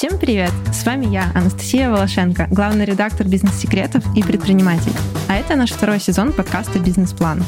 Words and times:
Всем 0.00 0.18
привет! 0.18 0.50
С 0.72 0.86
вами 0.86 1.04
я, 1.04 1.30
Анастасия 1.34 1.90
Волошенко, 1.90 2.46
главный 2.50 2.86
редактор 2.86 3.28
бизнес-секретов 3.28 4.02
и 4.16 4.22
предприниматель. 4.22 4.94
А 5.28 5.36
это 5.36 5.56
наш 5.56 5.72
второй 5.72 6.00
сезон 6.00 6.32
подкаста 6.32 6.78
«Бизнес-план». 6.78 7.44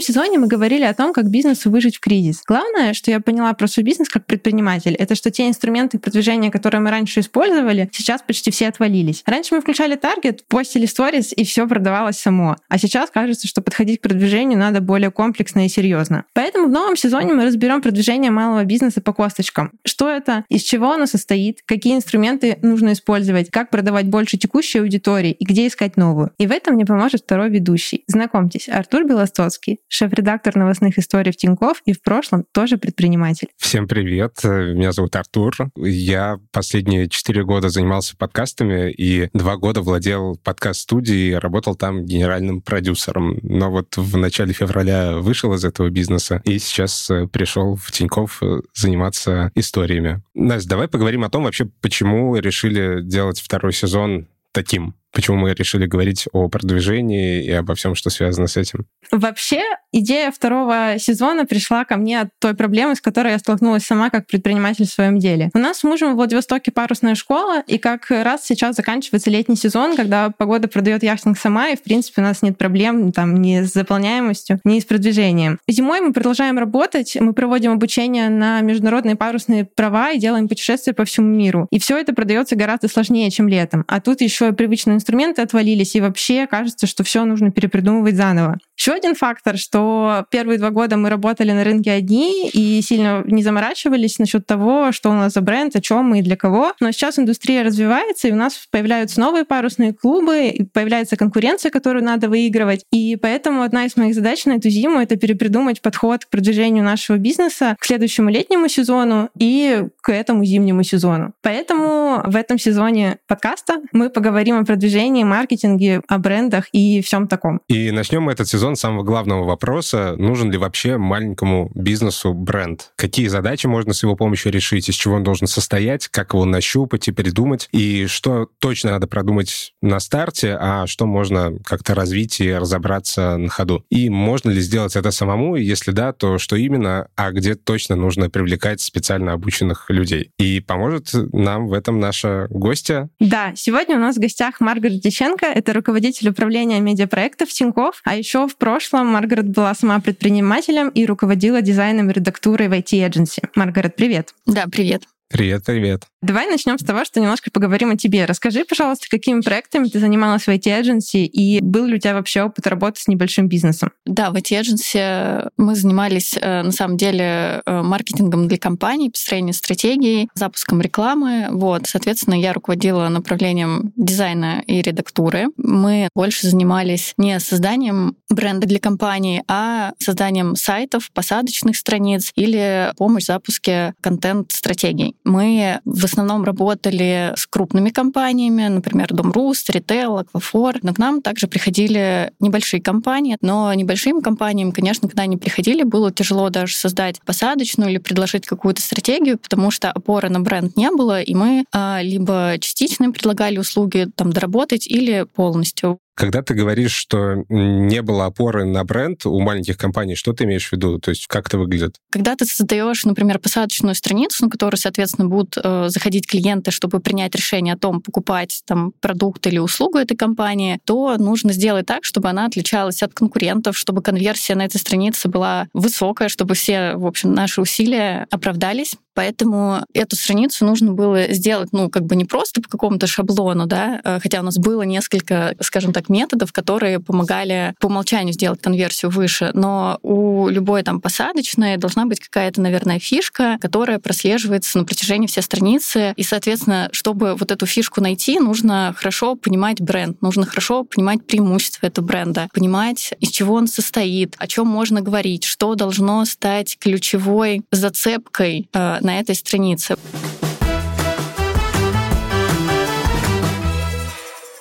Прошлом 0.00 0.14
сезоне 0.14 0.38
мы 0.38 0.46
говорили 0.46 0.84
о 0.84 0.94
том, 0.94 1.12
как 1.12 1.30
бизнесу 1.30 1.70
выжить 1.70 1.96
в 1.96 2.00
кризис. 2.00 2.42
Главное, 2.46 2.94
что 2.94 3.10
я 3.10 3.20
поняла 3.20 3.52
про 3.52 3.66
свой 3.66 3.84
бизнес 3.84 4.08
как 4.08 4.24
предприниматель, 4.24 4.94
это 4.94 5.14
что 5.14 5.30
те 5.30 5.46
инструменты 5.46 5.98
продвижения, 5.98 6.50
которые 6.50 6.80
мы 6.80 6.90
раньше 6.90 7.20
использовали, 7.20 7.90
сейчас 7.92 8.22
почти 8.22 8.50
все 8.50 8.68
отвалились. 8.68 9.22
Раньше 9.26 9.54
мы 9.54 9.60
включали 9.60 9.96
таргет, 9.96 10.44
постили 10.48 10.86
сторис, 10.86 11.32
и 11.36 11.44
все 11.44 11.66
продавалось 11.66 12.18
само. 12.18 12.56
А 12.68 12.78
сейчас 12.78 13.10
кажется, 13.10 13.46
что 13.46 13.60
подходить 13.60 14.00
к 14.00 14.02
продвижению 14.02 14.58
надо 14.58 14.80
более 14.80 15.10
комплексно 15.10 15.66
и 15.66 15.68
серьезно. 15.68 16.24
Поэтому 16.32 16.68
в 16.68 16.70
новом 16.70 16.96
сезоне 16.96 17.34
мы 17.34 17.44
разберем 17.44 17.82
продвижение 17.82 18.30
малого 18.30 18.64
бизнеса 18.64 19.00
по 19.00 19.12
косточкам. 19.12 19.72
Что 19.84 20.08
это, 20.08 20.44
из 20.48 20.62
чего 20.62 20.92
оно 20.92 21.06
состоит, 21.06 21.60
какие 21.66 21.94
инструменты 21.94 22.58
нужно 22.62 22.92
использовать, 22.92 23.50
как 23.50 23.70
продавать 23.70 24.06
больше 24.06 24.38
текущей 24.38 24.78
аудитории 24.78 25.32
и 25.32 25.44
где 25.44 25.66
искать 25.66 25.96
новую. 25.96 26.30
И 26.38 26.46
в 26.46 26.52
этом 26.52 26.74
мне 26.74 26.86
поможет 26.86 27.22
второй 27.22 27.50
ведущий. 27.50 28.04
Знакомьтесь, 28.06 28.68
Артур 28.68 29.04
Белостоцкий, 29.04 29.80
шеф-редактор 29.90 30.56
новостных 30.56 30.98
историй 30.98 31.32
в 31.32 31.36
Тинькофф 31.36 31.82
и 31.84 31.92
в 31.92 32.00
прошлом 32.02 32.44
тоже 32.52 32.78
предприниматель. 32.78 33.48
Всем 33.58 33.88
привет, 33.88 34.38
меня 34.44 34.92
зовут 34.92 35.16
Артур. 35.16 35.54
Я 35.76 36.38
последние 36.52 37.08
четыре 37.08 37.44
года 37.44 37.68
занимался 37.68 38.16
подкастами 38.16 38.90
и 38.90 39.28
два 39.34 39.56
года 39.56 39.82
владел 39.82 40.38
подкаст-студией, 40.42 41.34
работал 41.34 41.74
там 41.74 42.04
генеральным 42.04 42.62
продюсером. 42.62 43.38
Но 43.42 43.70
вот 43.70 43.96
в 43.96 44.16
начале 44.16 44.52
февраля 44.52 45.16
вышел 45.18 45.52
из 45.54 45.64
этого 45.64 45.90
бизнеса 45.90 46.40
и 46.44 46.58
сейчас 46.58 47.10
э, 47.10 47.26
пришел 47.26 47.74
в 47.74 47.90
Тинькофф 47.90 48.42
э, 48.42 48.60
заниматься 48.74 49.50
историями. 49.54 50.22
Настя, 50.34 50.70
давай 50.70 50.88
поговорим 50.88 51.24
о 51.24 51.30
том 51.30 51.44
вообще, 51.44 51.66
почему 51.80 52.36
решили 52.36 53.02
делать 53.02 53.40
второй 53.40 53.72
сезон 53.72 54.28
таким 54.52 54.94
почему 55.12 55.36
мы 55.36 55.54
решили 55.54 55.86
говорить 55.86 56.26
о 56.32 56.48
продвижении 56.48 57.44
и 57.44 57.50
обо 57.50 57.74
всем, 57.74 57.94
что 57.94 58.10
связано 58.10 58.46
с 58.46 58.56
этим? 58.56 58.86
Вообще, 59.10 59.62
идея 59.92 60.30
второго 60.30 60.96
сезона 60.98 61.44
пришла 61.44 61.84
ко 61.84 61.96
мне 61.96 62.20
от 62.20 62.28
той 62.38 62.54
проблемы, 62.54 62.94
с 62.94 63.00
которой 63.00 63.32
я 63.32 63.38
столкнулась 63.38 63.84
сама 63.84 64.10
как 64.10 64.26
предприниматель 64.26 64.86
в 64.86 64.90
своем 64.90 65.18
деле. 65.18 65.50
У 65.54 65.58
нас 65.58 65.78
с 65.78 65.84
мужем 65.84 66.12
в 66.12 66.16
Владивостоке 66.16 66.70
парусная 66.70 67.14
школа, 67.14 67.62
и 67.66 67.78
как 67.78 68.10
раз 68.10 68.46
сейчас 68.46 68.76
заканчивается 68.76 69.30
летний 69.30 69.56
сезон, 69.56 69.96
когда 69.96 70.30
погода 70.30 70.68
продает 70.68 71.02
яхтинг 71.02 71.38
сама, 71.38 71.70
и, 71.70 71.76
в 71.76 71.82
принципе, 71.82 72.20
у 72.20 72.24
нас 72.24 72.42
нет 72.42 72.56
проблем 72.56 73.12
там 73.12 73.36
ни 73.36 73.62
с 73.62 73.72
заполняемостью, 73.72 74.60
ни 74.64 74.78
с 74.78 74.84
продвижением. 74.84 75.58
Зимой 75.68 76.00
мы 76.00 76.12
продолжаем 76.12 76.58
работать, 76.58 77.16
мы 77.18 77.32
проводим 77.32 77.72
обучение 77.72 78.28
на 78.28 78.60
международные 78.60 79.16
парусные 79.16 79.64
права 79.64 80.12
и 80.12 80.18
делаем 80.18 80.48
путешествия 80.48 80.92
по 80.92 81.04
всему 81.04 81.28
миру. 81.28 81.66
И 81.70 81.78
все 81.78 81.98
это 81.98 82.12
продается 82.12 82.54
гораздо 82.54 82.88
сложнее, 82.88 83.30
чем 83.30 83.48
летом. 83.48 83.84
А 83.88 84.00
тут 84.00 84.20
еще 84.20 84.52
привычный 84.52 84.99
инструменты 85.00 85.42
отвалились, 85.42 85.96
и 85.96 86.00
вообще 86.00 86.46
кажется, 86.46 86.86
что 86.86 87.02
все 87.04 87.24
нужно 87.24 87.50
перепридумывать 87.50 88.14
заново. 88.14 88.58
Еще 88.80 88.92
один 88.92 89.14
фактор, 89.14 89.58
что 89.58 90.24
первые 90.30 90.58
два 90.58 90.70
года 90.70 90.96
мы 90.96 91.10
работали 91.10 91.52
на 91.52 91.64
рынке 91.64 91.92
одни 91.92 92.48
и 92.48 92.80
сильно 92.80 93.22
не 93.26 93.42
заморачивались 93.42 94.18
насчет 94.18 94.46
того, 94.46 94.90
что 94.90 95.10
у 95.10 95.12
нас 95.12 95.34
за 95.34 95.42
бренд, 95.42 95.76
о 95.76 95.82
чем 95.82 96.06
мы 96.06 96.20
и 96.20 96.22
для 96.22 96.34
кого. 96.34 96.72
Но 96.80 96.90
сейчас 96.90 97.18
индустрия 97.18 97.62
развивается, 97.62 98.28
и 98.28 98.32
у 98.32 98.36
нас 98.36 98.66
появляются 98.70 99.20
новые 99.20 99.44
парусные 99.44 99.92
клубы, 99.92 100.46
и 100.46 100.64
появляется 100.64 101.18
конкуренция, 101.18 101.70
которую 101.70 102.02
надо 102.02 102.30
выигрывать. 102.30 102.86
И 102.90 103.16
поэтому 103.16 103.60
одна 103.60 103.84
из 103.84 103.98
моих 103.98 104.14
задач 104.14 104.46
на 104.46 104.52
эту 104.52 104.70
зиму— 104.70 104.98
это 105.02 105.16
перепридумать 105.16 105.82
подход 105.82 106.24
к 106.24 106.30
продвижению 106.30 106.82
нашего 106.82 107.18
бизнеса 107.18 107.76
к 107.78 107.84
следующему 107.84 108.30
летнему 108.30 108.66
сезону 108.68 109.28
и 109.38 109.84
к 110.00 110.10
этому 110.10 110.42
зимнему 110.46 110.84
сезону. 110.84 111.34
Поэтому 111.42 112.22
в 112.24 112.34
этом 112.34 112.58
сезоне 112.58 113.18
подкаста 113.26 113.82
мы 113.92 114.08
поговорим 114.08 114.58
о 114.58 114.64
продвижении 114.64 115.22
маркетинге, 115.22 116.00
о 116.08 116.16
брендах 116.16 116.68
и 116.72 117.02
всем 117.02 117.28
таком. 117.28 117.60
И 117.68 117.90
начнем 117.90 118.22
мы 118.22 118.32
этот 118.32 118.48
сезон 118.48 118.69
с 118.76 118.80
самого 118.80 119.02
главного 119.02 119.44
вопроса. 119.44 120.14
Нужен 120.16 120.50
ли 120.50 120.58
вообще 120.58 120.96
маленькому 120.96 121.70
бизнесу 121.74 122.32
бренд? 122.32 122.92
Какие 122.96 123.28
задачи 123.28 123.66
можно 123.66 123.92
с 123.92 124.02
его 124.02 124.16
помощью 124.16 124.52
решить? 124.52 124.88
Из 124.88 124.94
чего 124.94 125.16
он 125.16 125.24
должен 125.24 125.46
состоять? 125.46 126.08
Как 126.08 126.32
его 126.32 126.44
нащупать 126.44 127.08
и 127.08 127.12
придумать? 127.12 127.68
И 127.72 128.06
что 128.06 128.48
точно 128.58 128.92
надо 128.92 129.06
продумать 129.06 129.74
на 129.82 130.00
старте, 130.00 130.56
а 130.60 130.86
что 130.86 131.06
можно 131.06 131.52
как-то 131.64 131.94
развить 131.94 132.40
и 132.40 132.52
разобраться 132.52 133.36
на 133.36 133.48
ходу? 133.48 133.84
И 133.90 134.08
можно 134.10 134.50
ли 134.50 134.60
сделать 134.60 134.96
это 134.96 135.10
самому? 135.10 135.56
И 135.56 135.64
если 135.64 135.90
да, 135.92 136.12
то 136.12 136.38
что 136.38 136.56
именно? 136.56 137.08
А 137.16 137.30
где 137.32 137.54
точно 137.54 137.96
нужно 137.96 138.30
привлекать 138.30 138.80
специально 138.80 139.32
обученных 139.32 139.90
людей? 139.90 140.30
И 140.38 140.60
поможет 140.60 141.10
нам 141.12 141.68
в 141.68 141.72
этом 141.72 142.00
наша 142.00 142.46
гостья? 142.50 143.08
Да, 143.20 143.52
сегодня 143.54 143.96
у 143.96 144.00
нас 144.00 144.16
в 144.16 144.20
гостях 144.20 144.60
Маргарет 144.60 145.00
Диченко— 145.00 145.46
это 145.54 145.72
руководитель 145.72 146.28
управления 146.28 146.80
медиапроектов 146.80 147.48
Тинькофф, 147.50 148.00
а 148.04 148.16
еще 148.16 148.46
в 148.46 148.56
прошлом 148.60 149.08
Маргарет 149.08 149.48
была 149.48 149.74
сама 149.74 149.98
предпринимателем 149.98 150.90
и 150.90 151.04
руководила 151.04 151.62
дизайном 151.62 152.10
и 152.10 152.12
редактурой 152.12 152.68
в 152.68 152.72
IT-эдженси. 152.72 153.42
Маргарет, 153.56 153.96
привет. 153.96 154.34
Да, 154.46 154.66
привет. 154.70 155.02
Привет, 155.28 155.64
привет. 155.64 156.09
Давай 156.22 156.46
начнем 156.50 156.78
с 156.78 156.82
того, 156.82 157.06
что 157.06 157.18
немножко 157.18 157.50
поговорим 157.50 157.92
о 157.92 157.96
тебе. 157.96 158.26
Расскажи, 158.26 158.66
пожалуйста, 158.66 159.06
какими 159.10 159.40
проектами 159.40 159.88
ты 159.88 159.98
занималась 159.98 160.42
в 160.42 160.48
IT-эдженси 160.48 161.24
и 161.24 161.62
был 161.62 161.86
ли 161.86 161.94
у 161.94 161.98
тебя 161.98 162.12
вообще 162.12 162.42
опыт 162.42 162.66
работы 162.66 163.00
с 163.00 163.08
небольшим 163.08 163.48
бизнесом? 163.48 163.90
Да, 164.04 164.30
в 164.30 164.34
IT-эдженси 164.34 165.48
мы 165.56 165.74
занимались, 165.74 166.36
э, 166.38 166.62
на 166.62 166.72
самом 166.72 166.98
деле, 166.98 167.62
э, 167.64 167.82
маркетингом 167.82 168.48
для 168.48 168.58
компаний, 168.58 169.08
построением 169.08 169.54
стратегий, 169.54 170.28
запуском 170.34 170.82
рекламы. 170.82 171.48
Вот, 171.52 171.86
соответственно, 171.86 172.34
я 172.34 172.52
руководила 172.52 173.08
направлением 173.08 173.94
дизайна 173.96 174.62
и 174.66 174.82
редактуры. 174.82 175.46
Мы 175.56 176.10
больше 176.14 176.46
занимались 176.48 177.14
не 177.16 177.40
созданием 177.40 178.16
бренда 178.28 178.66
для 178.66 178.78
компании, 178.78 179.42
а 179.48 179.92
созданием 179.98 180.54
сайтов, 180.54 181.10
посадочных 181.12 181.76
страниц 181.76 182.30
или 182.36 182.92
помощь 182.98 183.24
в 183.24 183.28
запуске 183.28 183.94
контент-стратегий. 184.02 185.16
Мы 185.24 185.80
в 185.86 186.09
основном 186.10 186.44
работали 186.44 187.32
с 187.36 187.46
крупными 187.46 187.90
компаниями, 187.90 188.66
например, 188.68 189.08
Домрус, 189.10 189.68
Ритейл, 189.68 190.18
Аквафор. 190.18 190.76
Но 190.82 190.92
к 190.92 190.98
нам 190.98 191.22
также 191.22 191.46
приходили 191.46 192.32
небольшие 192.40 192.82
компании. 192.82 193.36
Но 193.40 193.72
небольшим 193.74 194.20
компаниям, 194.20 194.72
конечно, 194.72 195.08
когда 195.08 195.22
они 195.22 195.36
приходили, 195.36 195.82
было 195.82 196.12
тяжело 196.12 196.50
даже 196.50 196.74
создать 196.74 197.20
посадочную 197.24 197.90
или 197.90 197.98
предложить 197.98 198.46
какую-то 198.46 198.82
стратегию, 198.82 199.38
потому 199.38 199.70
что 199.70 199.90
опоры 199.90 200.28
на 200.28 200.40
бренд 200.40 200.76
не 200.76 200.90
было, 200.90 201.20
и 201.20 201.34
мы 201.34 201.64
а, 201.72 202.00
либо 202.02 202.56
частично 202.60 203.10
предлагали 203.12 203.58
услуги 203.58 204.08
там 204.14 204.32
доработать 204.32 204.86
или 204.86 205.26
полностью. 205.34 205.98
Когда 206.14 206.42
ты 206.42 206.54
говоришь, 206.54 206.92
что 206.92 207.44
не 207.48 208.02
было 208.02 208.26
опоры 208.26 208.64
на 208.64 208.84
бренд 208.84 209.24
у 209.26 209.40
маленьких 209.40 209.78
компаний, 209.78 210.14
что 210.14 210.32
ты 210.32 210.44
имеешь 210.44 210.68
в 210.68 210.72
виду? 210.72 210.98
То 210.98 211.10
есть 211.10 211.26
как 211.26 211.46
это 211.46 211.58
выглядит? 211.58 211.96
Когда 212.10 212.36
ты 212.36 212.44
создаешь, 212.44 213.04
например, 213.04 213.38
посадочную 213.38 213.94
страницу, 213.94 214.44
на 214.44 214.50
которую, 214.50 214.78
соответственно, 214.78 215.28
будут 215.28 215.56
э, 215.62 215.88
заходить 215.88 216.26
клиенты, 216.26 216.70
чтобы 216.70 217.00
принять 217.00 217.34
решение 217.34 217.74
о 217.74 217.78
том, 217.78 218.02
покупать 218.02 218.62
там 218.66 218.92
продукт 219.00 219.46
или 219.46 219.58
услугу 219.58 219.98
этой 219.98 220.16
компании, 220.16 220.78
то 220.84 221.16
нужно 221.16 221.52
сделать 221.52 221.86
так, 221.86 222.04
чтобы 222.04 222.28
она 222.28 222.46
отличалась 222.46 223.02
от 223.02 223.14
конкурентов, 223.14 223.78
чтобы 223.78 224.02
конверсия 224.02 224.54
на 224.54 224.64
этой 224.66 224.78
странице 224.78 225.28
была 225.28 225.68
высокая, 225.72 226.28
чтобы 226.28 226.54
все, 226.54 226.96
в 226.96 227.06
общем, 227.06 227.32
наши 227.32 227.60
усилия 227.60 228.26
оправдались. 228.30 228.96
Поэтому 229.14 229.84
эту 229.92 230.16
страницу 230.16 230.64
нужно 230.64 230.92
было 230.92 231.32
сделать, 231.32 231.70
ну, 231.72 231.90
как 231.90 232.04
бы 232.04 232.16
не 232.16 232.24
просто 232.24 232.62
по 232.62 232.68
какому-то 232.68 233.06
шаблону, 233.06 233.66
да, 233.66 234.00
э, 234.04 234.18
хотя 234.22 234.40
у 234.40 234.42
нас 234.42 234.58
было 234.58 234.82
несколько, 234.82 235.54
скажем 235.60 235.92
так, 235.92 236.08
методов, 236.08 236.52
которые 236.52 237.00
помогали 237.00 237.74
по 237.80 237.86
умолчанию 237.86 238.32
сделать 238.32 238.60
конверсию 238.60 239.10
выше, 239.10 239.50
но 239.54 239.98
у 240.02 240.48
любой 240.48 240.82
там 240.82 241.00
посадочной 241.00 241.76
должна 241.76 242.06
быть 242.06 242.20
какая-то, 242.20 242.60
наверное, 242.60 242.98
фишка, 242.98 243.58
которая 243.60 243.98
прослеживается 243.98 244.78
на 244.78 244.84
протяжении 244.84 245.26
всей 245.26 245.42
страницы. 245.42 246.12
И, 246.16 246.22
соответственно, 246.22 246.88
чтобы 246.92 247.34
вот 247.34 247.50
эту 247.50 247.66
фишку 247.66 248.00
найти, 248.00 248.38
нужно 248.38 248.94
хорошо 248.96 249.34
понимать 249.34 249.80
бренд, 249.80 250.20
нужно 250.22 250.46
хорошо 250.46 250.84
понимать 250.84 251.26
преимущества 251.26 251.86
этого 251.86 252.04
бренда, 252.04 252.48
понимать, 252.52 253.12
из 253.20 253.30
чего 253.30 253.54
он 253.54 253.66
состоит, 253.66 254.34
о 254.38 254.46
чем 254.46 254.66
можно 254.66 255.00
говорить, 255.00 255.44
что 255.44 255.74
должно 255.74 256.24
стать 256.24 256.76
ключевой 256.78 257.62
зацепкой 257.70 258.68
э, 258.72 258.98
на 259.00 259.20
этой 259.20 259.34
странице. 259.34 259.96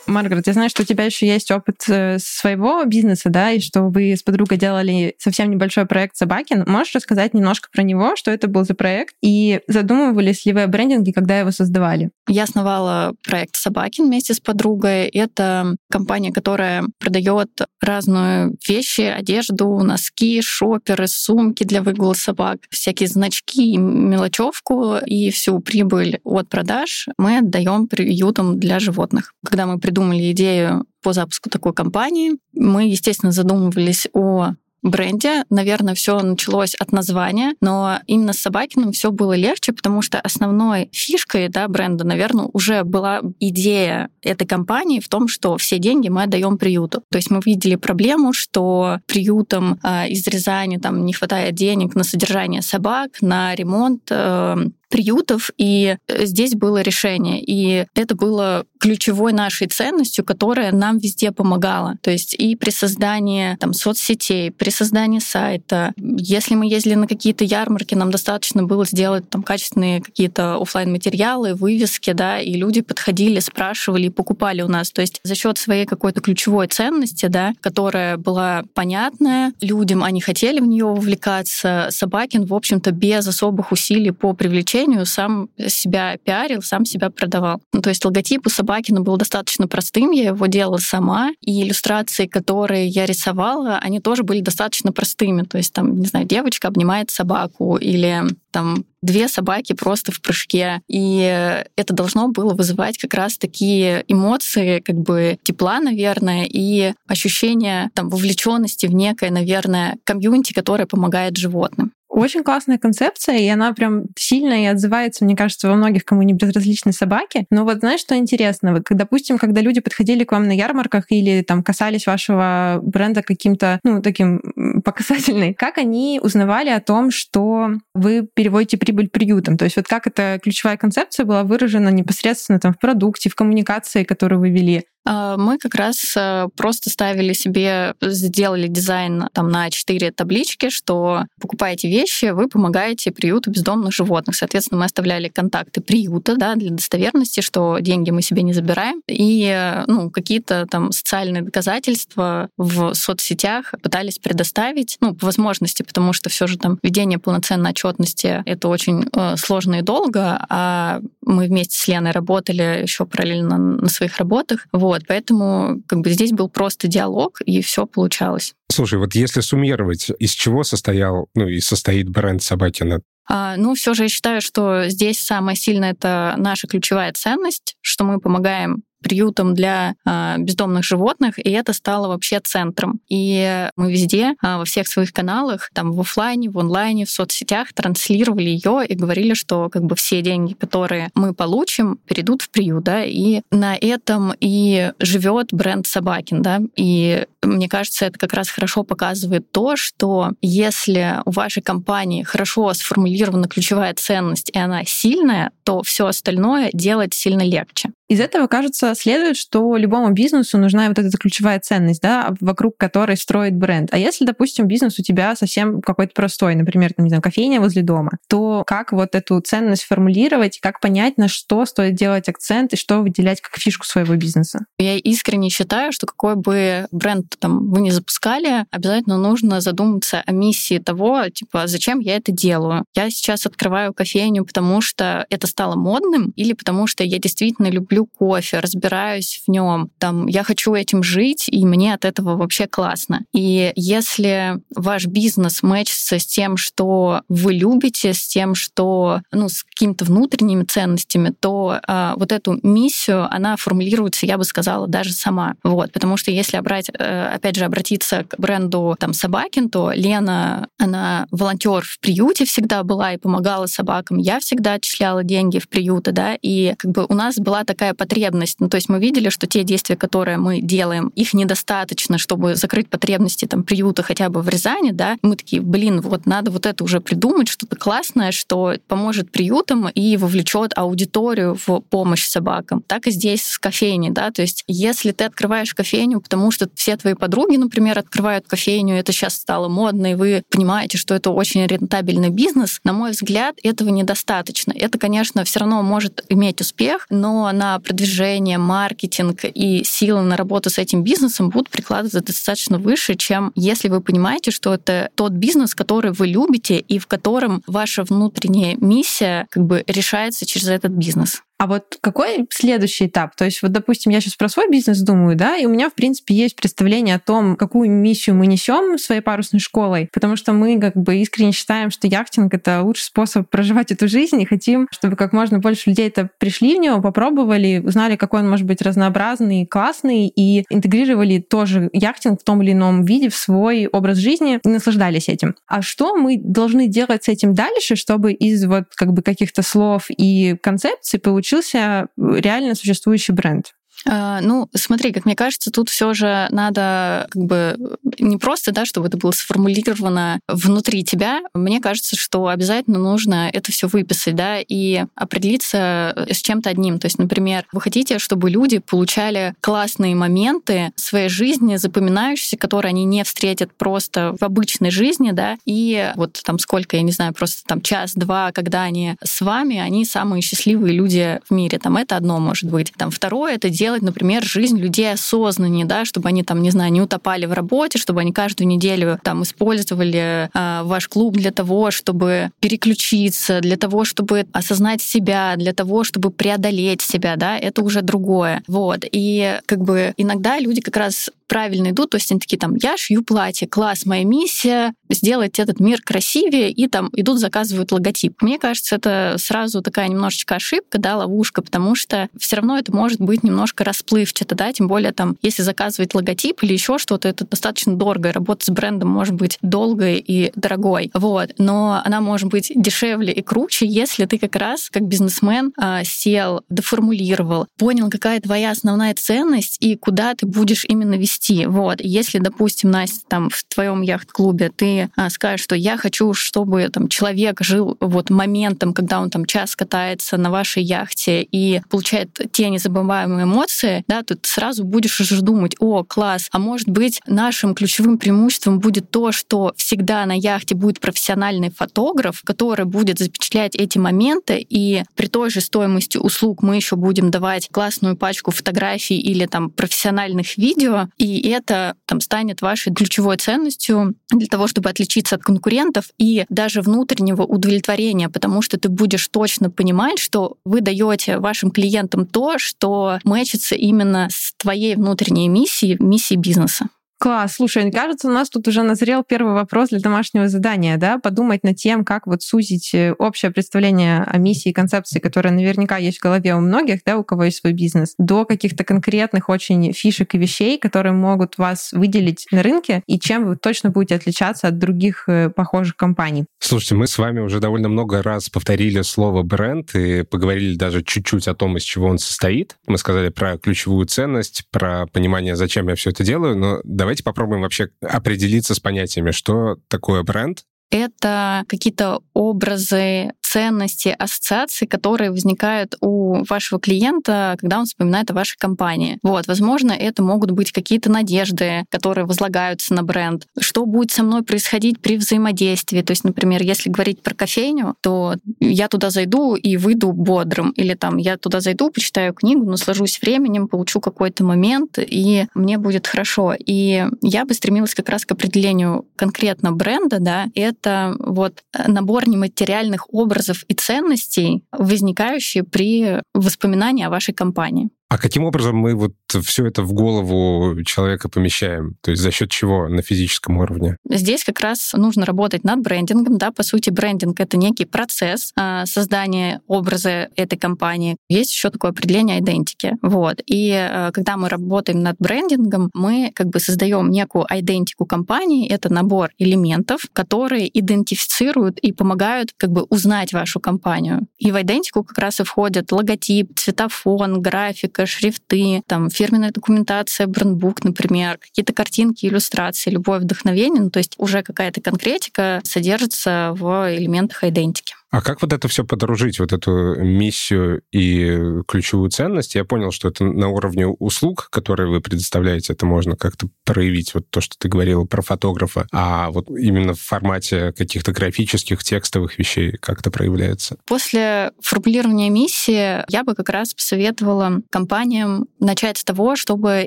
Маргарет, 0.09 0.47
я 0.47 0.53
знаю, 0.53 0.69
что 0.69 0.81
у 0.81 0.85
тебя 0.85 1.05
еще 1.05 1.27
есть 1.27 1.51
опыт 1.51 1.83
э, 1.87 2.17
своего 2.19 2.83
бизнеса, 2.85 3.29
да, 3.29 3.51
и 3.51 3.59
что 3.59 3.83
вы 3.83 4.13
с 4.13 4.23
подругой 4.23 4.57
делали 4.57 5.15
совсем 5.19 5.49
небольшой 5.49 5.85
проект 5.85 6.15
Собакин. 6.17 6.63
Можешь 6.67 6.95
рассказать 6.95 7.33
немножко 7.33 7.69
про 7.71 7.83
него, 7.83 8.15
что 8.15 8.31
это 8.31 8.47
был 8.47 8.65
за 8.65 8.73
проект, 8.73 9.15
и 9.21 9.61
задумывались 9.67 10.45
ли 10.45 10.53
вы 10.53 10.63
о 10.63 10.67
брендинге, 10.67 11.13
когда 11.13 11.39
его 11.39 11.51
создавали? 11.51 12.09
Я 12.27 12.43
основала 12.43 13.13
проект 13.23 13.55
Собакин 13.55 14.05
вместе 14.07 14.33
с 14.33 14.39
подругой. 14.39 15.07
Это 15.07 15.75
компания, 15.91 16.31
которая 16.31 16.83
продает 16.99 17.49
разную 17.81 18.55
вещи, 18.67 19.01
одежду, 19.01 19.79
носки, 19.79 20.41
шоперы, 20.41 21.07
сумки 21.07 21.63
для 21.63 21.81
выгула 21.81 22.13
собак, 22.13 22.59
всякие 22.69 23.07
значки, 23.07 23.77
мелочевку 23.77 24.97
и 25.05 25.29
всю 25.31 25.59
прибыль 25.59 26.19
от 26.23 26.49
продаж 26.49 27.07
мы 27.17 27.37
отдаем 27.37 27.87
приютам 27.87 28.59
для 28.59 28.79
животных. 28.79 29.33
Когда 29.45 29.65
мы 29.65 29.79
придумали 29.79 29.98
идею 30.31 30.85
по 31.01 31.13
запуску 31.13 31.49
такой 31.49 31.73
компании, 31.73 32.33
мы, 32.53 32.87
естественно, 32.89 33.31
задумывались 33.31 34.07
о 34.13 34.53
бренде, 34.81 35.43
наверное, 35.49 35.93
все 35.93 36.19
началось 36.21 36.75
от 36.75 36.91
названия, 36.91 37.53
но 37.61 37.99
именно 38.07 38.33
с 38.33 38.39
Собакиным 38.39 38.91
все 38.91 39.11
было 39.11 39.33
легче, 39.33 39.73
потому 39.73 40.01
что 40.01 40.19
основной 40.19 40.89
фишкой 40.93 41.49
да, 41.49 41.67
бренда, 41.67 42.05
наверное, 42.05 42.49
уже 42.53 42.83
была 42.83 43.21
идея 43.39 44.09
этой 44.21 44.47
компании 44.47 44.99
в 44.99 45.09
том, 45.09 45.27
что 45.27 45.57
все 45.57 45.79
деньги 45.79 46.09
мы 46.09 46.23
отдаем 46.23 46.57
приюту. 46.57 47.03
То 47.11 47.17
есть 47.17 47.29
мы 47.29 47.41
видели 47.45 47.75
проблему, 47.75 48.33
что 48.33 48.99
приютам 49.05 49.79
э, 49.83 50.09
из 50.09 50.25
Рязани 50.27 50.77
там 50.77 51.05
не 51.05 51.13
хватает 51.13 51.55
денег 51.55 51.95
на 51.95 52.03
содержание 52.03 52.61
собак, 52.61 53.17
на 53.21 53.55
ремонт 53.55 54.03
э, 54.09 54.55
приютов, 54.89 55.51
и 55.57 55.97
э, 56.07 56.25
здесь 56.25 56.55
было 56.55 56.81
решение. 56.81 57.41
И 57.41 57.85
это 57.95 58.15
было 58.15 58.65
ключевой 58.79 59.33
нашей 59.33 59.67
ценностью, 59.67 60.25
которая 60.25 60.71
нам 60.71 60.97
везде 60.97 61.31
помогала. 61.31 61.95
То 62.01 62.11
есть 62.11 62.33
и 62.33 62.55
при 62.55 62.71
создании 62.71 63.55
там, 63.57 63.73
соцсетей, 63.73 64.51
при 64.51 64.69
создании 64.69 65.19
сайта. 65.19 65.93
Если 65.97 66.55
мы 66.55 66.67
ездили 66.67 66.95
на 66.95 67.07
какие-то 67.07 67.43
ярмарки, 67.43 67.93
нам 67.93 68.09
достаточно 68.09 68.63
было 68.63 68.85
сделать 68.85 69.29
там 69.29 69.43
качественные 69.43 70.01
какие-то 70.01 70.55
офлайн 70.55 70.91
материалы 70.91 71.53
вывески, 71.53 72.13
да, 72.13 72.39
и 72.39 72.53
люди 72.53 72.81
подходили, 72.81 73.39
спрашивали 73.39 74.07
и 74.07 74.09
покупали 74.09 74.61
у 74.61 74.67
нас. 74.67 74.91
То 74.91 75.01
есть 75.01 75.19
за 75.23 75.35
счет 75.35 75.57
своей 75.57 75.85
какой-то 75.85 76.21
ключевой 76.21 76.67
ценности, 76.67 77.27
да, 77.27 77.53
которая 77.61 78.17
была 78.17 78.63
понятная 78.73 79.53
людям, 79.61 80.03
они 80.03 80.21
хотели 80.21 80.59
в 80.59 80.65
нее 80.65 80.85
увлекаться. 80.85 81.89
Собакин, 81.91 82.45
в 82.45 82.53
общем-то, 82.53 82.91
без 82.91 83.27
особых 83.27 83.71
усилий 83.71 84.11
по 84.11 84.33
привлечению 84.33 84.78
сам 85.05 85.49
себя 85.67 86.17
пиарил, 86.23 86.61
сам 86.61 86.85
себя 86.85 87.09
продавал. 87.09 87.61
Ну, 87.73 87.81
то 87.81 87.89
есть 87.89 88.03
логотип 88.05 88.47
у 88.47 88.49
Собакина 88.49 89.01
был 89.01 89.17
достаточно 89.17 89.67
простым, 89.67 90.11
я 90.11 90.27
его 90.27 90.45
делала 90.47 90.77
сама, 90.77 91.31
и 91.41 91.63
иллюстрации, 91.63 92.27
которые 92.27 92.87
я 92.87 93.05
рисовала, 93.05 93.77
они 93.77 93.99
тоже 93.99 94.23
были 94.23 94.41
достаточно 94.41 94.91
простыми. 94.91 95.43
То 95.43 95.57
есть 95.57 95.73
там, 95.73 95.99
не 95.99 96.05
знаю, 96.05 96.25
девочка 96.25 96.67
обнимает 96.67 97.09
собаку 97.09 97.77
или 97.77 98.23
там 98.51 98.85
две 99.01 99.27
собаки 99.27 99.73
просто 99.73 100.11
в 100.11 100.21
прыжке. 100.21 100.81
И 100.87 101.65
это 101.75 101.93
должно 101.93 102.27
было 102.29 102.53
вызывать 102.53 102.97
как 102.97 103.13
раз 103.13 103.37
такие 103.37 104.03
эмоции, 104.07 104.79
как 104.79 104.95
бы 104.95 105.37
тепла, 105.43 105.79
наверное, 105.79 106.45
и 106.45 106.93
ощущение 107.07 107.89
там 107.93 108.09
вовлеченности 108.09 108.87
в 108.87 108.93
некое, 108.93 109.31
наверное, 109.31 109.97
комьюнити, 110.03 110.53
которое 110.53 110.85
помогает 110.85 111.37
животным. 111.37 111.91
Очень 112.19 112.43
классная 112.43 112.77
концепция, 112.77 113.37
и 113.37 113.47
она 113.47 113.71
прям 113.71 114.03
сильно 114.17 114.63
и 114.63 114.65
отзывается, 114.65 115.23
мне 115.23 115.37
кажется, 115.37 115.69
во 115.69 115.75
многих, 115.75 116.03
кому 116.03 116.21
не 116.23 116.33
безразличны 116.33 116.91
собаки. 116.91 117.45
Но 117.49 117.63
вот 117.63 117.79
знаешь, 117.79 118.01
что 118.01 118.17
интересно? 118.17 118.83
Допустим, 118.89 119.37
когда 119.37 119.61
люди 119.61 119.79
подходили 119.79 120.25
к 120.25 120.33
вам 120.33 120.45
на 120.45 120.51
ярмарках 120.51 121.05
или 121.11 121.43
там 121.43 121.63
касались 121.63 122.07
вашего 122.07 122.81
бренда 122.83 123.23
каким-то, 123.23 123.79
ну, 123.85 124.01
таким 124.01 124.41
по 124.83 124.91
касательной, 124.91 125.53
как 125.53 125.77
они 125.77 126.19
узнавали 126.21 126.69
о 126.69 126.81
том, 126.81 127.09
что 127.09 127.69
вы 127.93 128.27
переводите 128.33 128.77
прибыль 128.77 129.07
приютам? 129.09 129.57
То 129.57 129.63
есть 129.63 129.77
вот 129.77 129.87
как 129.87 130.05
эта 130.05 130.41
ключевая 130.43 130.75
концепция 130.75 131.25
была 131.25 131.43
выражена 131.43 131.87
непосредственно 131.87 132.59
там 132.59 132.73
в 132.73 132.79
продукте, 132.79 133.29
в 133.29 133.35
коммуникации, 133.35 134.03
которую 134.03 134.41
вы 134.41 134.49
вели? 134.49 134.83
А, 135.05 135.37
мы 135.37 135.57
как 135.57 135.75
раз 135.75 136.13
э, 136.15 136.47
просто 136.55 136.89
ставили 136.89 137.33
себе, 137.33 137.95
сделали 138.01 138.67
дизайн 138.67 139.29
там 139.33 139.49
на 139.49 139.69
четыре 139.69 140.11
таблички, 140.11 140.69
что 140.69 141.25
покупаете 141.39 141.87
вещи, 141.87 142.31
вы 142.31 142.47
помогаете 142.47 143.11
приюту 143.11 143.51
бездомных 143.51 143.93
животных. 143.93 144.35
Соответственно, 144.35 144.79
мы 144.79 144.85
оставляли 144.85 145.29
контакты 145.29 145.81
приюта 145.81 146.35
да, 146.35 146.55
для 146.55 146.71
достоверности, 146.71 147.41
что 147.41 147.79
деньги 147.79 148.11
мы 148.11 148.21
себе 148.21 148.43
не 148.43 148.53
забираем. 148.53 149.01
И 149.07 149.45
э, 149.45 149.83
ну, 149.87 150.09
какие-то 150.09 150.67
там 150.69 150.91
социальные 150.91 151.43
доказательства 151.43 152.49
в 152.57 152.93
соцсетях 152.93 153.73
пытались 153.81 154.19
предоставить, 154.19 154.97
ну, 155.01 155.15
по 155.15 155.27
возможности, 155.27 155.83
потому 155.83 156.13
что 156.13 156.29
все 156.29 156.47
же 156.47 156.57
там 156.57 156.77
ведение 156.83 157.19
полноценной 157.19 157.71
отчетности 157.71 158.43
это 158.45 158.67
очень 158.67 159.05
э, 159.13 159.37
сложно 159.37 159.75
и 159.75 159.81
долго, 159.81 160.45
а 160.49 161.01
мы 161.21 161.45
вместе 161.45 161.77
с 161.77 161.87
Леной 161.87 162.11
работали 162.11 162.81
еще 162.81 163.05
параллельно 163.05 163.57
на 163.57 163.89
своих 163.89 164.17
работах. 164.17 164.67
Вот, 164.71 164.88
вот, 164.89 165.03
поэтому 165.07 165.83
как 165.87 165.99
бы 165.99 166.09
здесь 166.09 166.31
был 166.31 166.49
просто 166.49 166.87
диалог, 166.87 167.41
и 167.41 167.61
все 167.61 167.85
получалось. 167.85 168.53
Слушай, 168.71 168.97
вот 168.97 169.13
если 169.13 169.41
суммировать, 169.41 170.09
из 170.17 170.31
чего 170.31 170.63
состоял, 170.63 171.27
ну 171.35 171.47
и 171.47 171.59
состоит 171.59 172.09
бренд 172.09 172.41
Собакина? 172.41 173.01
А, 173.27 173.55
ну, 173.57 173.75
все 173.75 173.93
же 173.93 174.03
я 174.03 174.09
считаю, 174.09 174.41
что 174.41 174.89
здесь 174.89 175.19
самое 175.19 175.55
сильное 175.55 175.91
это 175.91 176.33
наша 176.37 176.67
ключевая 176.67 177.13
ценность, 177.13 177.75
что 177.81 178.03
мы 178.03 178.19
помогаем 178.19 178.81
приютом 179.01 179.53
для 179.53 179.95
э, 180.05 180.35
бездомных 180.39 180.83
животных, 180.83 181.39
и 181.39 181.49
это 181.49 181.73
стало 181.73 182.07
вообще 182.07 182.39
центром. 182.39 182.99
И 183.07 183.69
мы 183.75 183.91
везде, 183.91 184.33
э, 184.41 184.57
во 184.57 184.65
всех 184.65 184.87
своих 184.87 185.13
каналах, 185.13 185.69
там 185.73 185.91
в 185.91 185.99
офлайне, 185.99 186.49
в 186.49 186.57
онлайне, 186.59 187.05
в 187.05 187.11
соцсетях 187.11 187.73
транслировали 187.73 188.49
ее 188.49 188.85
и 188.87 188.95
говорили, 188.95 189.33
что 189.33 189.69
как 189.69 189.83
бы 189.83 189.95
все 189.95 190.21
деньги, 190.21 190.53
которые 190.53 191.09
мы 191.15 191.33
получим, 191.33 191.97
перейдут 192.05 192.41
в 192.41 192.49
приют, 192.49 192.83
да, 192.83 193.03
и 193.03 193.41
на 193.51 193.75
этом 193.75 194.33
и 194.39 194.91
живет 194.99 195.47
бренд 195.51 195.87
Собакин, 195.87 196.41
да, 196.41 196.59
и 196.75 197.25
мне 197.41 197.69
кажется, 197.69 198.05
это 198.05 198.19
как 198.19 198.33
раз 198.33 198.49
хорошо 198.49 198.83
показывает 198.83 199.51
то, 199.51 199.75
что 199.75 200.31
если 200.41 201.21
у 201.25 201.31
вашей 201.31 201.61
компании 201.61 202.23
хорошо 202.23 202.73
сформулирована 202.73 203.47
ключевая 203.47 203.93
ценность, 203.93 204.49
и 204.53 204.57
она 204.57 204.83
сильная, 204.85 205.51
то 205.63 205.81
все 205.83 206.07
остальное 206.07 206.69
делать 206.73 207.13
сильно 207.13 207.41
легче. 207.41 207.91
Из 208.09 208.19
этого, 208.19 208.47
кажется, 208.47 208.95
следует, 208.95 209.37
что 209.37 209.77
любому 209.77 210.09
бизнесу 210.11 210.57
нужна 210.57 210.87
вот 210.87 210.97
эта 210.97 211.15
ключевая 211.15 211.59
ценность, 211.59 212.01
да, 212.01 212.33
вокруг 212.39 212.75
которой 212.75 213.15
строит 213.15 213.55
бренд. 213.55 213.93
А 213.93 213.99
если, 213.99 214.25
допустим, 214.25 214.65
бизнес 214.67 214.97
у 214.97 215.03
тебя 215.03 215.35
совсем 215.35 215.79
какой-то 215.81 216.13
простой, 216.15 216.55
например, 216.55 216.91
там, 216.93 217.05
не 217.05 217.09
знаю, 217.09 217.21
кофейня 217.21 217.61
возле 217.61 217.83
дома, 217.83 218.13
то 218.27 218.63
как 218.65 218.93
вот 218.93 219.13
эту 219.13 219.39
ценность 219.41 219.83
формулировать, 219.83 220.59
как 220.59 220.79
понять, 220.79 221.17
на 221.17 221.27
что 221.27 221.65
стоит 221.67 221.93
делать 221.93 222.27
акцент 222.27 222.73
и 222.73 222.77
что 222.77 223.01
выделять 223.01 223.41
как 223.41 223.59
фишку 223.59 223.85
своего 223.85 224.15
бизнеса? 224.15 224.65
Я 224.79 224.97
искренне 224.97 225.49
считаю, 225.49 225.91
что 225.91 226.07
какой 226.07 226.35
бы 226.35 226.87
бренд 226.91 227.35
там 227.37 227.69
вы 227.69 227.81
не 227.81 227.91
запускали, 227.91 228.65
обязательно 228.71 229.17
нужно 229.17 229.61
задуматься 229.61 230.23
о 230.25 230.31
миссии 230.31 230.79
того, 230.79 231.29
типа, 231.29 231.67
зачем 231.67 231.99
я 231.99 232.15
это 232.15 232.31
делаю. 232.31 232.85
Я 232.95 233.11
сейчас 233.11 233.45
открываю 233.45 233.93
кофейню, 233.93 234.45
потому 234.45 234.81
что 234.81 235.27
это 235.29 235.45
стало 235.45 235.75
модным, 235.75 236.31
или 236.35 236.53
потому 236.53 236.87
что 236.87 237.03
я 237.03 237.19
действительно 237.19 237.67
люблю 237.67 237.98
люблю 237.99 238.05
кофе, 238.05 238.59
разбираюсь 238.59 239.43
в 239.45 239.51
нем, 239.51 239.89
там, 239.97 240.27
я 240.27 240.43
хочу 240.43 240.73
этим 240.73 241.03
жить, 241.03 241.47
и 241.49 241.65
мне 241.65 241.93
от 241.93 242.05
этого 242.05 242.35
вообще 242.35 242.67
классно. 242.67 243.21
И 243.33 243.71
если 243.75 244.61
ваш 244.75 245.05
бизнес 245.05 245.63
мэчится 245.63 246.19
с 246.19 246.25
тем, 246.25 246.57
что 246.57 247.21
вы 247.29 247.53
любите, 247.53 248.13
с 248.13 248.27
тем, 248.27 248.55
что, 248.55 249.21
ну, 249.31 249.49
с 249.49 249.63
какими-то 249.63 250.05
внутренними 250.05 250.63
ценностями, 250.63 251.33
то 251.39 251.79
э, 251.87 252.13
вот 252.15 252.31
эту 252.31 252.59
миссию, 252.63 253.27
она 253.33 253.55
формулируется, 253.57 254.25
я 254.25 254.37
бы 254.37 254.43
сказала, 254.43 254.87
даже 254.87 255.11
сама. 255.11 255.55
Вот, 255.63 255.91
потому 255.91 256.17
что 256.17 256.31
если 256.31 256.57
обрать, 256.57 256.89
э, 256.89 257.31
опять 257.35 257.55
же, 257.55 257.65
обратиться 257.65 258.23
к 258.23 258.35
бренду 258.37 258.95
там 258.99 259.13
Собакин, 259.13 259.69
то 259.69 259.91
Лена, 259.93 260.67
она 260.77 261.27
волонтер 261.31 261.81
в 261.83 261.99
приюте 261.99 262.45
всегда 262.45 262.83
была 262.83 263.13
и 263.13 263.17
помогала 263.17 263.65
собакам. 263.65 264.17
Я 264.17 264.39
всегда 264.39 264.73
отчисляла 264.73 265.23
деньги 265.23 265.59
в 265.59 265.67
приюты, 265.67 266.11
да, 266.11 266.35
и 266.41 266.73
как 266.77 266.91
бы 266.91 267.05
у 267.07 267.13
нас 267.13 267.37
была 267.37 267.63
такая 267.63 267.88
такая 267.89 267.93
потребность. 267.93 268.59
Ну, 268.59 268.69
то 268.69 268.75
есть 268.75 268.89
мы 268.89 268.99
видели, 268.99 269.29
что 269.29 269.47
те 269.47 269.63
действия, 269.63 269.95
которые 269.95 270.37
мы 270.37 270.61
делаем, 270.61 271.11
их 271.15 271.33
недостаточно, 271.33 272.17
чтобы 272.17 272.55
закрыть 272.55 272.89
потребности 272.89 273.45
там 273.45 273.63
приюта 273.63 274.03
хотя 274.03 274.29
бы 274.29 274.41
в 274.41 274.49
Рязани, 274.49 274.91
да. 274.91 275.17
Мы 275.21 275.35
такие, 275.35 275.61
блин, 275.61 276.01
вот 276.01 276.25
надо 276.25 276.51
вот 276.51 276.65
это 276.65 276.83
уже 276.83 276.99
придумать, 276.99 277.47
что-то 277.47 277.75
классное, 277.75 278.31
что 278.31 278.75
поможет 278.87 279.31
приютам 279.31 279.89
и 279.89 280.17
вовлечет 280.17 280.73
аудиторию 280.75 281.57
в 281.65 281.81
помощь 281.81 282.25
собакам. 282.25 282.81
Так 282.85 283.07
и 283.07 283.11
здесь 283.11 283.43
с 283.43 283.59
кофейней, 283.59 284.11
да. 284.11 284.31
То 284.31 284.41
есть 284.41 284.63
если 284.67 285.11
ты 285.11 285.25
открываешь 285.25 285.73
кофейню, 285.73 286.21
потому 286.21 286.51
что 286.51 286.69
все 286.75 286.95
твои 286.97 287.13
подруги, 287.13 287.57
например, 287.57 287.99
открывают 287.99 288.47
кофейню, 288.47 288.95
это 288.95 289.11
сейчас 289.11 289.35
стало 289.35 289.67
модно, 289.67 290.11
и 290.11 290.15
вы 290.15 290.43
понимаете, 290.49 290.97
что 290.97 291.15
это 291.15 291.31
очень 291.31 291.65
рентабельный 291.65 292.29
бизнес, 292.29 292.79
на 292.83 292.93
мой 292.93 293.11
взгляд, 293.11 293.55
этого 293.63 293.89
недостаточно. 293.89 294.73
Это, 294.75 294.97
конечно, 294.97 295.43
все 295.43 295.59
равно 295.59 295.81
может 295.81 296.23
иметь 296.29 296.61
успех, 296.61 297.07
но 297.09 297.51
на 297.51 297.78
продвижение, 297.79 298.57
маркетинг 298.57 299.41
и 299.43 299.83
силы 299.83 300.21
на 300.21 300.37
работу 300.37 300.69
с 300.69 300.77
этим 300.77 301.03
бизнесом 301.03 301.49
будут 301.49 301.69
прикладываться 301.69 302.21
достаточно 302.21 302.77
выше, 302.77 303.15
чем 303.15 303.51
если 303.55 303.89
вы 303.89 304.01
понимаете, 304.01 304.51
что 304.51 304.73
это 304.73 305.09
тот 305.15 305.33
бизнес, 305.33 305.75
который 305.75 306.11
вы 306.11 306.27
любите 306.27 306.79
и 306.79 306.99
в 306.99 307.07
котором 307.07 307.63
ваша 307.67 308.03
внутренняя 308.03 308.75
миссия 308.77 309.47
как 309.49 309.65
бы 309.65 309.83
решается 309.87 310.45
через 310.45 310.67
этот 310.67 310.91
бизнес. 310.91 311.41
А 311.59 311.67
вот 311.67 311.97
какой 311.99 312.47
следующий 312.51 313.07
этап? 313.07 313.35
То 313.35 313.43
есть, 313.43 313.61
вот, 313.61 313.73
допустим, 313.73 314.13
я 314.13 314.21
сейчас 314.21 314.35
про 314.35 314.47
свой 314.47 314.69
бизнес 314.69 315.01
думаю, 315.01 315.35
да, 315.35 315.57
и 315.57 315.65
у 315.65 315.69
меня, 315.69 315.89
в 315.89 315.93
принципе, 315.93 316.33
есть 316.33 316.55
представление 316.55 317.15
о 317.15 317.19
том, 317.19 317.57
какую 317.57 317.91
миссию 317.91 318.37
мы 318.37 318.47
несем 318.47 318.97
своей 318.97 319.19
парусной 319.19 319.59
школой, 319.59 320.09
потому 320.13 320.37
что 320.37 320.53
мы 320.53 320.79
как 320.79 320.95
бы 320.95 321.17
искренне 321.17 321.51
считаем, 321.51 321.91
что 321.91 322.07
яхтинг— 322.07 322.53
это 322.55 322.81
лучший 322.81 323.03
способ 323.03 323.49
проживать 323.49 323.91
эту 323.91 324.07
жизнь, 324.07 324.41
и 324.41 324.45
хотим, 324.45 324.87
чтобы 324.89 325.17
как 325.17 325.33
можно 325.33 325.59
больше 325.59 325.89
людей 325.89 326.07
это 326.07 326.29
пришли 326.37 326.77
в 326.77 326.79
него, 326.79 327.01
попробовали, 327.01 327.81
узнали, 327.83 328.15
какой 328.15 328.39
он 328.39 328.49
может 328.49 328.65
быть 328.65 328.81
разнообразный, 328.81 329.65
классный, 329.65 330.27
и 330.27 330.63
интегрировали 330.69 331.39
тоже 331.39 331.89
яхтинг 331.91 332.39
в 332.39 332.45
том 332.45 332.61
или 332.61 332.71
ином 332.71 333.03
виде 333.03 333.27
в 333.27 333.35
свой 333.35 333.87
образ 333.87 334.17
жизни 334.17 334.61
и 334.63 334.69
наслаждались 334.69 335.27
этим. 335.27 335.55
А 335.67 335.81
что 335.81 336.15
мы 336.15 336.39
должны 336.41 336.87
делать 336.87 337.25
с 337.25 337.27
этим 337.27 337.53
дальше, 337.53 337.97
чтобы 337.97 338.31
из 338.31 338.63
вот 338.63 338.85
как 338.95 339.11
бы 339.11 339.21
каких-то 339.21 339.61
слов 339.61 340.05
и 340.07 340.55
концепций 340.61 341.19
получить 341.19 341.48
получился 341.49 342.07
реально 342.17 342.75
существующий 342.75 343.31
бренд. 343.31 343.73
А, 344.05 344.39
ну, 344.41 344.69
смотри, 344.73 345.11
как 345.11 345.25
мне 345.25 345.35
кажется, 345.35 345.71
тут 345.71 345.89
все 345.89 346.13
же 346.13 346.47
надо 346.51 347.27
как 347.31 347.43
бы 347.43 347.77
не 348.17 348.37
просто, 348.37 348.71
да, 348.71 348.85
чтобы 348.85 349.07
это 349.07 349.17
было 349.17 349.31
сформулировано 349.31 350.39
внутри 350.47 351.03
тебя. 351.03 351.41
Мне 351.53 351.79
кажется, 351.79 352.15
что 352.15 352.47
обязательно 352.47 352.99
нужно 352.99 353.49
это 353.51 353.71
все 353.71 353.87
выписать, 353.87 354.35
да, 354.35 354.59
и 354.59 355.03
определиться 355.15 356.13
с 356.29 356.41
чем-то 356.41 356.69
одним. 356.69 356.99
То 356.99 357.05
есть, 357.05 357.19
например, 357.19 357.65
вы 357.71 357.81
хотите, 357.81 358.19
чтобы 358.19 358.49
люди 358.49 358.79
получали 358.79 359.53
классные 359.61 360.15
моменты 360.15 360.91
своей 360.95 361.29
жизни, 361.29 361.75
запоминающиеся, 361.75 362.57
которые 362.57 362.89
они 362.89 363.05
не 363.05 363.23
встретят 363.23 363.73
просто 363.75 364.35
в 364.39 364.43
обычной 364.43 364.91
жизни, 364.91 365.31
да, 365.31 365.57
и 365.65 366.11
вот 366.15 366.39
там 366.43 366.59
сколько, 366.59 366.95
я 366.97 367.03
не 367.03 367.11
знаю, 367.11 367.33
просто 367.33 367.63
там 367.65 367.81
час-два, 367.81 368.51
когда 368.51 368.83
они 368.83 369.15
с 369.23 369.41
вами, 369.41 369.77
они 369.77 370.05
самые 370.05 370.41
счастливые 370.41 370.93
люди 370.93 371.39
в 371.49 371.53
мире. 371.53 371.79
Там 371.79 371.97
это 371.97 372.15
одно 372.15 372.39
может 372.39 372.69
быть. 372.69 372.93
Там 372.97 373.11
второе— 373.11 373.55
это 373.55 373.69
делать 373.69 373.88
сделать, 373.89 374.03
например, 374.03 374.43
жизнь 374.43 374.77
людей 374.77 375.11
осознаннее, 375.11 375.83
да, 375.83 376.05
чтобы 376.05 376.29
они 376.29 376.43
там, 376.43 376.61
не 376.61 376.69
знаю, 376.69 376.91
не 376.91 377.01
утопали 377.01 377.47
в 377.47 377.53
работе, 377.53 377.97
чтобы 377.97 378.21
они 378.21 378.31
каждую 378.31 378.67
неделю 378.67 379.19
там 379.23 379.41
использовали 379.41 380.47
э, 380.53 380.83
ваш 380.83 381.07
клуб 381.07 381.33
для 381.33 381.51
того, 381.51 381.89
чтобы 381.89 382.51
переключиться, 382.59 383.61
для 383.61 383.77
того, 383.77 384.05
чтобы 384.05 384.45
осознать 384.53 385.01
себя, 385.01 385.55
для 385.57 385.73
того, 385.73 386.03
чтобы 386.03 386.29
преодолеть 386.29 387.01
себя, 387.01 387.35
да, 387.35 387.57
это 387.57 387.81
уже 387.81 388.03
другое. 388.03 388.61
Вот. 388.67 389.05
И 389.11 389.59
как 389.65 389.79
бы 389.79 390.13
иногда 390.17 390.59
люди 390.59 390.81
как 390.81 390.95
раз 390.97 391.31
правильно 391.49 391.89
идут, 391.89 392.11
то 392.11 392.17
есть 392.17 392.31
они 392.31 392.39
такие 392.39 392.57
там, 392.57 392.75
я 392.75 392.95
шью 392.95 393.23
платье, 393.23 393.67
класс, 393.67 394.05
моя 394.05 394.23
миссия, 394.23 394.93
сделать 395.09 395.59
этот 395.59 395.79
мир 395.79 396.01
красивее, 396.01 396.71
и 396.71 396.87
там 396.87 397.09
идут, 397.13 397.39
заказывают 397.39 397.91
логотип. 397.91 398.41
Мне 398.41 398.59
кажется, 398.59 398.95
это 398.95 399.35
сразу 399.37 399.81
такая 399.81 400.07
немножечко 400.07 400.55
ошибка, 400.55 400.99
да, 400.99 401.17
ловушка, 401.17 401.61
потому 401.61 401.95
что 401.95 402.29
все 402.37 402.57
равно 402.57 402.77
это 402.77 402.95
может 402.95 403.19
быть 403.19 403.43
немножко 403.43 403.83
расплывчато, 403.83 404.55
да, 404.55 404.71
тем 404.71 404.87
более 404.87 405.11
там, 405.11 405.35
если 405.41 405.63
заказывать 405.63 406.13
логотип 406.13 406.63
или 406.63 406.73
еще 406.73 406.97
что-то, 406.99 407.27
это 407.27 407.45
достаточно 407.45 407.95
дорого, 407.95 408.31
работа 408.31 408.65
с 408.65 408.69
брендом 408.69 409.09
может 409.09 409.33
быть 409.33 409.57
долгой 409.61 410.19
и 410.19 410.51
дорогой, 410.55 411.09
вот, 411.15 411.55
но 411.57 412.01
она 412.05 412.21
может 412.21 412.49
быть 412.49 412.71
дешевле 412.75 413.33
и 413.33 413.41
круче, 413.41 413.87
если 413.87 414.25
ты 414.25 414.37
как 414.37 414.55
раз 414.55 414.89
как 414.91 415.03
бизнесмен 415.03 415.73
а, 415.77 416.03
сел, 416.03 416.61
доформулировал, 416.69 417.67
понял, 417.77 418.09
какая 418.11 418.39
твоя 418.39 418.71
основная 418.71 419.15
ценность 419.15 419.77
и 419.79 419.95
куда 419.95 420.35
ты 420.35 420.45
будешь 420.45 420.85
именно 420.85 421.15
вести, 421.15 421.38
вот. 421.67 422.01
Если, 422.01 422.39
допустим, 422.39 422.91
Настя, 422.91 423.25
там 423.27 423.49
в 423.49 423.63
твоем 423.63 424.01
яхт-клубе 424.01 424.71
ты 424.75 425.09
а, 425.15 425.29
скажешь, 425.29 425.63
что 425.63 425.75
я 425.75 425.97
хочу, 425.97 426.33
чтобы 426.33 426.89
там 426.89 427.07
человек 427.07 427.61
жил 427.61 427.97
вот 427.99 428.29
моментом, 428.29 428.93
когда 428.93 429.19
он 429.19 429.29
там 429.29 429.45
час 429.45 429.75
катается 429.75 430.37
на 430.37 430.51
вашей 430.51 430.83
яхте 430.83 431.41
и 431.41 431.81
получает 431.89 432.37
те 432.51 432.69
незабываемые 432.69 433.43
эмоции, 433.43 434.03
да, 434.07 434.23
тут 434.23 434.45
сразу 434.45 434.83
будешь 434.83 435.19
уже 435.19 435.41
думать, 435.41 435.75
о, 435.79 436.03
класс, 436.03 436.49
а 436.51 436.59
может 436.59 436.89
быть 436.89 437.21
нашим 437.25 437.73
ключевым 437.73 438.17
преимуществом 438.17 438.79
будет 438.79 439.09
то, 439.09 439.31
что 439.31 439.73
всегда 439.75 440.25
на 440.25 440.33
яхте 440.33 440.75
будет 440.75 440.99
профессиональный 440.99 441.71
фотограф, 441.71 442.41
который 442.43 442.85
будет 442.85 443.19
запечатлять 443.19 443.75
эти 443.75 443.97
моменты, 443.97 444.65
и 444.69 445.03
при 445.15 445.27
той 445.27 445.49
же 445.49 445.61
стоимости 445.61 446.17
услуг 446.17 446.61
мы 446.61 446.75
еще 446.75 446.95
будем 446.95 447.31
давать 447.31 447.69
классную 447.71 448.15
пачку 448.15 448.51
фотографий 448.51 449.17
или 449.17 449.45
там 449.45 449.69
профессиональных 449.69 450.57
видео, 450.57 451.07
и 451.17 451.28
это 451.37 451.95
там 452.05 452.21
станет 452.21 452.61
вашей 452.61 452.93
ключевой 452.93 453.37
ценностью 453.37 454.15
для 454.29 454.47
того, 454.47 454.67
чтобы 454.67 454.89
отличиться 454.89 455.35
от 455.35 455.43
конкурентов 455.43 456.05
и 456.17 456.45
даже 456.49 456.81
внутреннего 456.81 457.43
удовлетворения, 457.43 458.29
потому 458.29 458.61
что 458.61 458.79
ты 458.79 458.89
будешь 458.89 459.27
точно 459.27 459.69
понимать, 459.69 460.19
что 460.19 460.57
вы 460.65 460.81
даете 460.81 461.37
вашим 461.37 461.71
клиентам 461.71 462.25
то, 462.25 462.57
что 462.57 463.19
мэчится 463.23 463.75
именно 463.75 464.27
с 464.31 464.53
твоей 464.57 464.95
внутренней 464.95 465.47
миссией, 465.47 465.97
миссией 465.99 466.39
бизнеса. 466.39 466.89
Класс. 467.19 467.55
Слушай, 467.55 467.91
кажется, 467.91 468.29
у 468.29 468.31
нас 468.31 468.49
тут 468.49 468.65
уже 468.69 468.81
назрел 468.81 469.25
первый 469.25 469.53
вопрос 469.53 469.89
для 469.89 469.99
домашнего 469.99 470.47
задания, 470.47 470.95
да, 470.95 471.19
подумать 471.19 471.63
над 471.63 471.75
тем, 471.75 472.05
как 472.05 472.25
вот 472.27 472.43
сузить 472.43 472.93
э, 472.93 473.11
общее 473.11 473.51
представление 473.51 474.23
о 474.23 474.37
миссии 474.37 474.69
и 474.69 474.73
концепции, 474.73 475.19
которая 475.19 475.53
наверняка 475.53 475.97
есть 475.97 476.19
в 476.19 476.23
голове 476.23 476.55
у 476.55 476.61
многих, 476.61 477.01
да, 477.05 477.17
у 477.17 477.25
кого 477.25 477.43
есть 477.43 477.57
свой 477.57 477.73
бизнес, 477.73 478.15
до 478.17 478.45
каких-то 478.45 478.85
конкретных 478.85 479.49
очень 479.49 479.91
фишек 479.91 480.33
и 480.33 480.37
вещей, 480.37 480.79
которые 480.79 481.11
могут 481.11 481.57
вас 481.57 481.91
выделить 481.91 482.47
на 482.51 482.63
рынке 482.63 483.03
и 483.05 483.19
чем 483.19 483.47
вы 483.47 483.57
точно 483.57 483.89
будете 483.89 484.15
отличаться 484.15 484.69
от 484.69 484.77
других 484.77 485.25
э, 485.27 485.49
похожих 485.49 485.97
компаний. 485.97 486.45
Слушайте, 486.59 486.95
мы 486.95 487.07
с 487.07 487.17
вами 487.17 487.41
уже 487.41 487.59
довольно 487.59 487.89
много 487.89 488.23
раз 488.23 488.49
повторили 488.49 489.01
слово 489.01 489.43
бренд 489.43 489.93
и 489.93 490.23
поговорили 490.23 490.77
даже 490.77 491.03
чуть-чуть 491.03 491.49
о 491.49 491.53
том, 491.53 491.75
из 491.75 491.83
чего 491.83 492.07
он 492.07 492.17
состоит. 492.17 492.77
Мы 492.87 492.97
сказали 492.97 493.27
про 493.27 493.57
ключевую 493.57 494.05
ценность, 494.05 494.63
про 494.71 495.05
понимание, 495.07 495.57
зачем 495.57 495.89
я 495.89 495.95
все 495.95 496.11
это 496.11 496.23
делаю, 496.23 496.55
но 496.55 496.79
давай 496.85 497.08
Давайте 497.09 497.23
попробуем 497.23 497.63
вообще 497.63 497.89
определиться 498.01 498.75
с 498.75 498.79
понятиями, 498.79 499.31
что 499.31 499.79
такое 499.87 500.21
бренд, 500.21 500.63
это 500.91 501.63
какие-то 501.67 502.21
образы, 502.39 503.33
ценности, 503.41 504.15
ассоциации, 504.17 504.85
которые 504.85 505.31
возникают 505.31 505.97
у 505.99 506.45
вашего 506.45 506.79
клиента, 506.79 507.57
когда 507.59 507.79
он 507.79 507.85
вспоминает 507.85 508.31
о 508.31 508.33
вашей 508.33 508.57
компании. 508.57 509.17
Вот, 509.23 509.47
возможно, 509.47 509.91
это 509.91 510.23
могут 510.23 510.51
быть 510.51 510.71
какие-то 510.71 511.11
надежды, 511.11 511.83
которые 511.89 512.25
возлагаются 512.25 512.93
на 512.93 513.03
бренд. 513.03 513.45
Что 513.59 513.85
будет 513.85 514.11
со 514.11 514.23
мной 514.23 514.43
происходить 514.43 515.01
при 515.01 515.17
взаимодействии? 515.17 516.01
То 516.01 516.11
есть, 516.11 516.23
например, 516.23 516.61
если 516.61 516.89
говорить 516.89 517.21
про 517.21 517.35
кофейню, 517.35 517.95
то 518.01 518.35
я 518.61 518.87
туда 518.87 519.09
зайду 519.09 519.55
и 519.55 519.75
выйду 519.75 520.13
бодрым. 520.13 520.69
Или 520.71 520.93
там 520.93 521.17
я 521.17 521.35
туда 521.35 521.59
зайду, 521.59 521.91
почитаю 521.91 522.33
книгу, 522.33 522.63
наслажусь 522.69 523.19
временем, 523.21 523.67
получу 523.67 523.99
какой-то 523.99 524.45
момент, 524.45 524.97
и 524.97 525.47
мне 525.55 525.77
будет 525.77 526.07
хорошо. 526.07 526.53
И 526.57 527.05
я 527.21 527.45
бы 527.45 527.53
стремилась 527.53 527.95
как 527.95 528.07
раз 528.07 528.25
к 528.25 528.31
определению 528.31 529.05
конкретно 529.17 529.73
бренда, 529.73 530.19
да, 530.19 530.45
это 530.55 531.17
вот 531.19 531.63
набор 531.85 532.28
нематериальных 532.29 533.13
образов 533.13 533.63
и 533.67 533.73
ценностей, 533.73 534.63
возникающие 534.71 535.63
при 535.63 536.21
воспоминании 536.33 537.03
о 537.05 537.09
вашей 537.09 537.33
компании. 537.33 537.89
А 538.09 538.17
каким 538.17 538.43
образом 538.43 538.75
мы 538.75 538.95
вот 538.95 539.13
все 539.43 539.67
это 539.67 539.83
в 539.83 539.93
голову 539.93 540.83
человека 540.83 541.29
помещаем? 541.29 541.95
То 542.01 542.09
есть 542.09 542.23
за 542.23 542.31
счет 542.31 542.49
чего 542.49 542.87
на 542.87 543.03
физическом 543.03 543.57
уровне? 543.57 543.97
Здесь 544.09 544.43
как 544.43 544.59
раз 544.61 544.93
нужно 544.93 545.25
работать 545.25 545.63
над 545.63 545.81
брендингом. 545.81 546.39
Да? 546.39 546.51
По 546.51 546.63
сути, 546.63 546.89
брендинг— 546.89 547.39
это 547.41 547.55
некий 547.57 547.85
процесс 547.85 548.51
а, 548.55 548.87
создания 548.87 549.61
образа 549.67 550.29
этой 550.35 550.57
компании. 550.57 551.17
Есть 551.29 551.53
еще 551.53 551.69
такое 551.69 551.91
определение 551.91 552.39
идентики. 552.39 552.97
Вот. 553.03 553.41
И 553.45 553.71
а, 553.73 554.11
когда 554.11 554.37
мы 554.37 554.49
работаем 554.49 555.03
над 555.03 555.17
брендингом, 555.19 555.91
мы 555.93 556.31
как 556.33 556.47
бы 556.47 556.59
создаем 556.59 557.11
некую 557.11 557.45
идентику 557.47 558.07
компании. 558.07 558.67
Это 558.67 558.91
набор 558.91 559.29
элементов, 559.37 560.01
которые 560.13 560.67
идентифицируют 560.79 561.77
и 561.77 561.93
помогают 561.93 562.53
как 562.57 562.71
бы 562.71 562.87
узнать 562.89 563.33
вашу 563.33 563.59
компанию. 563.59 564.25
И 564.39 564.51
в 564.51 564.59
идентику 564.59 565.03
как 565.03 565.19
раз 565.19 565.39
и 565.39 565.43
входят 565.43 565.91
логотип, 565.91 566.57
цветофон, 566.57 567.39
график, 567.39 567.98
графика, 567.99 568.05
шрифты, 568.05 568.81
там, 568.87 569.09
фирменная 569.09 569.51
документация, 569.51 570.27
брендбук, 570.27 570.83
например, 570.83 571.37
какие-то 571.37 571.73
картинки, 571.73 572.25
иллюстрации, 572.25 572.91
любое 572.91 573.19
вдохновение, 573.19 573.83
ну, 573.83 573.89
то 573.89 573.99
есть 573.99 574.15
уже 574.17 574.41
какая-то 574.43 574.81
конкретика 574.81 575.61
содержится 575.63 576.53
в 576.55 576.95
элементах 576.95 577.43
идентики. 577.43 577.95
А 578.11 578.21
как 578.21 578.41
вот 578.41 578.53
это 578.53 578.67
все 578.67 578.83
подружить, 578.83 579.39
вот 579.39 579.53
эту 579.53 579.95
миссию 579.95 580.81
и 580.91 581.61
ключевую 581.67 582.09
ценность? 582.09 582.55
Я 582.55 582.65
понял, 582.65 582.91
что 582.91 583.07
это 583.09 583.23
на 583.23 583.49
уровне 583.49 583.87
услуг, 583.87 584.49
которые 584.51 584.89
вы 584.89 584.99
предоставляете, 584.99 585.73
это 585.73 585.85
можно 585.85 586.15
как-то 586.15 586.49
проявить, 586.65 587.13
вот 587.13 587.29
то, 587.29 587.41
что 587.41 587.55
ты 587.57 587.69
говорила 587.69 588.05
про 588.05 588.21
фотографа, 588.21 588.87
а 588.91 589.29
вот 589.31 589.49
именно 589.49 589.93
в 589.93 590.01
формате 590.01 590.73
каких-то 590.75 591.11
графических, 591.11 591.83
текстовых 591.83 592.37
вещей 592.39 592.77
как 592.79 593.01
это 593.01 593.11
проявляется? 593.11 593.77
После 593.85 594.51
формулирования 594.61 595.29
миссии 595.29 596.03
я 596.11 596.23
бы 596.23 596.35
как 596.35 596.49
раз 596.49 596.73
посоветовала 596.73 597.61
компаниям 597.69 598.47
начать 598.59 598.97
с 598.97 599.03
того, 599.03 599.35
чтобы 599.35 599.85